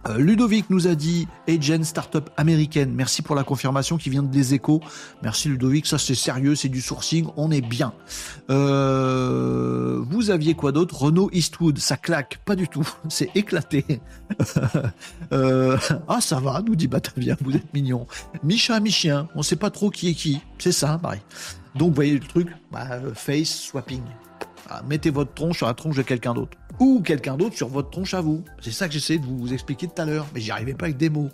[0.07, 2.93] Euh, Ludovic nous a dit Agent Startup américaine.
[2.93, 4.81] Merci pour la confirmation qui vient de des échos.
[5.21, 7.93] Merci Ludovic, ça c'est sérieux, c'est du sourcing, on est bien.
[8.49, 11.03] Euh, vous aviez quoi d'autre?
[11.03, 13.85] Renault Eastwood, ça claque, pas du tout, c'est éclaté.
[15.31, 15.77] Euh,
[16.07, 18.05] ah ça va, nous dit Batavia, vous êtes mignon.
[18.43, 21.21] Micha, mi-chien, on sait pas trop qui est qui, c'est ça, pareil.
[21.75, 24.03] Donc vous voyez le truc, bah, face swapping.
[24.69, 26.57] Ah, mettez votre tronche sur la tronche de quelqu'un d'autre.
[26.79, 28.43] Ou quelqu'un d'autre sur votre tronche à vous.
[28.61, 30.27] C'est ça que j'essaie de vous expliquer tout à l'heure.
[30.33, 31.29] Mais j'y arrivais pas avec des mots.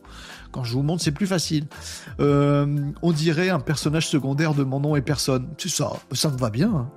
[0.51, 1.65] Quand je vous montre, c'est plus facile.
[2.19, 5.47] Euh, on dirait un personnage secondaire de mon nom et personne.
[5.57, 5.93] C'est ça.
[6.11, 6.71] Ça me va bien.
[6.71, 6.89] Hein.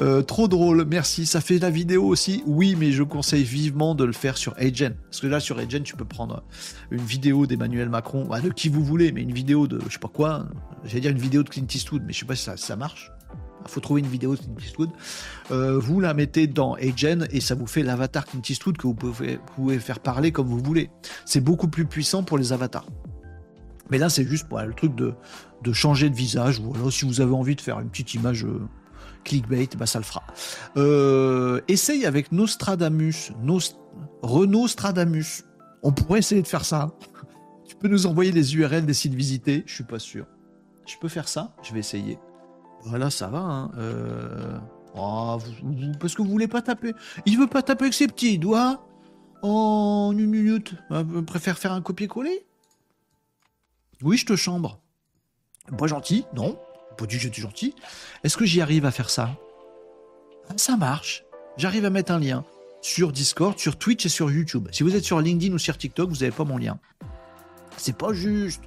[0.00, 0.84] Euh, trop drôle.
[0.84, 1.24] Merci.
[1.26, 2.42] Ça fait la vidéo aussi.
[2.46, 4.94] Oui, mais je conseille vivement de le faire sur Agen.
[5.10, 6.42] Parce que là, sur Agen, tu peux prendre
[6.90, 9.98] une vidéo d'Emmanuel Macron, bah, de qui vous voulez, mais une vidéo de, je sais
[9.98, 10.46] pas quoi.
[10.84, 13.12] J'allais dire une vidéo de Clint Eastwood, mais je sais pas si ça marche
[13.68, 14.90] faut trouver une vidéo de Clint Eastwood.
[15.50, 18.94] Euh, vous la mettez dans Agen et ça vous fait l'avatar Clint Eastwood que vous
[18.94, 20.90] pouvez, faire parler comme vous voulez.
[21.24, 22.86] C'est beaucoup plus puissant pour les avatars.
[23.90, 25.14] Mais là, c'est juste pour le truc de,
[25.62, 26.60] de changer de visage.
[26.60, 28.60] Voilà, si vous avez envie de faire une petite image euh,
[29.24, 30.22] clickbait, bah ça le fera.
[30.76, 33.32] Euh, essaye avec Nostradamus,
[34.22, 35.44] Renault Stradamus.
[35.82, 36.90] On pourrait essayer de faire ça.
[37.68, 39.64] Tu peux nous envoyer les URL des sites visités?
[39.66, 40.24] Je suis pas sûr.
[40.86, 41.54] Je peux faire ça?
[41.62, 42.16] Je vais essayer.
[42.86, 43.38] Voilà, ça va.
[43.38, 43.70] Hein.
[43.78, 44.58] Euh,
[44.94, 45.38] oh,
[46.00, 46.94] parce que vous voulez pas taper.
[47.26, 48.86] Il veut pas taper avec ses petits doigts
[49.42, 50.74] en une minute.
[50.90, 52.46] Il préfère faire un copier-coller?
[54.02, 54.78] Oui, je te chambre.
[55.76, 56.58] Pas gentil Non.
[56.96, 57.74] Pas du tout gentil.
[58.24, 59.36] Est-ce que j'y arrive à faire ça?
[60.56, 61.24] Ça marche.
[61.56, 62.44] J'arrive à mettre un lien
[62.82, 64.68] sur Discord, sur Twitch et sur YouTube.
[64.70, 66.78] Si vous êtes sur LinkedIn ou sur TikTok, vous n'avez pas mon lien.
[67.76, 68.62] C'est pas juste.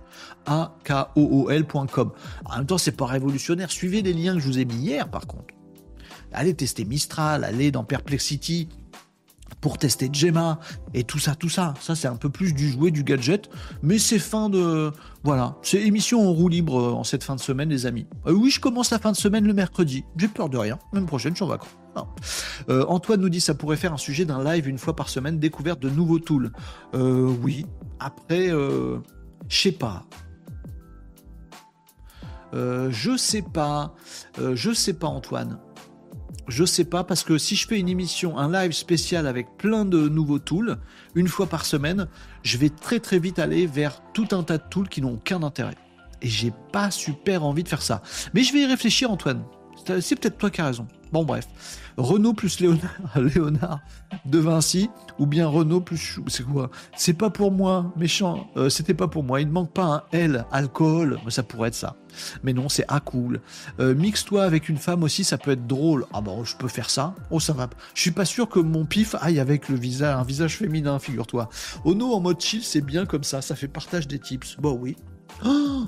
[0.46, 2.12] A-K-O-O-L.com.
[2.46, 3.72] En même temps, c'est pas révolutionnaire.
[3.72, 5.54] Suivez les liens que je vous ai mis hier, par contre.
[6.32, 8.70] Allez tester Mistral, allez dans Perplexity,
[9.62, 10.60] pour tester Gemma
[10.94, 11.74] et tout ça, tout ça.
[11.82, 13.50] Ça, c'est un peu plus du jouet, du gadget,
[13.82, 14.92] mais c'est fin de.
[15.24, 18.08] Voilà, c'est émission en roue libre euh, en cette fin de semaine, les amis.
[18.26, 20.06] Euh, oui, je commence la fin de semaine le mercredi.
[20.16, 20.80] J'ai peur de rien.
[20.94, 21.70] Même prochaine, je suis en vacances.
[22.70, 25.40] Euh, Antoine nous dit ça pourrait faire un sujet d'un live une fois par semaine,
[25.40, 26.52] découverte de nouveaux tools.
[26.94, 27.66] oui.
[28.00, 29.02] Après, je
[29.50, 30.06] sais pas.
[32.54, 33.96] je sais pas.
[34.38, 35.60] je sais pas, Antoine.
[36.50, 39.86] Je sais pas parce que si je fais une émission, un live spécial avec plein
[39.86, 40.78] de nouveaux tools,
[41.14, 42.08] une fois par semaine,
[42.42, 45.44] je vais très très vite aller vers tout un tas de tools qui n'ont aucun
[45.44, 45.76] intérêt.
[46.24, 48.02] Et j'ai pas super envie de faire ça.
[48.34, 49.44] Mais je vais y réfléchir, Antoine.
[50.02, 50.88] C'est peut-être toi qui as raison.
[51.12, 51.48] Bon, bref.
[51.98, 53.80] Renault plus Léonard, Léonard
[54.26, 56.20] de Vinci, ou bien Renault plus.
[56.28, 56.70] C'est quoi?
[56.96, 58.48] C'est pas pour moi, méchant.
[58.58, 59.42] Euh, c'était pas pour moi.
[59.42, 61.20] Il ne manque pas un L, alcool.
[61.30, 61.96] Ça pourrait être ça.
[62.44, 63.42] Mais non, c'est A cool.
[63.80, 66.06] Euh, mixe-toi avec une femme aussi, ça peut être drôle.
[66.14, 67.16] Ah bon, je peux faire ça?
[67.32, 67.70] Oh, ça va.
[67.94, 71.50] Je suis pas sûr que mon pif aille avec le visage, un visage féminin, figure-toi.
[71.86, 73.42] Ono en mode chill, c'est bien comme ça.
[73.42, 74.58] Ça fait partage des tips.
[74.58, 74.96] Bon, oui.
[75.46, 75.86] Oh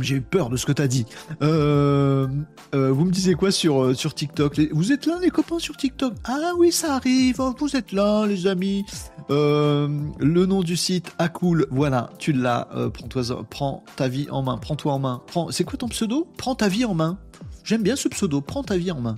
[0.00, 1.04] j'ai eu peur de ce que t'as dit.
[1.42, 2.26] Euh,
[2.74, 4.58] euh, vous me disiez quoi sur, euh, sur TikTok?
[4.72, 6.14] Vous êtes là, les copains, sur TikTok?
[6.24, 7.36] Ah oui, ça arrive.
[7.38, 8.84] Oh, vous êtes là, les amis.
[9.28, 11.28] le nom du site, ah.
[11.70, 12.68] Voilà, tu l'as.
[12.92, 14.56] prends, prends ta vie en main.
[14.56, 15.22] Prends-toi en main.
[15.26, 15.50] Prends...
[15.50, 16.28] C'est quoi ton pseudo?
[16.38, 17.18] Prends ta vie en main.
[17.64, 18.40] J'aime bien ce pseudo.
[18.40, 19.16] Prends ta vie en main.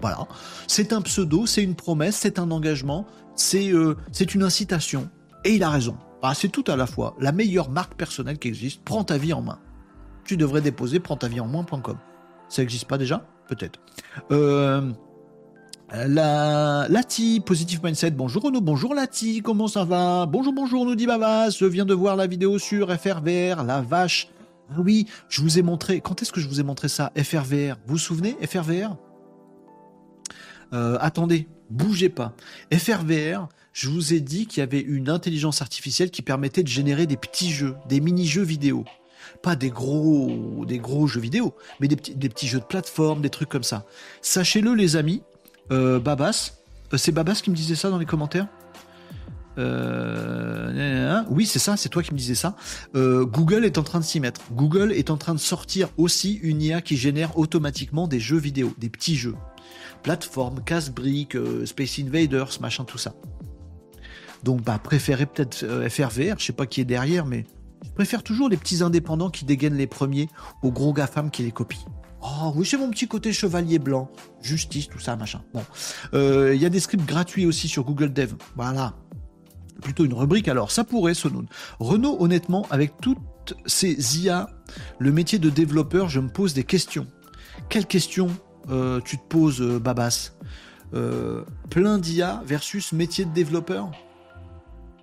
[0.00, 0.26] Voilà.
[0.66, 5.10] C'est un pseudo, c'est une promesse, c'est un engagement, c'est une incitation.
[5.44, 5.96] Et il a raison.
[6.22, 7.16] Ah, c'est tout à la fois.
[7.18, 9.58] La meilleure marque personnelle qui existe, prends ta vie en main.
[10.24, 11.96] Tu devrais déposer prends ta en main.com.
[12.48, 13.24] Ça n'existe pas déjà?
[13.48, 13.80] Peut-être.
[14.30, 14.92] Euh,
[15.92, 20.26] la Lati, Positive Mindset, bonjour Renaud, bonjour Lati, comment ça va?
[20.26, 24.28] Bonjour, bonjour, nous dit Babas, je viens de voir la vidéo sur FRVR, la vache.
[24.70, 27.10] Ah oui, je vous ai montré, quand est-ce que je vous ai montré ça?
[27.16, 28.96] FRVR, vous vous souvenez FRVR
[30.72, 32.34] euh, Attendez, bougez pas.
[32.72, 37.06] FRVR, je vous ai dit qu'il y avait une intelligence artificielle qui permettait de générer
[37.06, 38.84] des petits jeux, des mini-jeux vidéo.
[39.42, 43.48] Pas des gros, des gros jeux vidéo, mais des petits, jeux de plateforme, des trucs
[43.48, 43.86] comme ça.
[44.22, 45.22] Sachez-le, les amis,
[45.70, 46.54] euh, Babas,
[46.92, 48.48] euh, c'est Babas qui me disait ça dans les commentaires
[49.58, 52.56] euh, oui, c'est ça, c'est toi qui me disais ça.
[52.94, 54.40] Google est en train de s'y mettre.
[54.52, 58.72] Google est en train de sortir aussi une IA qui génère automatiquement des jeux vidéo,
[58.78, 59.34] des petits jeux.
[60.02, 61.36] Plateforme, casse-briques,
[61.66, 63.12] Space Invaders, machin, tout ça.
[64.42, 67.44] Donc, bah, préférez peut-être euh, FRVR, je sais pas qui est derrière, mais
[67.84, 70.28] je préfère toujours les petits indépendants qui dégainent les premiers
[70.62, 71.86] aux gros GAFAM qui les copient.
[72.22, 74.10] Oh oui, c'est mon petit côté chevalier blanc,
[74.42, 75.42] justice, tout ça, machin.
[75.54, 75.62] Bon,
[76.12, 78.34] euh, il y a des scripts gratuits aussi sur Google Dev.
[78.56, 78.94] Voilà,
[79.80, 80.48] plutôt une rubrique.
[80.48, 81.46] Alors, ça pourrait, Sonon.
[81.78, 84.50] Renault, honnêtement, avec toutes ces IA,
[84.98, 87.06] le métier de développeur, je me pose des questions.
[87.70, 88.28] Quelles questions
[88.68, 90.32] euh, tu te poses, Babas?
[91.70, 93.90] Plein d'IA versus métier de développeur?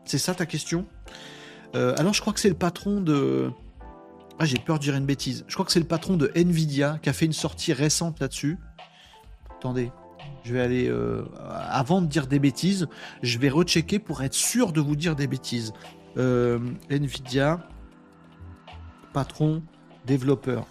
[0.07, 0.85] C'est ça ta question
[1.75, 3.51] euh, Alors je crois que c'est le patron de...
[4.39, 5.43] Ah j'ai peur de dire une bêtise.
[5.47, 8.57] Je crois que c'est le patron de Nvidia qui a fait une sortie récente là-dessus.
[9.57, 9.91] Attendez,
[10.43, 10.88] je vais aller...
[10.88, 11.25] Euh,
[11.69, 12.88] avant de dire des bêtises,
[13.23, 15.73] je vais rechecker pour être sûr de vous dire des bêtises.
[16.17, 16.59] Euh,
[16.89, 17.67] Nvidia,
[19.13, 19.63] patron,
[20.05, 20.67] développeur.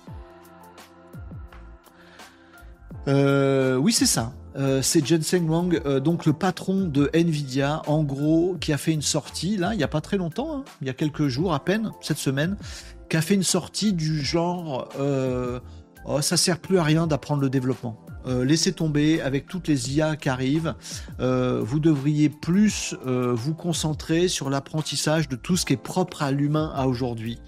[3.06, 4.32] oui c'est ça.
[4.56, 8.92] Euh, c'est Jensen Wang, euh, donc le patron de Nvidia, en gros, qui a fait
[8.92, 11.52] une sortie, là, il n'y a pas très longtemps, hein, il y a quelques jours
[11.52, 12.56] à peine, cette semaine,
[13.10, 15.60] qui a fait une sortie du genre euh,
[16.06, 18.00] oh, ça sert plus à rien d'apprendre le développement.
[18.26, 20.74] laissez tomber avec toutes les IA qui arrivent.
[21.20, 26.72] vous devriez plus vous concentrer sur l'apprentissage de tout ce qui est propre à l'humain
[26.74, 27.38] à aujourd'hui.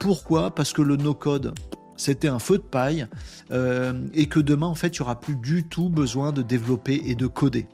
[0.00, 0.54] Pourquoi?
[0.54, 1.52] Parce que le no-code,
[1.96, 3.06] c'était un feu de paille
[3.50, 7.02] euh, et que demain en fait il n'y aura plus du tout besoin de développer
[7.06, 7.66] et de coder.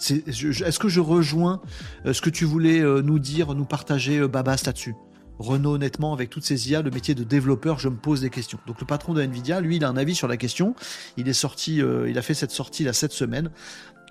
[0.00, 1.62] Est-ce que je rejoins
[2.04, 4.94] ce que tu voulais nous dire, nous partager, Babas, là-dessus?
[5.38, 8.58] Renault, honnêtement, avec toutes ces IA, le métier de développeur, je me pose des questions.
[8.66, 10.74] Donc le patron de Nvidia, lui, il a un avis sur la question.
[11.16, 13.50] Il est sorti, il a fait cette sortie là cette semaine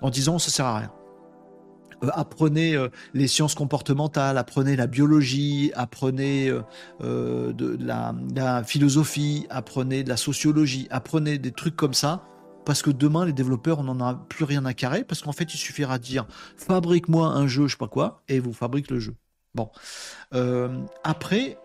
[0.00, 0.90] en disant ça sert à rien.
[2.04, 6.52] Euh, apprenez euh, les sciences comportementales, apprenez la biologie, apprenez
[7.02, 12.22] euh, de la, philosophie, apprenez de la sociologie, apprenez des trucs comme ça.
[12.64, 15.04] Parce que demain, les développeurs, on n'en a plus rien à carrer.
[15.04, 16.26] Parce qu'en fait, il suffira de dire
[16.56, 19.14] fabrique-moi un jeu, je sais pas quoi, et vous fabrique le jeu.
[19.54, 19.70] Bon.
[21.04, 21.58] après,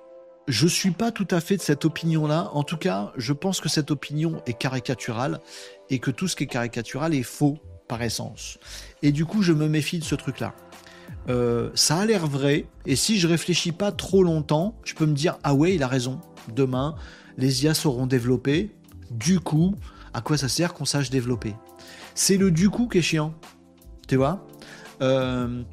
[0.48, 2.50] je suis pas tout à fait de cette opinion-là.
[2.54, 5.40] En tout cas, je pense que cette opinion est caricaturale
[5.90, 7.60] et que tout ce qui est caricatural est faux
[7.90, 8.58] par essence.
[9.02, 10.56] Et du coup, je me méfie de ce truc-là.
[11.28, 15.14] Euh, ça a l'air vrai, et si je réfléchis pas trop longtemps, je peux me
[15.14, 16.22] dire ah ouais, il a raison.
[16.56, 16.96] Demain,
[17.38, 18.74] les IA seront développées.
[19.12, 19.76] Du coup,
[20.14, 21.56] à quoi ça sert qu'on sache développer?
[22.16, 23.34] C'est le du coup qui est chiant.
[24.08, 24.48] Tu vois?
[25.02, 25.64] Euh,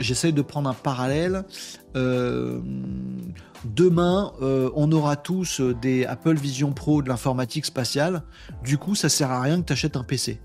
[0.00, 1.44] J'essaie de prendre un parallèle.
[1.94, 2.60] Euh,
[3.64, 8.24] demain, on aura tous des Apple Vision Pro de l'informatique spatiale.
[8.64, 10.40] Du coup, ça sert à rien que tu achètes un PC.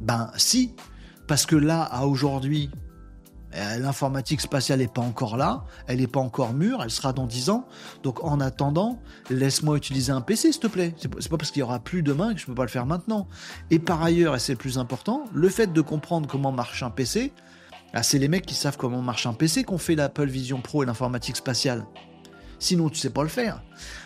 [0.00, 0.74] Ben si,
[1.26, 2.70] parce que là, à aujourd'hui,
[3.54, 7.26] euh, l'informatique spatiale n'est pas encore là, elle n'est pas encore mûre, elle sera dans
[7.26, 7.66] 10 ans.
[8.02, 10.94] Donc en attendant, laisse-moi utiliser un PC, s'il te plaît.
[10.98, 13.26] C'est pas parce qu'il y aura plus demain que je peux pas le faire maintenant.
[13.70, 16.90] Et par ailleurs, et c'est le plus important, le fait de comprendre comment marche un
[16.90, 17.32] PC,
[17.92, 20.84] ah, c'est les mecs qui savent comment marche un PC qu'on fait l'Apple Vision Pro
[20.84, 21.84] et l'informatique spatiale.
[22.60, 23.62] Sinon, tu sais pas le faire.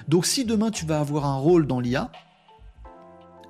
[0.09, 2.11] Donc si demain tu vas avoir un rôle dans l'IA,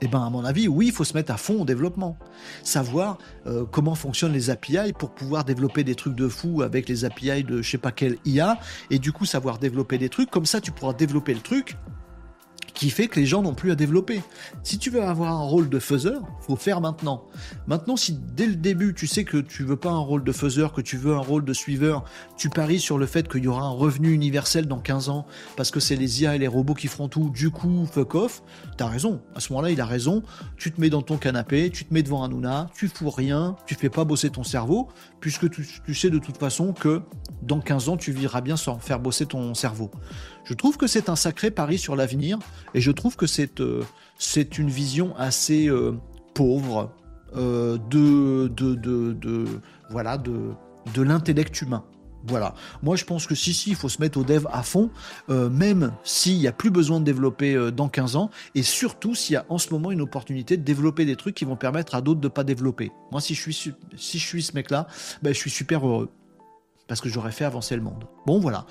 [0.04, 2.18] eh ben, à mon avis, oui, il faut se mettre à fond au développement.
[2.62, 7.06] Savoir euh, comment fonctionnent les API pour pouvoir développer des trucs de fou avec les
[7.06, 8.58] API de je sais pas quel IA,
[8.90, 10.30] et du coup savoir développer des trucs.
[10.30, 11.76] Comme ça, tu pourras développer le truc
[12.74, 14.20] qui fait que les gens n'ont plus à développer.
[14.62, 17.24] Si tu veux avoir un rôle de faiseur, faut faire maintenant.
[17.66, 20.72] Maintenant, si dès le début tu sais que tu veux pas un rôle de faiseur,
[20.72, 22.04] que tu veux un rôle de suiveur,
[22.36, 25.26] tu paries sur le fait qu'il y aura un revenu universel dans 15 ans
[25.56, 28.42] parce que c'est les IA et les robots qui feront tout, du coup, fuck off,
[28.76, 29.20] t'as raison.
[29.34, 30.22] À ce moment-là, il a raison.
[30.56, 33.56] Tu te mets dans ton canapé, tu te mets devant un Nuna, tu fous rien,
[33.66, 34.88] tu fais pas bosser ton cerveau,
[35.20, 37.02] puisque tu sais de toute façon que
[37.44, 39.90] dans 15 ans, tu vivras bien sans faire bosser ton cerveau.
[40.44, 42.38] Je trouve que c'est un sacré pari sur l'avenir
[42.74, 43.84] et je trouve que c'est euh,
[44.58, 45.92] une vision assez euh,
[46.34, 46.92] pauvre
[47.36, 49.44] euh, de, de, de,
[49.90, 50.52] voilà de,
[50.94, 51.84] de l'intellect humain.
[52.26, 52.54] Voilà.
[52.82, 54.88] Moi, je pense que si, si, il faut se mettre au dev à fond,
[55.28, 59.36] même s'il n'y a plus besoin de développer dans 15 ans, et surtout s'il y
[59.36, 62.20] a en ce moment une opportunité de développer des trucs qui vont permettre à d'autres
[62.20, 62.92] de ne pas développer.
[63.12, 64.86] Moi, si je suis, si je suis ce mec-là,
[65.22, 66.08] ben, je suis super heureux.
[66.86, 68.04] Parce que j'aurais fait avancer le monde.
[68.26, 68.66] Bon, voilà.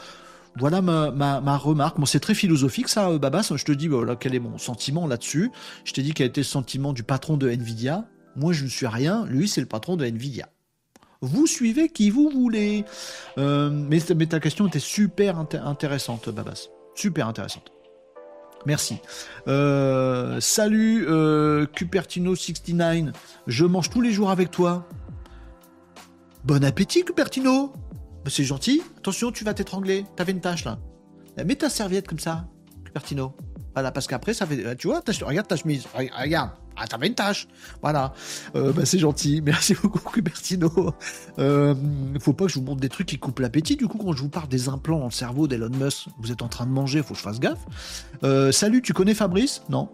[0.57, 1.97] Voilà ma, remarque.
[2.05, 3.53] C'est très philosophique ça, euh, Babas.
[3.55, 5.51] Je te dis voilà, quel est mon sentiment là-dessus.
[5.83, 8.05] Je t'ai dit quel était le sentiment du patron de Nvidia.
[8.35, 9.25] Moi, je ne suis rien.
[9.25, 10.49] Lui, c'est le patron de Nvidia.
[11.21, 12.85] Vous suivez qui vous voulez.
[13.37, 16.67] Euh, mais, ta question était super intéressante, Babas.
[16.95, 17.71] Super intéressante.
[18.65, 18.97] Merci.
[19.47, 23.11] Euh, salut Cupertino69.
[23.47, 24.87] Je mange tous les jours avec toi.
[26.43, 27.73] Bon appétit, Cupertino
[28.23, 28.81] bah, c'est gentil.
[28.97, 30.05] Attention, tu vas t'étrangler.
[30.15, 30.79] T'avais une tâche là.
[31.37, 32.47] Eh, mets ta serviette comme ça,
[32.85, 33.35] Cupertino.
[33.73, 34.75] Voilà, parce qu'après, ça fait.
[34.75, 35.85] Tu vois, regarde ta chemise.
[35.93, 36.51] Regarde.
[36.75, 37.47] Ah, t'avais une tâche.
[37.81, 38.13] Voilà.
[38.55, 39.41] Euh, bah, c'est gentil.
[39.45, 40.93] Merci beaucoup, Cupertino.
[41.39, 41.75] Euh,
[42.19, 43.75] faut pas que je vous montre des trucs qui coupent l'appétit.
[43.75, 46.41] Du coup, quand je vous parle des implants dans le cerveau d'Elon Musk, vous êtes
[46.41, 47.65] en train de manger, faut que je fasse gaffe.
[48.23, 49.63] Euh, salut, tu connais Fabrice?
[49.69, 49.89] Non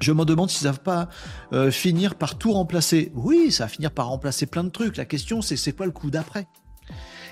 [0.00, 1.08] je me demande s'ils ne savent pas
[1.52, 3.12] euh, finir par tout remplacer.
[3.14, 4.96] Oui, ça va finir par remplacer plein de trucs.
[4.96, 6.46] La question, c'est c'est quoi le coup d'après?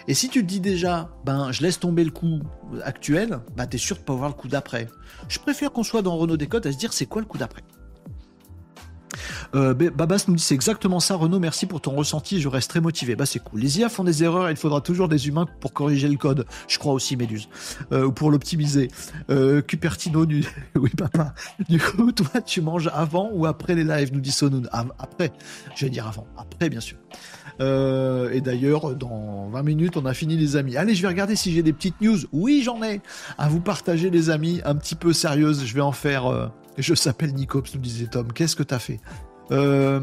[0.09, 2.41] Et si tu te dis déjà, ben, je laisse tomber le coup
[2.83, 4.89] actuel, ben, t'es sûr de pas voir le coup d'après.
[5.29, 7.63] Je préfère qu'on soit dans Renault Décote à se dire c'est quoi le coup d'après?
[9.55, 12.81] Euh, Babas nous dit c'est exactement ça Renault, merci pour ton ressenti, je reste très
[12.81, 13.17] motivé.
[13.17, 13.61] Bah c'est cool.
[13.61, 16.47] Les IA font des erreurs, il faudra toujours des humains pour corriger le code.
[16.69, 17.49] Je crois aussi Méduse.
[17.93, 18.89] Euh, ou pour l'optimiser.
[19.31, 20.45] Euh, Cupertino du
[20.75, 21.35] oui papa.
[21.69, 24.69] Du coup, toi tu manges avant ou après les lives, nous dit Sonoun.
[24.73, 25.33] après,
[25.77, 26.27] je vais dire avant.
[26.39, 26.97] Après bien sûr.
[27.61, 30.77] Euh, et d'ailleurs, dans 20 minutes, on a fini les amis.
[30.77, 32.19] Allez, je vais regarder si j'ai des petites news.
[32.33, 33.01] Oui, j'en ai
[33.37, 35.65] à vous partager les amis, un petit peu sérieuses.
[35.65, 36.27] Je vais en faire.
[36.27, 38.33] Euh, je s'appelle Nicops, nous disait Tom.
[38.33, 39.01] Qu'est-ce que t'as fait?
[39.51, 40.01] Euh,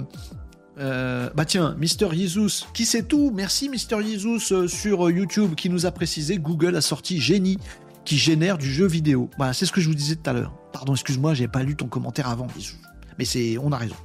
[0.77, 3.31] bah tiens, Mister Jesus, qui sait tout?
[3.33, 7.57] Merci Mister Jesus sur YouTube qui nous a précisé Google a sorti Genie
[8.03, 9.29] qui génère du jeu vidéo.
[9.37, 10.53] Voilà, c'est ce que je vous disais tout à l'heure.
[10.71, 12.75] Pardon, excuse-moi, j'ai pas lu ton commentaire avant, Jesus.
[13.17, 13.95] Mais c'est, on a raison.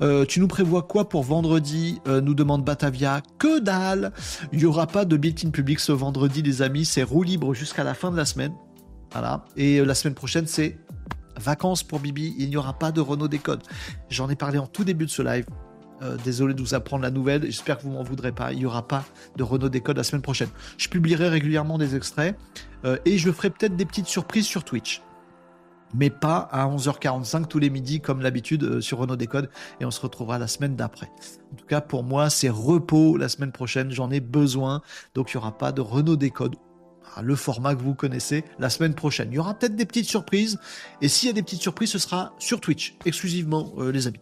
[0.00, 2.00] Euh, tu nous prévois quoi pour vendredi?
[2.06, 3.22] Euh, Nous demande Batavia.
[3.38, 4.12] Que dalle
[4.52, 6.84] Il n'y aura pas de built-in public ce vendredi, les amis.
[6.84, 8.52] C'est roue libre jusqu'à la fin de la semaine.
[9.12, 9.44] Voilà.
[9.56, 10.78] Et euh, la semaine prochaine, c'est
[11.36, 13.62] vacances pour Bibi, il n'y aura pas de Renault Décode.
[14.10, 15.46] J'en ai parlé en tout début de ce live.
[16.24, 18.52] Désolé de vous apprendre la nouvelle, j'espère que vous m'en voudrez pas.
[18.52, 19.04] Il n'y aura pas
[19.36, 20.48] de Renault Décode la semaine prochaine.
[20.76, 22.38] Je publierai régulièrement des extraits
[23.04, 25.02] et je ferai peut-être des petites surprises sur Twitch.
[25.94, 29.50] Mais pas à 11h45 tous les midis comme l'habitude euh, sur Renault Décode
[29.80, 31.10] et on se retrouvera la semaine d'après.
[31.52, 34.82] En tout cas pour moi c'est repos la semaine prochaine, j'en ai besoin
[35.14, 36.56] donc il n'y aura pas de Renault Décode
[37.14, 39.28] ah, le format que vous connaissez la semaine prochaine.
[39.32, 40.58] Il y aura peut-être des petites surprises
[41.00, 44.20] et s'il y a des petites surprises ce sera sur Twitch exclusivement les amis.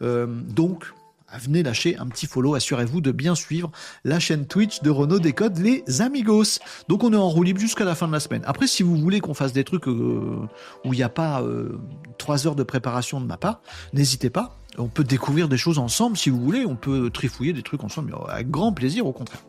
[0.00, 0.92] donc
[1.36, 2.54] venez lâcher un petit follow.
[2.54, 3.70] Assurez-vous de bien suivre
[4.04, 6.58] la chaîne Twitch de Renault Décode, les amigos.
[6.88, 8.42] Donc on est en roue libre jusqu'à la fin de la semaine.
[8.46, 10.48] Après, si vous voulez qu'on fasse des trucs euh,
[10.84, 11.78] où il n'y a pas euh,
[12.16, 13.60] trois heures de préparation de ma part,
[13.92, 14.58] n'hésitez pas.
[14.78, 16.64] On peut découvrir des choses ensemble si vous voulez.
[16.64, 19.42] On peut trifouiller des trucs ensemble avec grand plaisir, au contraire.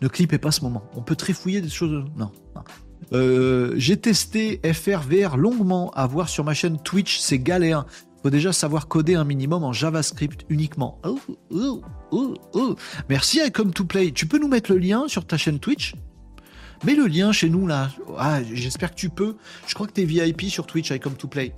[0.00, 0.82] Ne clipez pas ce moment.
[0.96, 2.04] On peut trifouiller des choses.
[2.16, 2.32] Non.
[3.12, 7.84] Euh, j'ai testé FRVR longuement à voir sur ma chaîne Twitch, c'est galère
[8.22, 11.00] faut déjà savoir coder un minimum en JavaScript uniquement.
[11.04, 11.18] Oh,
[11.50, 12.76] oh, oh.
[13.08, 14.12] Merci Icom to Play.
[14.12, 15.94] Tu peux nous mettre le lien sur ta chaîne Twitch?
[16.84, 17.90] Mets le lien chez nous là.
[18.18, 19.36] Ah, j'espère que tu peux.
[19.66, 21.54] Je crois que tu es VIP sur Twitch Icom to Play.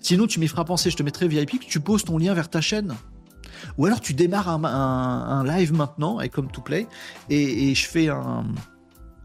[0.00, 0.90] Sinon, tu m'y feras penser.
[0.90, 2.94] Je te mettrai VIP que tu poses ton lien vers ta chaîne.
[3.78, 6.86] Ou alors tu démarres un, live maintenant, Icom to Play,
[7.30, 8.44] et, et je fais un.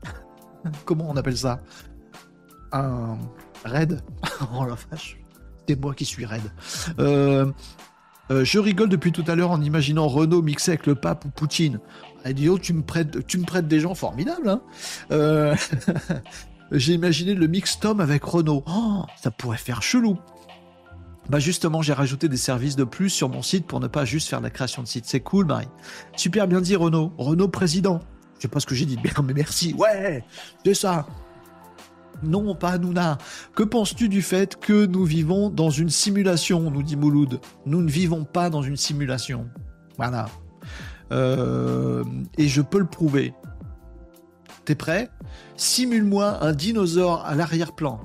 [0.86, 1.60] Comment on appelle ça?
[2.72, 3.18] Un
[3.66, 4.02] raid.
[4.56, 5.21] oh la vache
[5.72, 6.52] c'est moi qui suis raide.
[7.00, 7.50] Euh,
[8.30, 11.30] euh, je rigole depuis tout à l'heure en imaginant Renault mixé avec le pape ou
[11.30, 11.80] Poutine.
[12.26, 14.50] Ah, tu me prêtes, tu me prêtes des gens formidables.
[14.50, 14.62] Hein.
[15.12, 15.56] Euh,
[16.72, 18.64] j'ai imaginé le mix Tom avec Renault.
[18.68, 20.18] Oh, ça pourrait faire chelou.
[21.30, 24.28] Bah justement, j'ai rajouté des services de plus sur mon site pour ne pas juste
[24.28, 25.06] faire la création de site.
[25.08, 25.70] C'est cool, Marie.
[26.18, 27.14] Super bien dit, Renault.
[27.18, 28.02] Renault président.
[28.38, 29.74] Je sais pas ce que j'ai dit, mais merci.
[29.76, 30.26] Ouais,
[30.66, 31.08] c'est ça.
[32.24, 33.18] Non, pas Nouna.
[33.56, 37.40] Que penses-tu du fait que nous vivons dans une simulation nous dit Mouloud?
[37.66, 39.48] Nous ne vivons pas dans une simulation.
[39.98, 40.28] Voilà.
[41.12, 42.04] Euh,
[42.38, 43.34] et je peux le prouver.
[44.66, 45.10] T'es prêt?
[45.58, 48.00] Simule-moi un dinosaure à l'arrière-plan.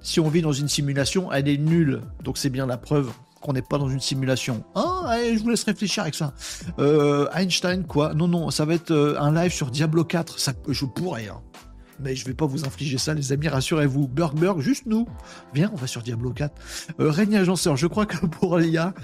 [0.00, 2.02] Si on vit dans une simulation, elle est nulle.
[2.24, 4.64] Donc c'est bien la preuve qu'on n'est pas dans une simulation.
[4.74, 6.32] Ah, allez, je vous laisse réfléchir avec ça.
[6.78, 8.14] Euh, Einstein, quoi?
[8.14, 10.38] Non, non, ça va être euh, un live sur Diablo 4.
[10.38, 11.28] Ça, je pourrais.
[11.28, 11.40] Hein.
[12.02, 14.08] Mais je vais pas vous infliger ça, les amis, rassurez-vous.
[14.08, 15.06] Burg Burg, juste nous.
[15.54, 16.54] Viens, on va sur Diablo 4.
[17.00, 18.94] Euh, Régnier Agenceur, je crois que pour l'IA,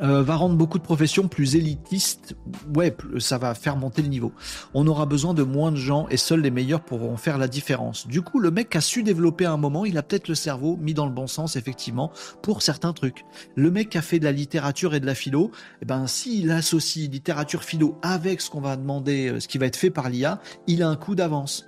[0.00, 2.34] euh, va rendre beaucoup de professions plus élitistes.
[2.74, 4.32] Ouais, ça va faire monter le niveau.
[4.74, 8.06] On aura besoin de moins de gens et seuls les meilleurs pourront faire la différence.
[8.06, 10.76] Du coup, le mec a su développer à un moment, il a peut-être le cerveau
[10.80, 12.10] mis dans le bon sens, effectivement,
[12.42, 13.24] pour certains trucs.
[13.54, 15.50] Le mec a fait de la littérature et de la philo,
[15.82, 19.66] eh ben, s'il associe littérature philo avec ce qu'on va demander, euh, ce qui va
[19.66, 21.66] être fait par l'IA, il a un coup d'avance.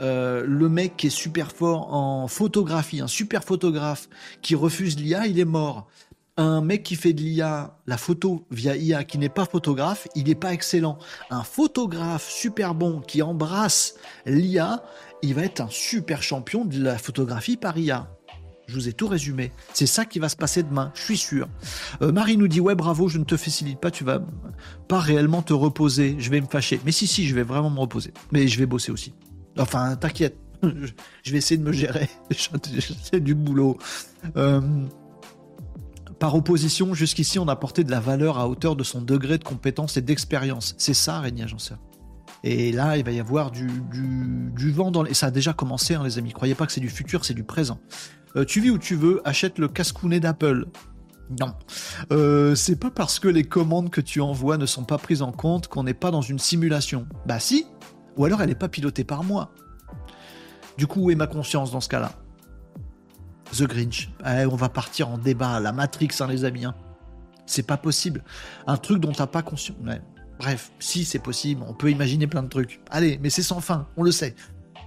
[0.00, 4.08] Euh, le mec qui est super fort en photographie, un super photographe
[4.40, 5.88] qui refuse l'IA, il est mort
[6.36, 10.24] un mec qui fait de l'IA, la photo via IA, qui n'est pas photographe, il
[10.24, 10.98] n'est pas excellent.
[11.30, 13.94] Un photographe super bon qui embrasse
[14.26, 14.82] l'IA,
[15.22, 18.08] il va être un super champion de la photographie par IA.
[18.66, 19.50] Je vous ai tout résumé.
[19.74, 21.48] C'est ça qui va se passer demain, je suis sûr.
[22.02, 24.22] Euh, Marie nous dit ouais bravo, je ne te facilite pas, tu vas
[24.86, 26.14] pas réellement te reposer.
[26.18, 26.80] Je vais me fâcher.
[26.84, 28.12] Mais si si, je vais vraiment me reposer.
[28.30, 29.12] Mais je vais bosser aussi.
[29.58, 32.08] Enfin, t'inquiète, je vais essayer de me gérer.
[33.02, 33.76] C'est du boulot.
[34.36, 34.60] Euh,
[36.20, 39.44] par opposition, jusqu'ici, on a apporté de la valeur à hauteur de son degré de
[39.44, 40.74] compétence et d'expérience.
[40.76, 41.78] C'est ça, Régnier Agenceur.
[42.44, 43.66] Et là, il va y avoir du,
[44.70, 45.12] vent dans les...
[45.12, 46.32] Et ça a déjà commencé, hein, les amis.
[46.32, 47.80] Croyez pas que c'est du futur, c'est du présent.
[48.36, 50.66] Euh, tu vis où tu veux, achète le casse-counet d'Apple.
[51.40, 51.54] Non.
[52.12, 55.32] Euh, c'est pas parce que les commandes que tu envoies ne sont pas prises en
[55.32, 57.06] compte qu'on n'est pas dans une simulation.
[57.24, 57.66] Bah si.
[58.18, 59.52] Ou alors elle n'est pas pilotée par moi.
[60.76, 62.12] Du coup, où est ma conscience dans ce cas-là?
[63.52, 64.10] The Grinch.
[64.26, 65.60] Eh, on va partir en débat.
[65.60, 66.64] La Matrix, hein, les amis.
[66.64, 66.74] Hein.
[67.46, 68.22] C'est pas possible.
[68.66, 69.76] Un truc dont t'as pas conscience.
[70.38, 72.80] Bref, si c'est possible, on peut imaginer plein de trucs.
[72.90, 74.34] Allez, mais c'est sans fin, on le sait.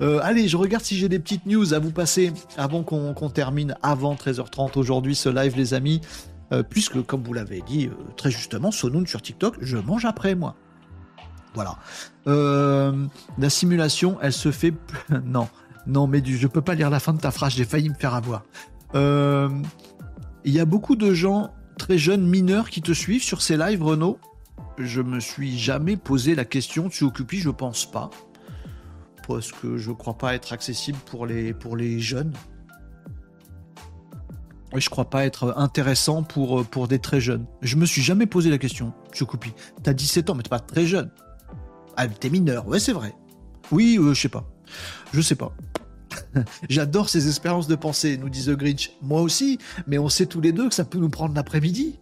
[0.01, 3.75] Euh, allez, je regarde si j'ai des petites news à vous passer avant qu'on termine
[3.83, 6.01] avant 13h30 aujourd'hui ce live, les amis.
[6.51, 10.35] Euh, puisque, comme vous l'avez dit euh, très justement, Sonoun sur TikTok, je mange après
[10.35, 10.55] moi.
[11.55, 11.77] Voilà.
[12.25, 14.73] la simulation, elle se fait.
[15.23, 15.47] non,
[15.85, 18.13] non, mais je peux pas lire la fin de ta phrase, j'ai failli me faire
[18.13, 18.43] avoir.
[18.95, 19.49] Euh,
[20.45, 23.83] il y a beaucoup de gens très jeunes, mineurs, qui te suivent sur ces lives,
[23.83, 24.19] Renault.
[24.77, 28.09] Je me suis jamais posé la question, tu occupes, je pense pas.
[29.27, 32.33] Parce que je crois pas être accessible pour les, pour les jeunes.
[34.75, 37.45] Et je crois pas être intéressant pour, pour des très jeunes.
[37.61, 40.59] Je me suis jamais posé la question, tu Tu as 17 ans, mais t'es pas
[40.59, 41.11] très jeune.
[41.95, 43.13] Ah, t'es mineur, ouais, c'est vrai.
[43.71, 44.52] Oui, euh, je sais pas.
[45.13, 45.55] Je sais pas.
[46.69, 48.91] J'adore ces expériences de pensée, nous dit The Grinch.
[49.01, 51.99] Moi aussi, mais on sait tous les deux que ça peut nous prendre l'après-midi.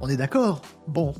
[0.00, 0.62] On est d'accord?
[0.88, 1.14] Bon,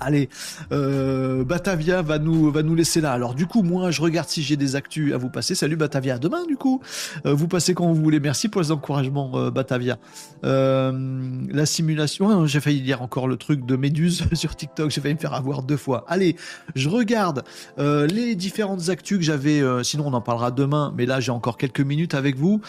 [0.00, 0.30] Allez,
[0.72, 3.12] euh, Batavia va nous va nous laisser là.
[3.12, 5.54] Alors du coup, moi, je regarde si j'ai des actus à vous passer.
[5.54, 6.80] Salut Batavia, demain du coup.
[7.26, 8.18] Euh, vous passez quand vous voulez.
[8.18, 9.98] Merci pour les encouragements, euh, Batavia.
[10.42, 14.90] la simulation, hein, j'ai failli lire encore le truc de Méduse sur TikTok.
[14.90, 16.04] J'ai failli me faire avoir deux fois.
[16.08, 16.36] Allez,
[16.74, 17.44] je regarde
[17.76, 19.62] les différentes actus que j'avais.
[19.84, 20.94] sinon, on en parlera demain.
[20.96, 22.62] Mais là, j'ai encore quelques minutes avec vous.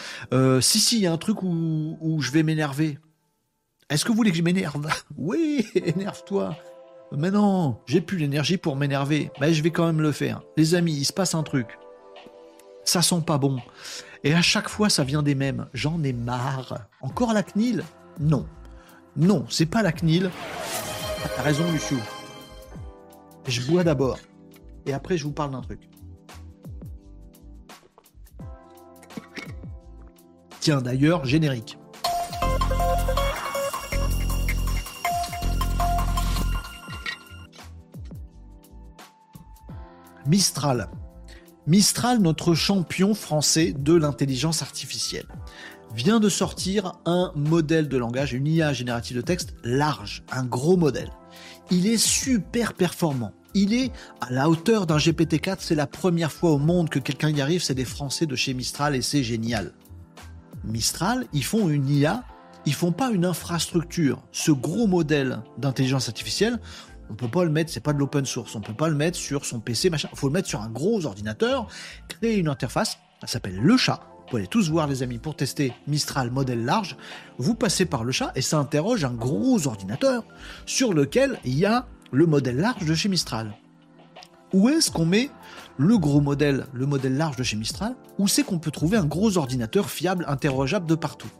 [0.60, 2.98] si si, il y a un truc où, où je vais m'énerver.
[3.92, 4.88] Est-ce que vous voulez que je m'énerve?
[5.18, 6.56] Oui, énerve-toi.
[7.16, 9.30] Mais non, j'ai plus l'énergie pour m'énerver.
[9.40, 10.42] Mais je vais quand même le faire.
[10.56, 11.78] Les amis, il se passe un truc.
[12.84, 13.58] Ça sent pas bon.
[14.24, 15.66] Et à chaque fois, ça vient des mêmes.
[15.74, 16.86] J'en ai marre.
[17.00, 17.84] Encore la CNIL?
[18.20, 18.46] Non.
[19.16, 20.30] Non, c'est pas la CNIL.
[21.36, 21.98] T'as raison, Luciou.
[23.46, 24.18] Je bois d'abord.
[24.86, 25.88] Et après, je vous parle d'un truc.
[30.60, 31.78] Tiens, d'ailleurs, générique.
[40.26, 40.88] Mistral.
[41.66, 45.26] Mistral, notre champion français de l'intelligence artificielle,
[45.94, 50.76] vient de sortir un modèle de langage, une IA générative de texte large, un gros
[50.76, 51.10] modèle.
[51.70, 53.32] Il est super performant.
[53.54, 53.90] Il est
[54.20, 55.56] à la hauteur d'un GPT-4.
[55.58, 57.62] C'est la première fois au monde que quelqu'un y arrive.
[57.62, 59.72] C'est des Français de chez Mistral et c'est génial.
[60.64, 62.24] Mistral, ils font une IA
[62.64, 64.22] ils font pas une infrastructure.
[64.30, 66.60] Ce gros modèle d'intelligence artificielle,
[67.12, 68.54] on peut pas le mettre, c'est pas de l'open source.
[68.56, 70.08] On peut pas le mettre sur son PC, machin.
[70.14, 71.68] Faut le mettre sur un gros ordinateur,
[72.08, 72.98] créer une interface.
[73.20, 74.00] Ça s'appelle le chat.
[74.16, 76.96] Vous pouvez tous voir, les amis, pour tester Mistral modèle large.
[77.36, 80.24] Vous passez par le chat et ça interroge un gros ordinateur
[80.64, 83.52] sur lequel il y a le modèle large de chez Mistral.
[84.54, 85.28] Où est-ce qu'on met
[85.78, 89.04] le gros modèle, le modèle large de chez Mistral, où c'est qu'on peut trouver un
[89.04, 91.30] gros ordinateur fiable, interrogeable de partout.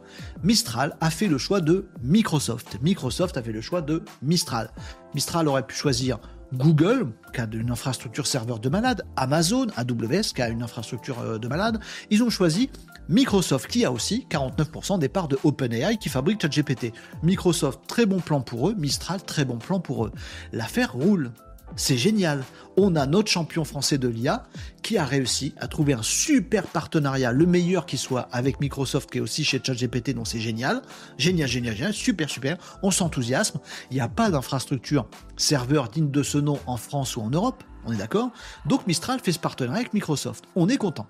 [0.43, 2.79] Mistral a fait le choix de Microsoft.
[2.81, 4.71] Microsoft a fait le choix de Mistral.
[5.13, 6.19] Mistral aurait pu choisir
[6.53, 11.37] Google, qui a une infrastructure serveur de malade, Amazon, AWS, qui a une infrastructure euh,
[11.39, 11.79] de malade.
[12.11, 12.69] Ils ont choisi
[13.09, 16.93] Microsoft, qui a aussi 49% des parts de OpenAI qui fabrique ChatGPT.
[17.23, 20.11] Microsoft, très bon plan pour eux, Mistral, très bon plan pour eux.
[20.51, 21.31] L'affaire roule.
[21.75, 22.43] C'est génial.
[22.77, 24.43] On a notre champion français de l'IA
[24.81, 29.19] qui a réussi à trouver un super partenariat, le meilleur qui soit avec Microsoft qui
[29.19, 30.81] est aussi chez ChatGPT, donc c'est génial.
[31.17, 32.57] Génial, génial, génial, super, super.
[32.83, 33.59] On s'enthousiasme.
[33.91, 37.63] Il n'y a pas d'infrastructure serveur digne de ce nom en France ou en Europe.
[37.85, 38.31] On est d'accord?
[38.65, 40.45] Donc Mistral fait ce partenariat avec Microsoft.
[40.55, 41.07] On est content.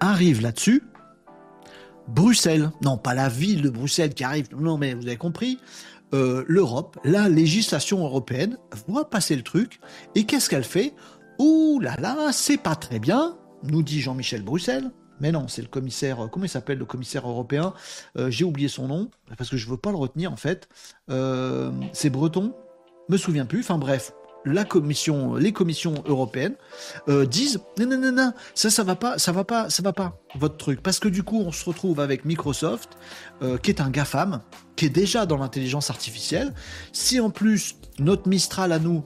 [0.00, 0.82] Arrive là-dessus
[2.08, 2.70] Bruxelles.
[2.82, 4.48] Non, pas la ville de Bruxelles qui arrive.
[4.56, 5.58] Non, mais vous avez compris.
[6.12, 9.80] Euh, l'Europe, la législation européenne voit passer le truc
[10.14, 10.94] et qu'est-ce qu'elle fait?
[11.38, 14.90] Ouh là là, c'est pas très bien, nous dit Jean-Michel Bruxelles.
[15.20, 17.72] Mais non, c'est le commissaire, euh, comment il s'appelle le commissaire européen
[18.18, 20.68] euh, J'ai oublié son nom, parce que je veux pas le retenir en fait.
[21.08, 22.52] c'est Breton,
[23.08, 24.12] me souviens plus, enfin bref,
[24.44, 26.56] la commission, les commissions européennes
[27.08, 30.18] euh, disent non non non ça ça va pas ça va pas ça va pas
[30.36, 30.82] votre truc.
[30.82, 32.90] Parce que du coup on se retrouve avec Microsoft
[33.42, 34.42] euh, qui est un gafam
[34.76, 36.52] qui est déjà dans l'intelligence artificielle.
[36.92, 39.04] Si en plus notre Mistral à nous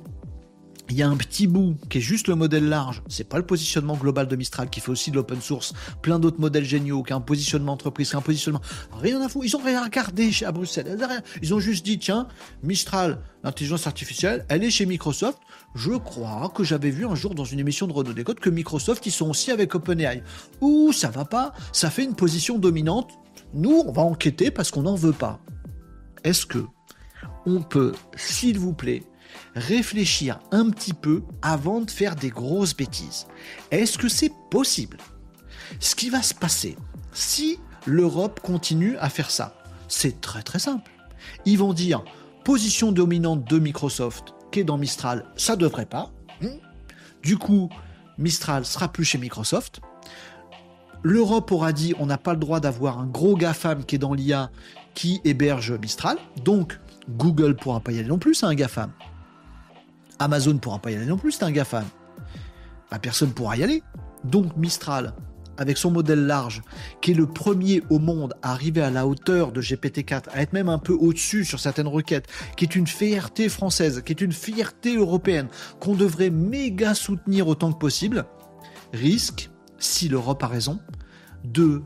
[0.91, 3.45] il y a un petit bout qui est juste le modèle large, c'est pas le
[3.45, 7.13] positionnement global de Mistral qui fait aussi de l'open source, plein d'autres modèles géniaux, qui
[7.13, 8.63] a un positionnement entreprise, qui a un positionnement.
[9.01, 10.97] Rien à foutre, ils ont rien regardé à Bruxelles,
[11.43, 12.29] ils ont juste dit tiens,
[12.63, 15.39] Mistral, l'intelligence artificielle, elle est chez Microsoft.
[15.75, 19.05] Je crois que j'avais vu un jour dans une émission de Renault Décode que Microsoft,
[19.07, 20.23] ils sont aussi avec OpenAI.
[20.61, 23.11] Ouh, ça va pas, ça fait une position dominante.
[23.55, 25.41] Nous, on va enquêter parce qu'on n'en veut pas.
[26.25, 26.65] Est-ce que
[27.47, 29.05] on peut, s'il vous plaît,
[29.55, 33.27] réfléchir un petit peu avant de faire des grosses bêtises.
[33.71, 34.99] Est-ce que c'est possible?
[35.81, 36.77] Ce qui va se passer
[37.13, 39.55] si l'Europe continue à faire ça,
[39.89, 40.91] c'est très très simple.
[41.45, 42.05] Ils vont dire
[42.45, 46.11] position dominante de Microsoft qui est dans Mistral, ça devrait pas.
[47.23, 47.69] Du coup,
[48.17, 49.81] Mistral sera plus chez Microsoft.
[51.03, 54.15] L'Europe aura dit on n'a pas le droit d'avoir un gros GAFAM qui est dans
[54.15, 54.51] l'IA
[54.95, 56.19] qui héberge Mistral.
[56.45, 56.79] Donc
[57.11, 58.93] Google pourra pas y aller non plus, un GAFAM.
[60.19, 61.85] Amazon ne pourra pas y aller non plus, c'est un GAFAM.
[62.91, 63.83] Bah, personne ne pourra y aller.
[64.25, 65.15] Donc Mistral,
[65.59, 66.63] avec son modèle large,
[67.03, 70.53] qui est le premier au monde à arriver à la hauteur de GPT-4, à être
[70.53, 72.27] même un peu au-dessus sur certaines requêtes,
[72.57, 75.49] qui est une fierté française, qui est une fierté européenne,
[75.81, 78.25] qu'on devrait méga soutenir autant que possible,
[78.93, 80.79] risque, si l'Europe a raison,
[81.45, 81.83] de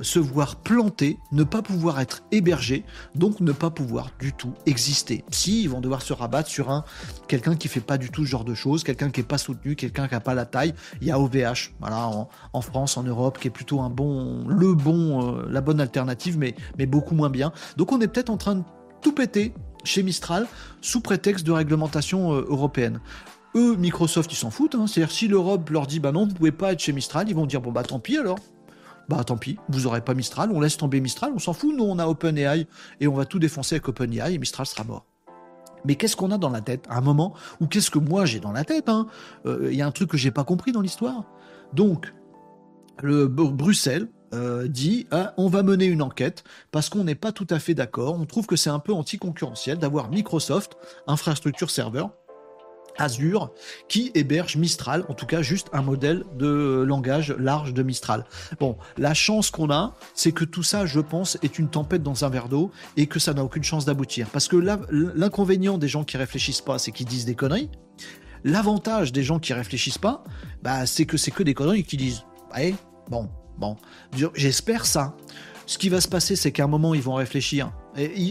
[0.00, 5.24] se voir planter, ne pas pouvoir être hébergé, donc ne pas pouvoir du tout exister.
[5.30, 6.84] Si, ils vont devoir se rabattre sur un
[7.28, 9.76] quelqu'un qui fait pas du tout ce genre de choses, quelqu'un qui est pas soutenu,
[9.76, 10.74] quelqu'un qui a pas la taille.
[11.00, 12.08] Il y a OVH, voilà,
[12.52, 16.38] en, France, en Europe, qui est plutôt un bon, le bon, euh, la bonne alternative,
[16.38, 17.52] mais, mais beaucoup moins bien.
[17.76, 18.62] Donc on est peut-être en train de
[19.02, 19.52] tout péter
[19.84, 20.46] chez Mistral
[20.80, 23.00] sous prétexte de réglementation euh, européenne.
[23.54, 24.74] Eux, Microsoft, ils s'en foutent.
[24.74, 24.86] Hein.
[24.86, 27.46] C'est-à-dire, si l'Europe leur dit, bah non, vous pouvez pas être chez Mistral, ils vont
[27.46, 28.38] dire, bon, bah tant pis alors
[29.08, 31.84] bah tant pis, vous aurez pas Mistral, on laisse tomber Mistral, on s'en fout, nous
[31.84, 32.66] on a OpenAI
[33.00, 35.04] et on va tout défoncer avec OpenAI et Mistral sera mort.
[35.84, 36.84] Mais qu'est-ce qu'on a dans la tête?
[36.88, 39.06] À un moment Ou qu'est-ce que moi j'ai dans la tête hein?
[39.46, 41.24] Euh, Il y a un truc que j'ai pas compris dans l'histoire.
[41.72, 42.12] Donc,
[43.02, 46.42] le Bruxelles euh, dit ah, on va mener une enquête
[46.72, 48.16] parce qu'on n'est pas tout à fait d'accord.
[48.18, 50.76] On trouve que c'est un peu anticoncurrentiel d'avoir Microsoft,
[51.06, 52.10] infrastructure serveur,
[52.98, 53.52] Azure
[53.88, 58.24] qui héberge Mistral, en tout cas juste un modèle de langage large de Mistral.
[58.60, 62.24] Bon, la chance qu'on a, c'est que tout ça, je pense, est une tempête dans
[62.24, 64.28] un verre d'eau et que ça n'a aucune chance d'aboutir.
[64.30, 67.70] Parce que l'inconvénient des gens qui réfléchissent pas, c'est qu'ils disent des conneries.
[68.44, 70.22] L'avantage des gens qui réfléchissent pas,
[70.62, 72.24] bah, c'est que c'est que des conneries qui disent.
[72.54, 72.74] Ouais,
[73.08, 73.28] bon,
[73.58, 73.76] bon.
[74.34, 75.16] J'espère ça.
[75.66, 77.72] Ce qui va se passer, c'est qu'à un moment, ils vont réfléchir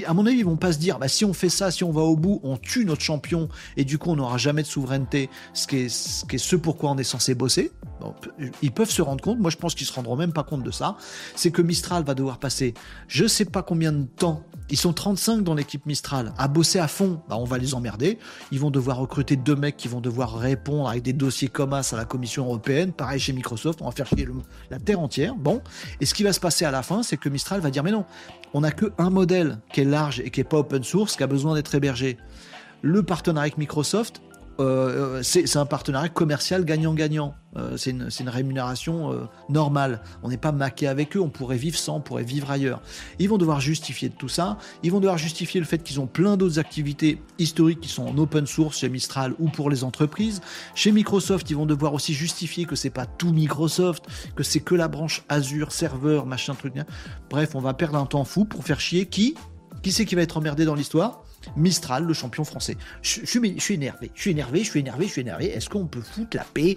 [0.05, 1.91] à mon avis, ils vont pas se dire, bah, si on fait ça, si on
[1.91, 5.29] va au bout, on tue notre champion et du coup on n'aura jamais de souveraineté,
[5.53, 7.71] ce qui est ce, qui est ce pourquoi on est censé bosser.
[8.61, 10.71] Ils peuvent se rendre compte, moi je pense qu'ils se rendront même pas compte de
[10.71, 10.97] ça,
[11.35, 12.73] c'est que Mistral va devoir passer
[13.07, 16.87] je sais pas combien de temps, ils sont 35 dans l'équipe Mistral, à bosser à
[16.87, 18.17] fond, bah, on va les emmerder,
[18.51, 21.81] ils vont devoir recruter deux mecs qui vont devoir répondre avec des dossiers comme à
[21.93, 24.27] la Commission Européenne, pareil chez Microsoft, on va faire chier
[24.69, 25.61] la terre entière, bon,
[26.01, 27.91] et ce qui va se passer à la fin, c'est que Mistral va dire mais
[27.91, 28.05] non,
[28.53, 31.23] on n'a que un modèle qui est large et qui n'est pas open source, qui
[31.23, 32.17] a besoin d'être hébergé.
[32.81, 34.21] Le partenariat avec Microsoft,
[34.59, 37.35] euh, c'est un partenariat commercial gagnant-gagnant.
[37.57, 40.01] Euh, c'est une, rémunération euh, normale.
[40.23, 42.81] On n'est pas maqué avec eux, on pourrait vivre sans, on pourrait vivre ailleurs.
[43.19, 44.57] Ils vont devoir justifier de tout ça.
[44.83, 48.17] Ils vont devoir justifier le fait qu'ils ont plein d'autres activités historiques qui sont en
[48.17, 50.41] open source chez Mistral ou pour les entreprises.
[50.73, 54.05] Chez Microsoft, ils vont devoir aussi justifier que c'est pas tout Microsoft,
[54.35, 56.73] que c'est que la branche Azure, serveur, machin, truc.
[57.29, 59.35] Bref, on va perdre un temps fou pour faire chier qui?
[59.81, 61.24] Qui c'est qui va être emmerdé dans l'histoire?
[61.55, 62.77] Mistral, le champion français.
[63.01, 65.45] Je, suis énervé, je suis énervé, je suis énervé, je suis énervé.
[65.45, 66.75] Est-ce qu'on peut foutre la paix?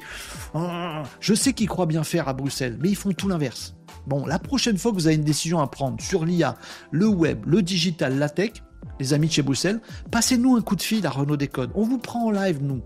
[0.55, 3.74] Ah, Je sais qu'ils croient bien faire à Bruxelles, mais ils font tout l'inverse.
[4.07, 6.57] Bon, la prochaine fois que vous avez une décision à prendre sur l'IA,
[6.90, 8.53] le web, le digital, la tech,
[9.01, 9.81] les amis de chez Bruxelles,
[10.11, 11.70] passez-nous un coup de fil à Renault Décode.
[11.74, 12.82] On vous prend en live, nous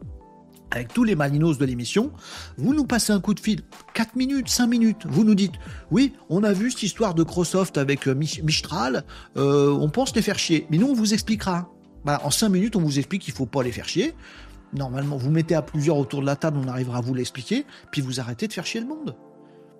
[0.73, 2.13] avec tous les malinos de l'émission,
[2.57, 3.61] vous nous passez un coup de fil,
[3.95, 5.55] 4 minutes, 5 minutes, vous nous dites,
[5.91, 9.05] oui, on a vu cette histoire de Microsoft avec euh, Mistral,
[9.37, 11.72] euh, on pense les faire chier, mais nous on vous expliquera.
[12.05, 14.15] Bah, en 5 minutes, on vous explique qu'il ne faut pas les faire chier.
[14.73, 18.01] Normalement, vous mettez à plusieurs autour de la table, on arrivera à vous l'expliquer, puis
[18.01, 19.17] vous arrêtez de faire chier le monde.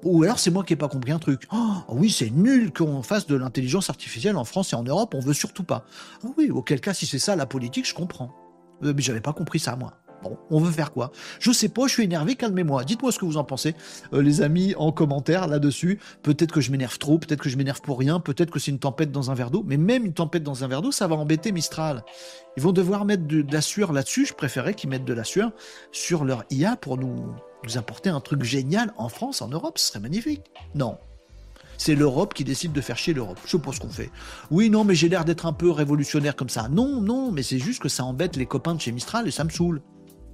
[0.05, 1.47] Ou alors c'est moi qui n'ai pas compris un truc.
[1.53, 5.21] Oh, oui, c'est nul qu'on fasse de l'intelligence artificielle en France et en Europe, on
[5.21, 5.85] veut surtout pas.
[6.25, 8.35] Ah oui, auquel cas, si c'est ça la politique, je comprends.
[8.83, 9.95] Euh, mais j'avais pas compris ça, moi.
[10.23, 11.13] Bon, on veut faire quoi?
[11.41, 12.85] Je sais pas, je suis énervé, calmez-moi.
[12.85, 13.75] Dites-moi ce que vous en pensez,
[14.13, 15.99] euh, les amis, en commentaire là-dessus.
[16.23, 18.79] Peut-être que je m'énerve trop, peut-être que je m'énerve pour rien, peut-être que c'est une
[18.79, 21.17] tempête dans un verre d'eau, mais même une tempête dans un verre d'eau, ça va
[21.17, 22.05] embêter Mistral.
[22.57, 24.27] Ils vont devoir mettre de, la sueur là-dessus.
[24.27, 25.53] Je préférais qu'ils mettent de la sueur
[25.91, 27.35] sur leur IA pour nous,
[27.65, 29.79] nous apporter un truc génial en France, en Europe.
[29.79, 30.43] Ce serait magnifique.
[30.75, 30.99] Non,
[31.79, 33.39] c'est l'Europe qui décide de faire chier l'Europe.
[33.45, 34.11] Je sais pas ce qu'on fait.
[34.51, 36.69] Oui, non, mais j'ai l'air d'être un peu révolutionnaire comme ça.
[36.69, 39.43] Non, non, mais c'est juste que ça embête les copains de chez Mistral et ça
[39.45, 39.83] me saoule.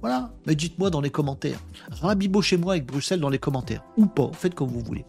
[0.01, 1.59] Voilà, mais dites-moi dans les commentaires.
[2.41, 3.83] chez moi avec Bruxelles dans les commentaires.
[3.97, 5.05] Ou pas, faites comme vous voulez.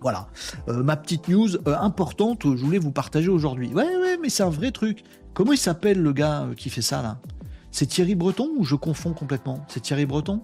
[0.00, 0.28] Voilà,
[0.68, 3.68] euh, ma petite news euh, importante, je voulais vous partager aujourd'hui.
[3.68, 5.02] Ouais, ouais, mais c'est un vrai truc.
[5.34, 7.18] Comment il s'appelle le gars euh, qui fait ça là?
[7.70, 9.64] C'est Thierry Breton ou je confonds complètement?
[9.68, 10.42] C'est Thierry Breton?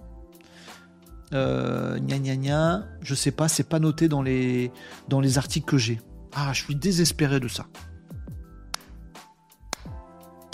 [1.33, 4.71] Euh, gna gna gna, je sais pas, c'est pas noté dans les,
[5.07, 5.99] dans les articles que j'ai.
[6.35, 7.65] Ah, je suis désespéré de ça.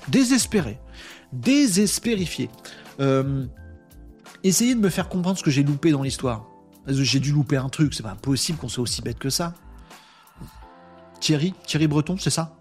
[0.07, 0.79] Désespéré.
[1.33, 2.49] Désespérifié.
[2.99, 3.45] Euh,
[4.43, 6.45] essayez de me faire comprendre ce que j'ai loupé dans l'histoire.
[6.87, 9.53] J'ai dû louper un truc, c'est pas possible qu'on soit aussi bête que ça.
[11.19, 12.55] Thierry, Thierry Breton, c'est ça?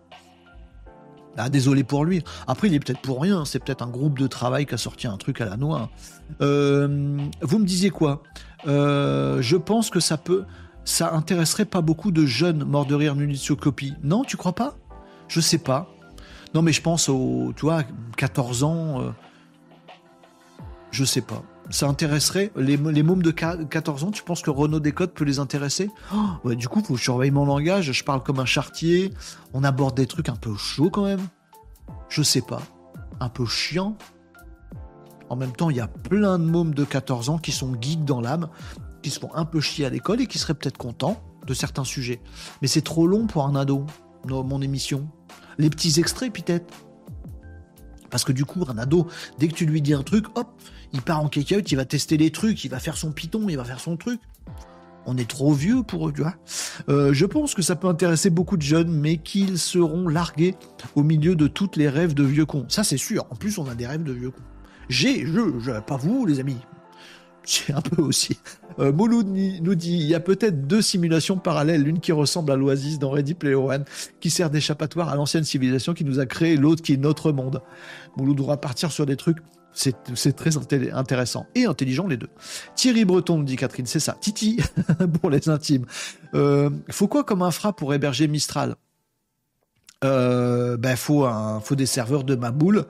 [1.36, 2.24] Ah, désolé pour lui.
[2.48, 3.44] Après, il est peut-être pour rien.
[3.44, 5.88] C'est peut-être un groupe de travail qui a sorti un truc à la noix.
[6.40, 8.24] Euh, vous me disiez quoi?
[8.66, 10.44] Euh, Je pense que ça peut,
[10.84, 13.14] ça intéresserait pas beaucoup de jeunes morts de rire
[13.60, 13.94] copie.
[14.02, 14.76] Non, tu crois pas?
[15.28, 15.88] Je sais pas.
[16.54, 17.84] Non, mais je pense aux, tu vois,
[18.16, 19.14] 14 ans.
[20.90, 21.42] Je sais pas.
[21.70, 25.90] Ça intéresserait les, mômes de 14 ans, tu penses que Renault Décode peut les intéresser?
[26.14, 29.12] Oh, Du coup, faut que je surveille mon langage, je parle comme un chartier,
[29.52, 31.20] on aborde des trucs un peu chauds quand même.
[32.08, 32.62] Je sais pas.
[33.20, 33.98] Un peu chiant.
[35.28, 38.04] En même temps, il y a plein de mômes de 14 ans qui sont geeks
[38.04, 38.48] dans l'âme,
[39.02, 41.84] qui se font un peu chier à l'école et qui seraient peut-être contents de certains
[41.84, 42.20] sujets.
[42.62, 43.84] Mais c'est trop long pour un ado,
[44.26, 45.08] mon émission.
[45.58, 46.72] Les petits extraits, peut-être.
[48.10, 49.06] Parce que du coup, un ado,
[49.38, 50.48] dès que tu lui dis un truc, hop,
[50.92, 53.56] il part en kick il va tester les trucs, il va faire son Python, il
[53.56, 54.20] va faire son truc.
[55.06, 56.34] On est trop vieux pour eux, tu vois.
[56.90, 60.54] Euh, je pense que ça peut intéresser beaucoup de jeunes, mais qu'ils seront largués
[60.96, 62.66] au milieu de toutes les rêves de vieux cons.
[62.68, 63.24] Ça, c'est sûr.
[63.30, 64.42] En plus, on a des rêves de vieux cons.
[64.90, 66.58] J'ai, je, je, pas vous, les amis.
[67.48, 68.38] J'ai un peu aussi.
[68.78, 72.56] Euh, Mouloud nous dit il y a peut-être deux simulations parallèles, l'une qui ressemble à
[72.56, 73.86] l'Oasis dans Ready Player One,
[74.20, 77.62] qui sert d'échappatoire à l'ancienne civilisation qui nous a créé, l'autre qui est notre monde.
[78.18, 79.38] Mouloud doit partir sur des trucs
[79.78, 80.56] c'est très
[80.92, 82.30] intéressant et intelligent les deux.
[82.74, 84.16] Thierry Breton, dit Catherine, c'est ça.
[84.20, 84.58] Titi,
[85.20, 85.86] pour les intimes.
[86.34, 88.76] Euh, faut quoi comme infra pour héberger Mistral?
[90.04, 92.84] Euh, ben faut un, faut des serveurs de ma boule.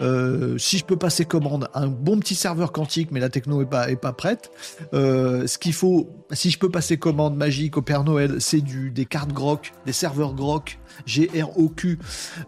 [0.00, 3.96] Euh, si je peux passer commande, un bon petit serveur quantique, mais la techno est
[3.96, 4.50] pas prête.
[4.94, 9.04] Euh, ce qu'il faut, si je peux passer commande magique au Père Noël, c'est des
[9.04, 11.98] cartes Grok, des serveurs Grok, G R O Q.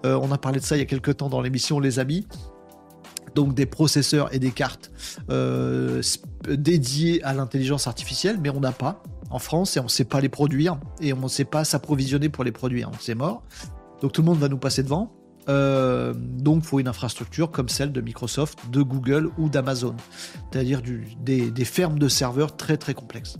[0.04, 2.26] On a parlé de ça il y a quelques temps dans l'émission Les Amis
[3.36, 4.90] donc des processeurs et des cartes
[5.30, 6.02] euh,
[6.48, 10.20] dédiés à l'intelligence artificielle, mais on n'a pas en France et on ne sait pas
[10.20, 12.90] les produire et on ne sait pas s'approvisionner pour les produire.
[12.98, 13.44] C'est mort.
[14.00, 15.12] Donc tout le monde va nous passer devant.
[15.48, 19.94] Euh, donc il faut une infrastructure comme celle de Microsoft, de Google ou d'Amazon,
[20.50, 20.82] c'est-à-dire
[21.20, 23.36] des, des, fermes de serveurs très très complexes.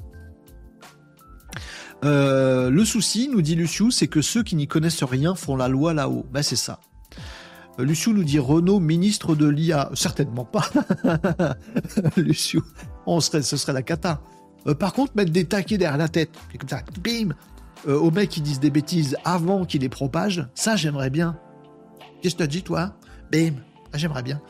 [2.04, 5.66] Euh, le souci, nous dit Lucius, c'est que ceux qui n'y connaissent rien font la
[5.66, 6.26] loi là-haut.
[6.30, 6.78] Ben c'est ça.
[7.78, 9.90] Luciou nous dit Renault, ministre de l'IA.
[9.94, 10.68] Certainement pas.
[12.16, 12.62] Luciou,
[13.06, 14.20] on serait, ce serait la cata.
[14.66, 17.34] Euh, par contre, mettre des taquets derrière la tête, comme ça, bim,
[17.86, 21.38] euh, aux mecs qui disent des bêtises avant qu'ils les propagent, ça j'aimerais bien.
[22.20, 22.96] Qu'est-ce que tu as dit toi?
[23.30, 23.54] Bim,
[23.94, 24.40] j'aimerais bien.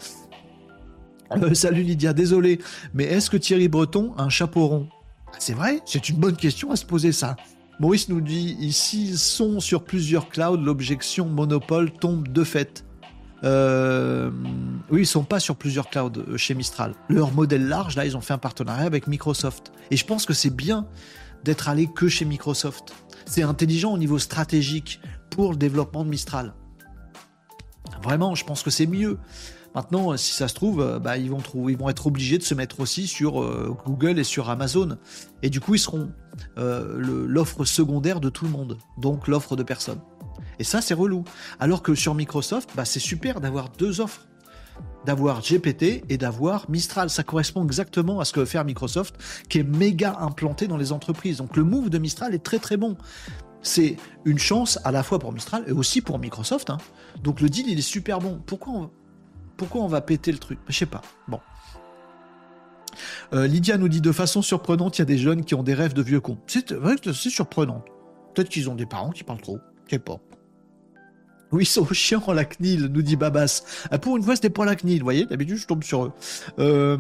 [1.33, 2.61] Euh, salut Lydia, désolé,
[2.95, 4.89] mais est-ce que Thierry Breton a un chapeau rond?
[5.27, 7.37] Ah, C'est vrai, c'est une bonne question à se poser ça.
[7.81, 12.86] Maurice nous dit ici, sont sur plusieurs clouds, l'objection monopole tombe de fait.
[13.45, 14.31] Euh,
[14.91, 16.95] oui, ils sont pas sur plusieurs clouds euh, chez Mistral.
[17.09, 19.73] Leur modèle large, là, ils ont fait un partenariat avec Microsoft.
[19.91, 20.87] Et je pense que c'est bien
[21.45, 22.95] d'être allé que chez Microsoft.
[23.27, 25.01] C'est intelligent au niveau stratégique
[25.31, 26.55] pour le développement de Mistral.
[28.03, 29.19] Vraiment, je pense que c'est mieux.
[29.75, 32.43] Maintenant, euh, si ça se trouve, bah, ils, vont trouver, ils vont être obligés de
[32.43, 33.35] se mettre aussi sur
[33.85, 34.97] Google et sur Amazon.
[35.43, 36.11] Et du coup, ils seront
[36.57, 40.01] l'offre secondaire de tout le monde, donc l'offre de personne.
[40.59, 41.25] Et ça, c'est relou.
[41.61, 44.27] Alors que sur Microsoft, bah, c'est super d'avoir deux offres.
[45.05, 47.11] D'avoir GPT et d'avoir Mistral.
[47.11, 49.17] Ça correspond exactement à ce que veut faire Microsoft,
[49.49, 51.39] qui est méga implanté dans les entreprises.
[51.39, 52.97] Donc le move de Mistral est très très bon.
[53.63, 56.71] C'est une chance à la fois pour Mistral et aussi pour Microsoft.
[56.71, 56.79] Hein.
[57.23, 58.41] Donc le deal, il est super bon.
[58.45, 58.91] Pourquoi on,
[59.57, 60.59] pourquoi on va péter le truc?
[60.69, 61.03] Je sais pas.
[61.29, 61.41] Bon.
[63.33, 65.75] Euh, Lydia nous dit de façon surprenante, il y a des jeunes qui ont des
[65.75, 66.39] rêves de vieux cons.
[66.47, 67.85] C'est vrai que c'est surprenant.
[68.35, 69.59] Peut-être qu'ils ont des parents qui parlent trop.
[69.87, 70.21] Je sais pas.
[71.53, 73.63] Oui, ils sont chiants la CNIL, nous dit Babas.
[73.91, 76.13] Ah, pour une fois, c'était pas la CNIL, vous voyez D'habitude, je tombe sur eux.
[76.59, 76.99] Euh...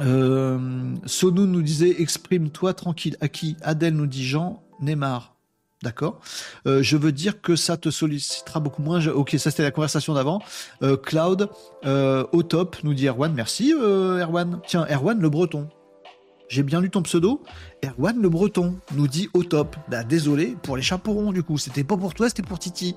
[0.00, 0.94] Euh...
[1.06, 3.16] Sonou nous disait exprime-toi tranquille.
[3.20, 3.56] À qui?
[3.62, 5.34] Adèle nous dit Jean Neymar.
[5.82, 6.20] D'accord.
[6.66, 9.06] Euh, je veux dire que ça te sollicitera beaucoup moins.
[9.08, 10.40] Ok, ça c'était la conversation d'avant.
[10.82, 11.50] Euh, Cloud,
[11.84, 13.34] euh, au top, nous dit Erwan.
[13.34, 14.60] Merci Erwan.
[14.66, 15.68] Tiens, Erwan le Breton.
[16.48, 17.42] J'ai bien lu ton pseudo.
[17.84, 19.76] Erwan le Breton nous dit au top.
[19.88, 21.58] Bah désolé pour les chapeaux ronds du coup.
[21.58, 22.94] C'était pas pour toi, c'était pour Titi.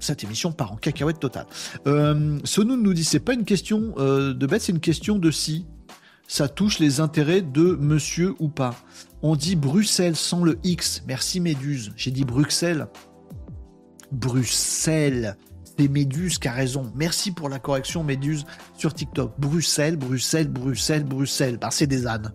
[0.00, 1.44] Cette, émission part en cacahuète totale.
[1.86, 5.30] Euh, Sonoun nous dit c'est pas une question euh, de bête, c'est une question de
[5.30, 5.66] si
[6.26, 8.74] ça touche les intérêts de monsieur ou pas.
[9.22, 11.02] On dit Bruxelles sans le X.
[11.06, 11.92] Merci Méduse.
[11.96, 12.88] J'ai dit Bruxelles.
[14.12, 15.36] Bruxelles.
[15.78, 16.90] C'est Méduse qui a raison.
[16.94, 18.44] Merci pour la correction, Méduse,
[18.76, 19.34] sur TikTok.
[19.38, 21.58] Bruxelles, Bruxelles, Bruxelles, Bruxelles.
[21.60, 22.32] Ben, c'est des ânes.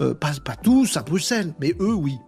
[0.00, 0.32] Euh, pas,
[0.62, 2.18] tous à Bruxelles, mais eux, oui.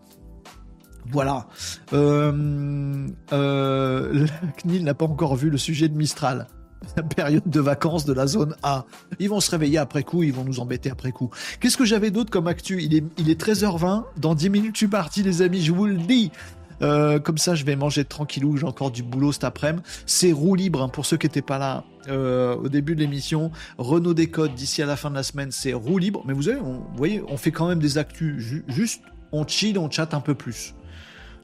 [1.11, 1.47] Voilà.
[1.93, 6.47] Euh, euh, la CNIL n'a pas encore vu le sujet de Mistral.
[6.97, 8.85] La période de vacances de la zone A.
[9.19, 11.31] Ils vont se réveiller après coup, ils vont nous embêter après coup.
[11.59, 12.83] Qu'est-ce que j'avais d'autre comme actu?
[12.83, 14.05] Il est, il est 13h20.
[14.19, 16.31] Dans 10 minutes, je suis parti, les amis, je vous le dis.
[16.83, 18.57] Euh, comme ça, je vais manger tranquillou.
[18.57, 19.83] J'ai encore du boulot cet après-midi.
[20.07, 23.51] C'est roue libre hein, pour ceux qui n'étaient pas là euh, au début de l'émission.
[23.79, 26.23] Renault Décode d'ici à la fin de la semaine, c'est roue libre.
[26.27, 28.63] Mais vous, vous voyez, on fait quand même des actus.
[28.69, 30.75] juste, on chill, on chatte un peu plus.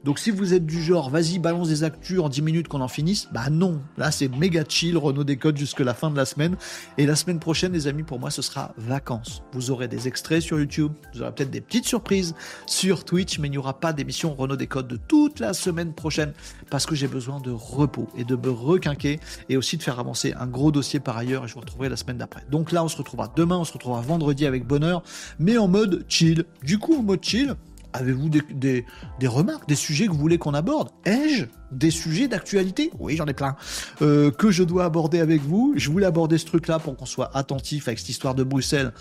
[0.03, 2.89] Donc si vous êtes du genre, vas-y, balance des actus en 10 minutes qu'on en
[2.89, 3.81] finisse, bah non.
[3.97, 6.57] Là, c'est méga chill, Renault décode jusque la fin de la semaine.
[6.97, 9.43] Et la semaine prochaine, les amis, pour moi, ce sera vacances.
[9.53, 12.35] Vous aurez des extraits sur YouTube, vous aurez peut-être des petites surprises
[12.65, 16.33] sur Twitch, mais il n'y aura pas d'émission Renault décode de toute la semaine prochaine
[16.69, 20.33] parce que j'ai besoin de repos et de me requinquer et aussi de faire avancer
[20.37, 22.43] un gros dossier par ailleurs et je vous retrouverai la semaine d'après.
[22.51, 25.01] Donc là, on se retrouvera demain, on se retrouvera vendredi avec bonheur,
[25.39, 26.43] mais en mode chill.
[26.61, 27.55] Du coup, en mode chill,
[27.93, 28.85] Avez-vous des,
[29.25, 30.89] remarques, des sujets que vous voulez qu'on aborde?
[31.05, 32.91] Ai-je des sujets d'actualité?
[32.99, 33.55] Oui, j'en ai plein.
[34.01, 35.73] Euh, que je dois aborder avec vous?
[35.77, 38.93] Je voulais aborder ce truc-là pour qu'on soit attentif avec cette histoire de Bruxelles.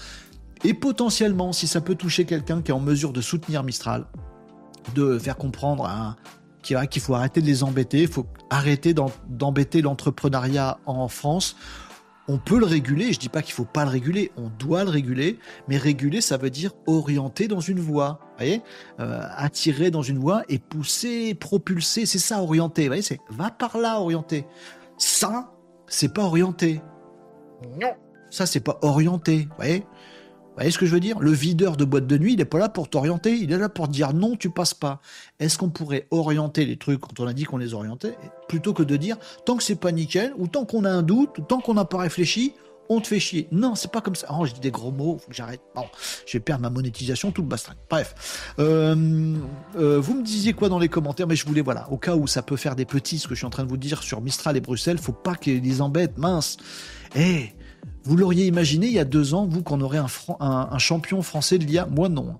[0.64, 4.06] Et potentiellement, si ça peut toucher quelqu'un qui est en mesure de soutenir Mistral,
[4.94, 6.16] de faire comprendre
[6.62, 11.56] qu'il faut arrêter de les embêter, il faut arrêter d'embêter l'entrepreneuriat en France
[12.28, 14.90] on peut le réguler, je dis pas qu'il faut pas le réguler, on doit le
[14.90, 15.39] réguler,
[15.69, 18.62] mais réguler ça veut dire orienter dans une voie, voyez
[19.01, 23.51] euh, Attirer dans une voie et pousser, propulser, c'est ça orienter, vous voyez C'est va
[23.51, 24.47] par là orienter.
[24.99, 25.53] Ça,
[25.89, 26.81] c'est pas orienter.
[27.81, 27.93] Non,
[28.31, 29.85] ça c'est pas orienter, vous voyez
[30.52, 31.18] vous voyez ce que je veux dire?
[31.18, 33.70] Le videur de boîte de nuit, il n'est pas là pour t'orienter, il est là
[33.70, 35.00] pour dire non, tu passes pas.
[35.40, 38.18] Est-ce qu'on pourrait orienter les trucs quand on a dit qu'on les orientait,
[38.48, 39.16] plutôt que de dire
[39.46, 41.86] tant que c'est pas nickel, ou tant qu'on a un doute, ou tant qu'on n'a
[41.86, 42.52] pas réfléchi,
[42.90, 43.48] on te fait chier.
[43.50, 44.26] Non, c'est pas comme ça.
[44.30, 45.62] Oh, je dis des gros mots, faut que j'arrête.
[45.74, 45.86] Bon,
[46.26, 47.78] je vais perdre ma monétisation, tout le bastring.
[47.88, 48.52] Bref.
[48.58, 49.34] Euh,
[49.76, 52.26] euh, vous me disiez quoi dans les commentaires, mais je voulais, voilà, au cas où
[52.26, 54.20] ça peut faire des petits, ce que je suis en train de vous dire sur
[54.20, 56.58] Mistral et Bruxelles, faut pas qu'ils les embêtent, mince.
[57.14, 57.52] Eh,
[58.04, 60.00] vous l'auriez imaginé il y a deux ans, vous, qu'on aurait
[60.40, 62.36] un, champion français de l'IA Moi, non.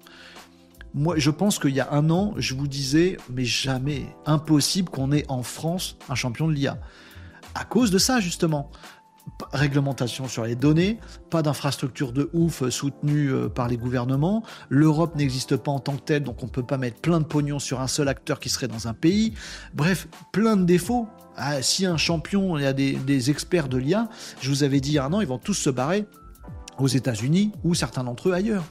[0.95, 5.13] Moi, je pense qu'il y a un an, je vous disais, mais jamais, impossible qu'on
[5.13, 6.79] ait en France un champion de l'IA.
[7.55, 8.71] À cause de ça, justement
[9.53, 10.99] réglementation sur les données,
[11.31, 16.03] pas d'infrastructure de ouf soutenue euh, par les gouvernements, l'Europe n'existe pas en tant que
[16.03, 18.49] telle, donc on ne peut pas mettre plein de pognon sur un seul acteur qui
[18.49, 19.35] serait dans un pays.
[19.75, 21.07] Bref, plein de défauts.
[21.37, 24.09] Ah, si un champion, a des, experts de l'IA,
[24.41, 26.07] je vous avais dit il y a un an, ils vont tous se barrer
[26.79, 28.65] aux États-Unis ou certains d'entre eux ailleurs.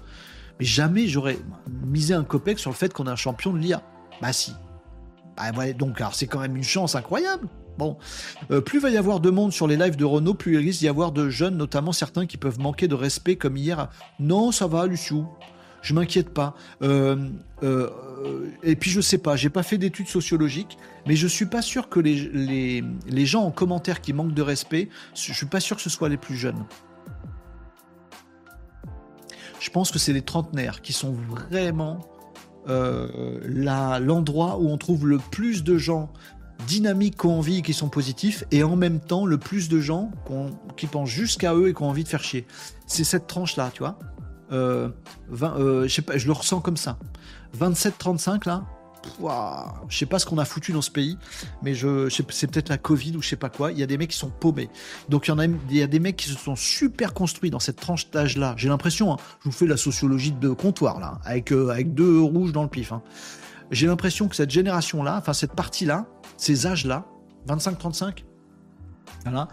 [0.59, 1.39] Mais jamais j'aurais
[1.85, 3.81] misé un copec sur le fait qu'on a un champion de l'IA.
[4.21, 4.53] Bah si.
[5.37, 7.47] Bah donc c'est quand même une chance incroyable.
[7.77, 7.97] Bon,
[8.51, 10.81] euh, plus va y avoir de monde sur les lives de Renault, plus il risque
[10.81, 13.89] d'y avoir de jeunes, notamment certains qui peuvent manquer de respect, comme hier.
[14.19, 15.27] Non, ça va, Luciou.
[15.81, 16.55] Je m'inquiète pas.
[16.81, 17.29] Euh,
[17.63, 17.89] euh,
[18.63, 20.77] et puis je sais pas, j'ai pas fait d'études sociologiques,
[21.07, 24.89] mais je suis pas sûr que les, les, gens en commentaire qui manquent de respect,
[25.15, 26.63] je suis pas sûr que ce soit les plus jeunes.
[29.59, 31.15] Je pense que c'est les trentenaires qui sont
[31.49, 31.99] vraiment
[32.67, 36.11] l'endroit où on trouve le plus de gens
[36.67, 40.11] dynamiques, qui ont envie, qui sont positifs, et en même temps le plus de gens
[40.77, 42.45] qui pensent jusqu'à eux et qui ont envie de faire chier.
[42.87, 43.97] C'est cette tranche-là, tu vois.
[44.51, 44.89] Euh,
[45.41, 46.97] euh, je pas, je le ressens comme ça.
[47.57, 48.65] 27-35 là,
[49.89, 51.17] je sais pas ce qu'on a foutu dans ce pays,
[51.63, 53.71] mais je, c'est peut-être la Covid ou je sais pas quoi.
[53.71, 54.69] Il y a des mecs qui sont paumés.
[55.09, 57.49] Donc il y en a, il y a des mecs qui se sont super construits
[57.49, 58.53] dans cette tranche d'âge là.
[58.57, 62.21] J'ai l'impression, hein, je vous fais la sociologie de comptoir là, avec euh, avec deux
[62.21, 62.91] rouges dans le pif.
[62.91, 63.01] Hein.
[63.71, 66.05] J'ai l'impression que cette génération là, enfin cette partie là,
[66.37, 67.05] ces âges-là,
[67.47, 68.25] 25-35,
[69.23, 69.47] voilà,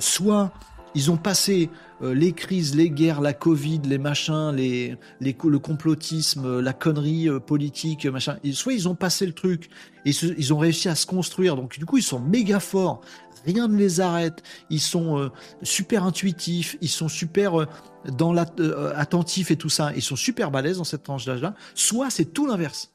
[0.00, 0.52] soit
[0.94, 1.70] ils ont passé
[2.02, 6.72] euh, les crises, les guerres, la Covid, les machins, les, les le complotisme, euh, la
[6.72, 8.36] connerie politique, machin.
[8.52, 9.70] soit ils ont passé le truc
[10.04, 11.56] et ils ont réussi à se construire.
[11.56, 13.00] Donc du coup, ils sont méga forts.
[13.46, 14.42] Rien ne les arrête.
[14.68, 15.30] Ils sont
[15.62, 16.76] super intuitifs.
[16.82, 17.66] Ils sont super
[18.06, 19.92] dans attentifs et tout ça.
[19.96, 21.54] Ils sont super balèzes dans cette tranche d'âge-là.
[21.74, 22.92] Soit c'est tout l'inverse.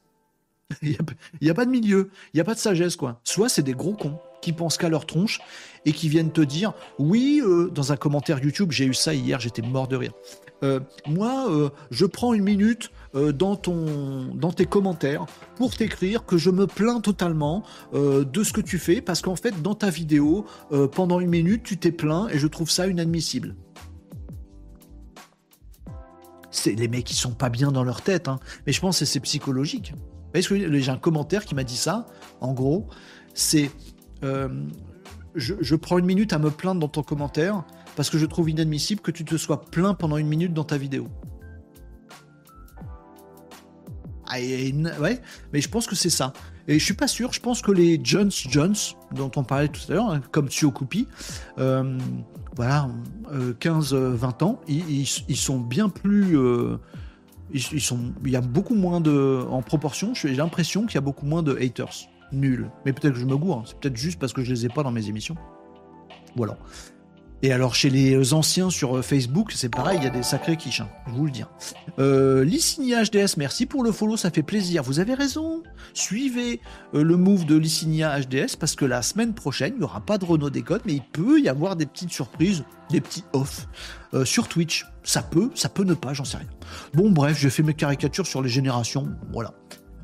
[0.82, 0.96] Il
[1.42, 3.20] n'y a, pas de milieu, il n'y a pas de sagesse, quoi.
[3.22, 5.40] Soit c'est des gros cons qui pensent qu'à leur tronche
[5.86, 9.40] et qui viennent te dire oui, euh, dans un commentaire YouTube, j'ai eu ça hier,
[9.40, 10.12] j'étais mort de rire.
[10.62, 16.36] Euh, moi, euh, je prends une minute dans, ton, dans tes commentaires pour t'écrire que
[16.36, 17.62] je me plains totalement
[17.94, 20.44] de ce que tu fais parce qu'en fait, dans ta vidéo,
[20.92, 23.54] pendant une minute, tu t'es plaint et je trouve ça inadmissible.
[26.50, 28.38] C'est les mecs qui sont pas bien dans leur tête, hein.
[28.66, 29.94] mais je pense que c'est psychologique
[30.40, 32.06] j'ai un commentaire qui m'a dit ça?
[32.40, 32.86] En gros,
[33.34, 33.70] c'est
[35.36, 37.62] je, prends une minute à me plaindre dans ton commentaire
[37.94, 40.78] parce que je trouve inadmissible que tu te sois plaint pendant une minute dans ta
[40.78, 41.08] vidéo.
[44.28, 45.20] Ah, ouais,
[45.52, 46.32] mais je pense que c'est ça.
[46.66, 47.32] Et je suis pas sûr.
[47.32, 48.74] Je pense que les Jones Jones
[49.12, 50.74] dont on parlait tout à l'heure, hein, comme Tio
[51.58, 51.98] euh,
[52.56, 52.88] voilà,
[53.30, 56.36] 15-20 euh, ans, ils, sont bien plus
[57.52, 59.44] ils, sont, il y a beaucoup moins de.
[59.48, 62.08] En proportion, j'ai l'impression qu'il y a beaucoup moins de haters.
[62.32, 62.70] Nul.
[62.84, 63.58] Mais peut-être que je me gourre.
[63.58, 63.64] Hein.
[63.66, 65.36] C'est peut-être juste parce que je les ai pas dans mes émissions.
[66.36, 66.56] Voilà.
[67.42, 70.56] Et alors chez les anciens sur euh, Facebook, c'est pareil, il y a des sacrés
[70.56, 71.44] quiches, hein, je vous le dis.
[71.98, 74.82] Euh, HDS, merci pour le follow, ça fait plaisir.
[74.82, 75.62] Vous avez raison,
[75.92, 76.60] suivez
[76.94, 80.16] euh, le move de Lissinia HDS parce que la semaine prochaine, il n'y aura pas
[80.16, 83.68] de Renault Décode, mais il peut y avoir des petites surprises, des petits off
[84.14, 84.86] euh, sur Twitch.
[85.02, 86.48] Ça peut, ça peut ne pas, j'en sais rien.
[86.94, 89.52] Bon bref, j'ai fait mes caricatures sur les générations, voilà.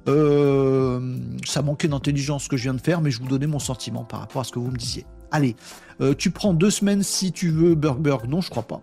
[0.07, 4.05] Ça manquait d'intelligence ce que je viens de faire, mais je vous donnais mon sentiment
[4.05, 5.07] par rapport à ce que vous me disiez.
[5.33, 5.57] Allez,
[6.03, 8.29] euh, tu prends deux semaines si tu veux Burgberg.
[8.29, 8.83] Non, je crois pas.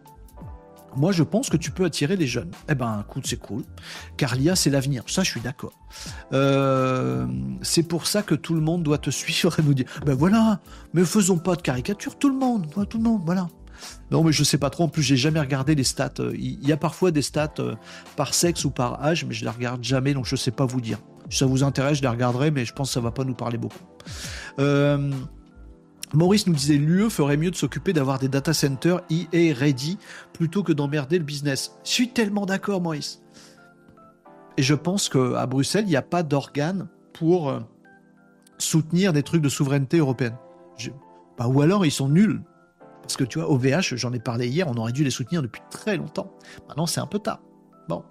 [0.96, 2.50] Moi, je pense que tu peux attirer les jeunes.
[2.68, 3.64] Eh ben, écoute, c'est cool.
[4.18, 5.04] Car l'IA, c'est l'avenir.
[5.06, 5.74] Ça, je suis d'accord.
[6.34, 7.28] Euh,
[7.62, 10.60] c'est pour ça que tout le monde doit te suivre et nous dire, ben voilà,
[10.94, 13.48] mais faisons pas de caricature, tout le monde, tout le monde, voilà.
[14.10, 14.86] Non, mais je sais pas trop.
[14.86, 16.14] En plus, j'ai jamais regardé les stats.
[16.34, 17.76] Il y a parfois des stats euh,
[18.16, 20.82] par sexe ou par âge, mais je les regarde jamais, donc je sais pas vous
[20.82, 20.98] dire.
[21.30, 23.36] Si ça vous intéresse, je les regarderai, mais je pense que ça va pas nous
[23.36, 23.80] parler beaucoup.
[24.60, 25.12] Euh,
[26.14, 29.98] Maurice nous disait l'UE ferait mieux de s'occuper d'avoir des data centers EA ready
[30.34, 31.78] plutôt que d'emmerder le business.
[31.84, 33.22] Je suis tellement d'accord, Maurice.
[34.58, 37.60] Et je pense qu'à Bruxelles, il n'y a pas d'organe pour euh,
[38.58, 40.36] soutenir des trucs de souveraineté européenne.
[41.38, 42.42] Bah, ou alors ils sont nuls.
[43.02, 45.62] Parce que tu vois, OVH, j'en ai parlé hier, on aurait dû les soutenir depuis
[45.72, 46.32] très longtemps.
[46.68, 47.42] Maintenant, c'est un peu tard.
[47.88, 48.04] Bon.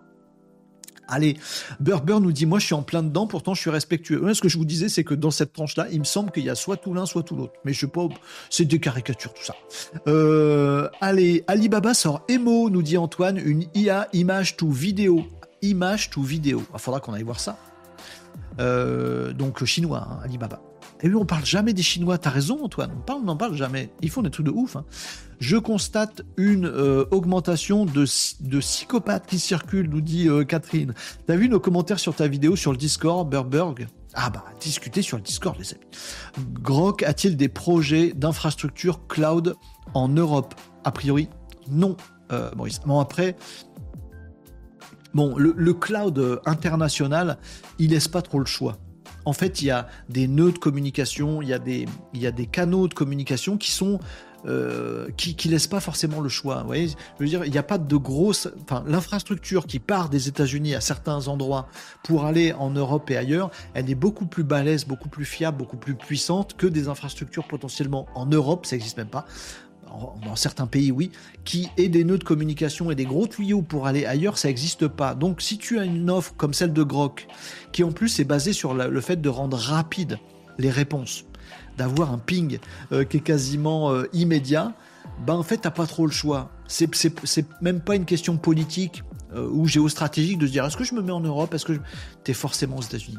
[1.08, 1.36] Allez,
[1.80, 4.34] Burber nous dit Moi, je suis en plein dedans, pourtant, je suis respectueux.
[4.34, 6.50] ce que je vous disais, c'est que dans cette tranche-là, il me semble qu'il y
[6.50, 7.54] a soit tout l'un, soit tout l'autre.
[7.64, 8.06] Mais je sais pas,
[8.50, 9.54] c'est des caricatures, tout ça.
[10.06, 15.26] Euh, allez, Alibaba sort Emo, nous dit Antoine, une IA image to vidéo.
[15.62, 16.62] Image to vidéo.
[16.72, 17.56] Il faudra qu'on aille voir ça.
[18.60, 20.60] Euh, donc, chinois, hein, Alibaba.
[21.00, 22.18] Et lui, on parle jamais des Chinois.
[22.18, 22.90] T'as raison, Antoine.
[23.08, 23.90] On n'en parle jamais.
[24.02, 24.76] Ils font des trucs de ouf.
[24.76, 24.84] Hein.
[25.38, 28.04] Je constate une euh, augmentation de,
[28.40, 30.94] de, psychopathes qui circulent, nous dit euh, Catherine.
[31.26, 33.86] T'as vu nos commentaires sur ta vidéo sur le Discord, Burberg?
[34.14, 35.86] Ah bah, discutez sur le Discord, les amis.
[36.60, 39.54] Grok a-t-il des projets d'infrastructure cloud
[39.94, 40.54] en Europe?
[40.82, 41.28] A priori,
[41.70, 41.96] non,
[42.32, 42.50] euh.
[42.84, 43.36] Bon, après,
[45.14, 47.38] bon, le, le cloud international,
[47.78, 48.78] il laisse pas trop le choix
[49.28, 52.94] en fait, il y a des nœuds de communication, il y a des, canaux de
[52.94, 54.00] communication qui sont
[54.46, 55.08] euh,
[55.44, 56.64] laissent pas forcément le choix.
[57.20, 61.68] Il n'y a pas de grosse, enfin, l'infrastructure qui part des États-Unis à certains endroits
[62.04, 65.76] pour aller en Europe et ailleurs, elle est beaucoup plus balèze, beaucoup plus fiable, beaucoup
[65.76, 69.26] plus puissante que des infrastructures potentiellement en Europe, ça n'existe même pas,
[70.24, 71.10] dans certains pays, oui,
[71.44, 74.88] qui aient des nœuds de communication et des gros tuyaux pour aller ailleurs, ça n'existe
[74.88, 75.14] pas.
[75.14, 77.26] Donc, si tu as une offre comme celle de Grok,
[77.72, 80.18] qui en plus est basée sur le fait de rendre rapide
[80.58, 81.24] les réponses,
[81.78, 82.58] d'avoir un ping
[82.92, 84.74] euh, qui est quasiment euh, immédiat,
[85.26, 86.50] ben en fait, t'as pas trop le choix.
[86.66, 89.02] C'est même pas une question politique
[89.34, 91.74] euh, ou géostratégique de se dire est-ce que je me mets en Europe, est-ce que
[91.74, 91.80] je...
[92.24, 93.18] t'es forcément aux États-Unis?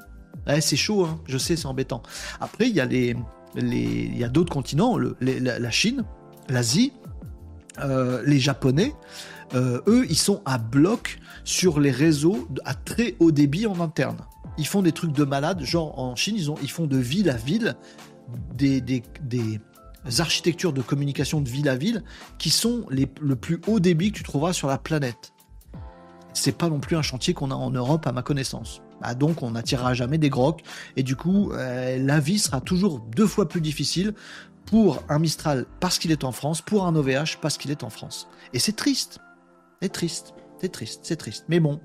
[0.62, 2.02] c'est chaud, hein, je sais, c'est embêtant.
[2.40, 6.06] Après, il y a d'autres continents, la Chine,
[6.50, 6.94] l'Asie,
[7.80, 8.94] euh, les Japonais,
[9.54, 14.18] euh, eux, ils sont à bloc sur les réseaux à très haut débit en interne.
[14.58, 17.30] Ils font des trucs de malade, genre en Chine, ils, ont, ils font de ville
[17.30, 17.76] à ville
[18.56, 19.04] des, des,
[20.20, 22.04] architectures de communication de ville à ville
[22.38, 25.34] qui sont les, le plus haut débit que tu trouveras sur la planète.
[26.34, 28.82] C'est pas non plus un chantier qu'on a en Europe à ma connaissance.
[29.02, 30.62] Bah donc on n'attirera jamais des grocs
[30.98, 34.14] et du coup euh, la vie sera toujours deux fois plus difficile
[34.70, 37.90] pour un Mistral parce qu'il est en France, pour un OVH parce qu'il est en
[37.90, 38.28] France.
[38.54, 39.20] Et c'est triste.
[39.82, 40.34] C'est triste.
[40.62, 41.00] C'est triste.
[41.04, 41.46] C'est triste.
[41.50, 41.80] Mais bon,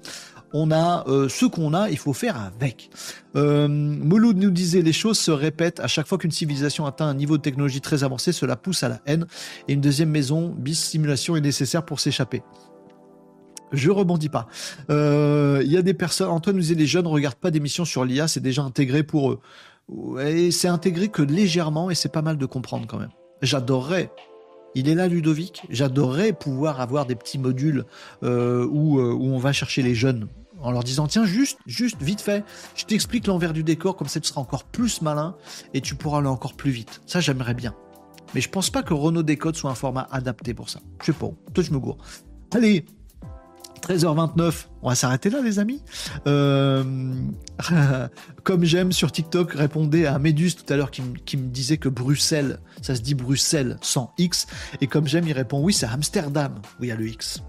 [0.52, 2.90] on a euh, ce qu'on a, il faut faire avec.
[3.36, 7.14] Euh, Mouloud nous disait les choses se répètent à chaque fois qu'une civilisation atteint un
[7.14, 9.26] niveau de technologie très avancé, cela pousse à la haine
[9.68, 12.42] et une deuxième maison bis simulation est nécessaire pour s'échapper.
[13.72, 14.46] Je rebondis pas.
[14.90, 16.28] Euh, il y a des personnes.
[16.28, 19.32] Antoine nous disait les jeunes ne regardent pas d'émissions sur l'IA, c'est déjà intégré pour
[19.32, 19.40] eux.
[20.20, 23.12] Et c'est intégré que légèrement et c'est pas mal de comprendre quand même.
[23.42, 24.10] J'adorerais.
[24.74, 25.62] Il est là, Ludovic.
[25.70, 27.84] J'adorerais pouvoir avoir des petits modules
[28.22, 30.28] euh, où, euh, où on va chercher les jeunes
[30.60, 32.44] en leur disant tiens juste juste vite fait
[32.74, 35.36] je t'explique l'envers du décor comme ça tu seras encore plus malin
[35.74, 37.74] et tu pourras aller encore plus vite ça j'aimerais bien
[38.34, 41.12] mais je pense pas que Renault Décode soit un format adapté pour ça je sais
[41.12, 41.98] pas toi je me gourre
[42.52, 42.86] allez
[43.84, 45.82] 13h29, on va s'arrêter là les amis.
[46.26, 46.82] Euh,
[48.42, 52.60] comme j'aime sur TikTok, répondez à Méduse tout à l'heure qui, me disait que Bruxelles,
[52.80, 54.46] ça se dit Bruxelles sans X.
[54.80, 56.54] Et comme j'aime, il répond oui c'est Amsterdam.
[56.80, 57.42] Oui, il y a le X.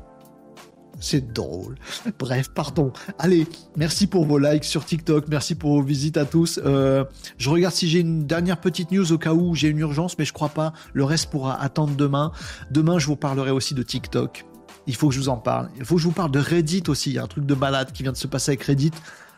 [1.00, 1.76] C'est drôle.
[2.20, 2.92] Bref, pardon.
[3.18, 3.48] Allez,
[3.78, 5.28] merci pour vos likes sur TikTok.
[5.30, 6.60] Merci pour vos visites à tous.
[6.66, 7.06] Euh,
[7.38, 10.26] je regarde si j'ai une dernière petite news au cas où j'ai une urgence, mais
[10.26, 10.74] je crois pas.
[10.94, 12.32] Le reste pourra attendre demain.
[12.72, 14.46] Demain, je vous parlerai aussi de TikTok
[14.88, 15.70] il faut que je vous en parle.
[15.78, 17.12] Il faut que je vous parle de Reddit aussi.
[17.12, 18.92] Il y a un truc de balade qui vient de se passer avec Reddit.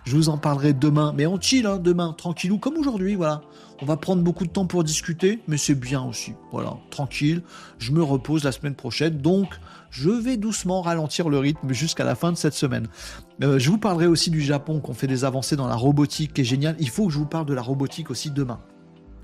[0.05, 1.13] Je vous en parlerai demain.
[1.15, 3.41] Mais on chill, hein, demain, tranquillou, comme aujourd'hui, voilà.
[3.81, 6.33] On va prendre beaucoup de temps pour discuter, mais c'est bien aussi.
[6.51, 7.43] Voilà, tranquille.
[7.77, 9.17] Je me repose la semaine prochaine.
[9.17, 9.47] Donc,
[9.91, 12.87] je vais doucement ralentir le rythme jusqu'à la fin de cette semaine.
[13.43, 16.41] Euh, je vous parlerai aussi du Japon, qu'on fait des avancées dans la robotique, qui
[16.41, 16.75] est génial.
[16.79, 18.61] Il faut que je vous parle de la robotique aussi demain.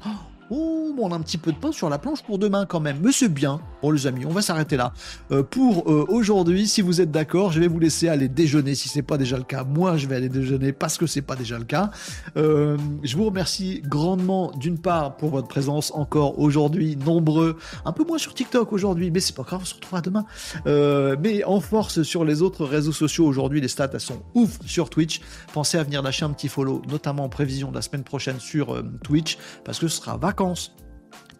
[0.05, 0.09] Oh
[0.55, 2.99] On a un petit peu de pain sur la planche pour demain quand même.
[3.01, 3.59] Mais c'est bien.
[3.81, 4.93] Bon, les amis, on va s'arrêter là.
[5.31, 8.89] Euh, pour euh, aujourd'hui, si vous êtes d'accord, je vais vous laisser aller déjeuner si
[8.89, 9.63] c'est pas déjà le cas.
[9.63, 11.91] Moi, je vais aller déjeuner parce que c'est pas déjà le cas.
[12.37, 17.57] Euh, je vous remercie grandement d'une part pour votre présence encore aujourd'hui, nombreux.
[17.85, 20.25] Un peu moins sur TikTok aujourd'hui, mais c'est pas grave, on se retrouvera demain.
[20.65, 25.21] mais en force sur les autres réseaux sociaux aujourd'hui, les stats sont ouf sur Twitch.
[25.53, 28.83] Pensez à venir lâcher un petit follow, notamment en prévision de la semaine prochaine sur
[29.03, 30.42] Twitch, parce que ce sera vacances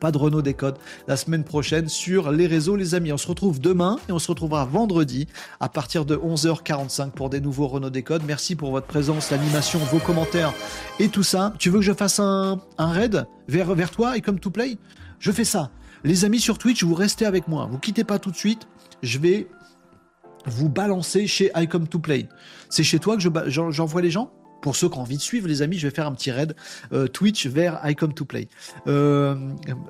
[0.03, 0.75] pas de Renault Décode
[1.07, 3.13] la semaine prochaine sur les réseaux, les amis.
[3.13, 5.27] On se retrouve demain et on se retrouvera vendredi
[5.61, 8.23] à partir de 11h45 pour des nouveaux Renault Décode.
[8.27, 10.53] Merci pour votre présence, l'animation, vos commentaires
[10.99, 11.53] et tout ça.
[11.57, 14.77] Tu veux que je fasse un, raid vers, vers toi et comme to play?
[15.19, 15.71] Je fais ça.
[16.03, 17.69] Les amis sur Twitch, vous restez avec moi.
[17.71, 18.67] Vous quittez pas tout de suite.
[19.03, 19.47] Je vais
[20.45, 22.27] vous balancer chez Icom to Play.
[22.69, 24.33] C'est chez toi que j'envoie les gens?
[24.63, 26.55] Pour ceux qui ont envie de suivre, les amis, je vais faire un petit raid
[26.93, 28.47] euh, Twitch vers I Come to Play.
[28.87, 29.35] Euh,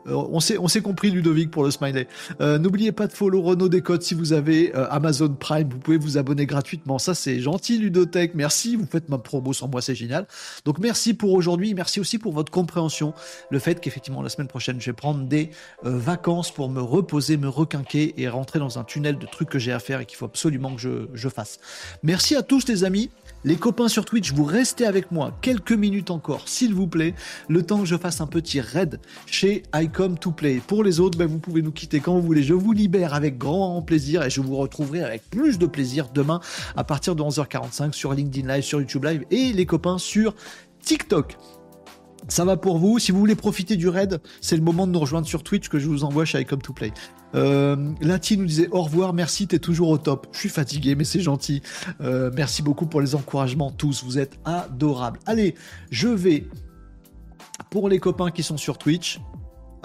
[0.08, 2.08] on s'est compris Ludovic pour le smiley.
[2.42, 6.18] Euh, n'oubliez pas de follow Renault Décode si vous avez Amazon Prime, vous pouvez vous
[6.18, 6.98] abonner gratuitement.
[6.98, 8.76] Ça c'est gentil Ludotech, merci.
[8.76, 10.26] Vous faites ma promo sans moi, c'est génial.
[10.66, 13.14] Donc merci pour aujourd'hui, merci aussi pour votre compréhension.
[13.52, 15.52] Le fait qu'effectivement la semaine prochaine je vais prendre des
[15.84, 19.72] vacances pour me reposer, me requinquer et rentrer dans un tunnel de trucs que j'ai
[19.72, 21.60] à faire et qu'il faut absolument que je fasse.
[22.02, 23.12] Merci à tous les amis.
[23.46, 27.14] Les copains sur Twitch, vous restez avec moi quelques minutes encore, s'il vous plaît,
[27.50, 30.62] le temps que je fasse un petit raid chez Icom to Play.
[30.66, 32.42] Pour les autres, ben, vous pouvez nous quitter quand vous voulez.
[32.42, 36.40] Je vous libère avec grand plaisir et je vous retrouverai avec plus de plaisir demain
[36.78, 40.36] à partir de 11h45 sur LinkedIn Live, sur YouTube Live et les copains sur
[40.82, 41.38] TikTok.
[42.30, 42.98] Ça va pour vous.
[42.98, 45.80] Si vous voulez profiter du raid, c'est le moment de nous rejoindre sur Twitch que
[45.80, 46.94] je vous envoie chez Icom to Play.
[47.36, 50.28] Euh, nous disait au revoir, merci, t'es toujours au top.
[50.32, 51.62] Je suis fatigué, mais c'est gentil.
[52.02, 55.20] Euh, merci beaucoup pour les encouragements tous, vous êtes adorables.
[55.26, 55.56] Allez,
[55.90, 56.46] je vais,
[57.70, 59.20] pour les copains qui sont sur Twitch,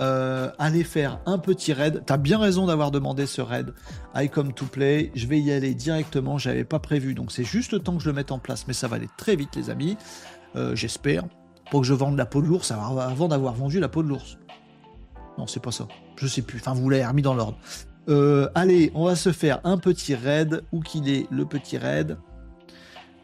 [0.00, 2.04] euh, aller faire un petit raid.
[2.06, 3.74] T'as bien raison d'avoir demandé ce raid.
[4.14, 5.10] I come to play.
[5.16, 6.38] Je vais y aller directement.
[6.38, 8.74] J'avais pas prévu, donc c'est juste le temps que je le mette en place, mais
[8.74, 9.96] ça va aller très vite, les amis.
[10.54, 11.24] Euh, j'espère.
[11.70, 14.38] Pour que je vende la peau de l'ours avant d'avoir vendu la peau de l'ours.
[15.36, 15.86] Non, c'est pas ça.
[16.20, 16.58] Je sais plus.
[16.58, 17.58] Enfin, vous l'avez remis dans l'ordre.
[18.08, 20.62] Euh, allez, on va se faire un petit raid.
[20.72, 22.16] Où qu'il est le petit raid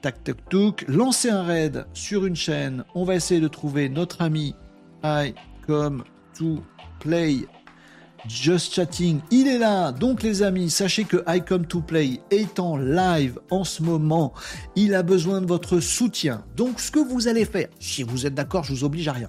[0.03, 0.85] Tac, tac, tac.
[0.89, 2.85] Lancer un raid sur une chaîne.
[2.95, 4.55] On va essayer de trouver notre ami
[5.03, 5.35] I
[5.66, 6.05] come
[6.39, 6.62] to
[7.01, 7.47] play
[8.29, 9.93] Just Chatting, il est là.
[9.93, 14.33] Donc les amis, sachez que I Come to Play est en live en ce moment.
[14.77, 16.45] Il a besoin de votre soutien.
[16.57, 19.29] Donc ce que vous allez faire, si vous êtes d'accord, je vous oblige à rien.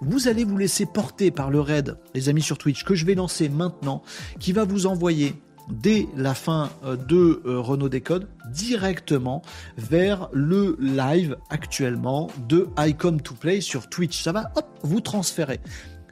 [0.00, 3.14] Vous allez vous laisser porter par le raid, les amis sur Twitch, que je vais
[3.14, 4.02] lancer maintenant,
[4.40, 5.34] qui va vous envoyer
[5.70, 9.42] dès la fin euh, de euh, Renault Décode directement
[9.78, 14.22] vers le live actuellement de I Come to Play sur Twitch.
[14.22, 15.60] Ça va hop, vous transférer.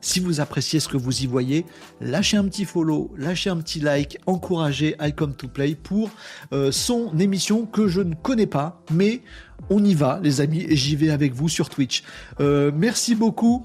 [0.02, 1.64] Si vous appréciez ce que vous y voyez,
[2.00, 6.10] lâchez un petit follow, lâchez un petit like, encouragez I Come to Play pour
[6.52, 9.22] euh, son émission que je ne connais pas, mais
[9.70, 12.02] on y va les amis et j'y vais avec vous sur Twitch.
[12.40, 13.64] Euh, merci beaucoup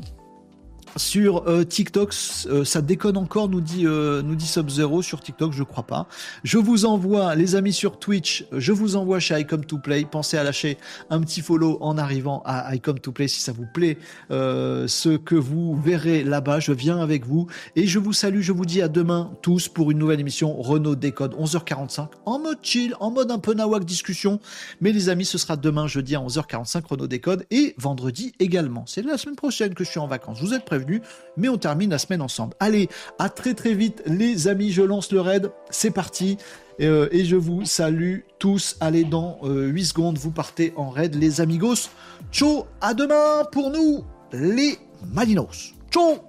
[0.97, 2.13] sur euh, TikTok,
[2.47, 6.07] euh, ça déconne encore, nous dit, euh, nous dit Sub-Zero sur TikTok, je crois pas.
[6.43, 10.05] Je vous envoie, les amis sur Twitch, je vous envoie chez icom to Play.
[10.09, 10.77] Pensez à lâcher
[11.09, 13.97] un petit follow en arrivant à icom to Play si ça vous plaît.
[14.29, 17.47] ce que vous verrez là-bas, je viens avec vous.
[17.75, 20.95] Et je vous salue, je vous dis à demain tous pour une nouvelle émission Renault
[20.95, 24.39] Décode, 11h45, en mode chill, en mode un peu nawak discussion.
[24.81, 28.85] Mais les amis, ce sera demain jeudi à 11h45 Renault Décode et vendredi également.
[28.87, 30.39] C'est la semaine prochaine que je suis en vacances.
[30.41, 30.86] Vous êtes prévenus
[31.35, 32.53] mais on termine la semaine ensemble.
[32.59, 32.89] Allez,
[33.19, 36.37] à très très vite les amis, je lance le raid, c'est parti.
[36.79, 38.77] Euh, et je vous salue tous.
[38.79, 41.89] Allez, dans 8 euh, secondes, vous partez en raid, les amigos.
[42.31, 44.77] Ciao, à demain pour nous, les
[45.11, 45.73] Malinos.
[45.91, 46.26] Ciao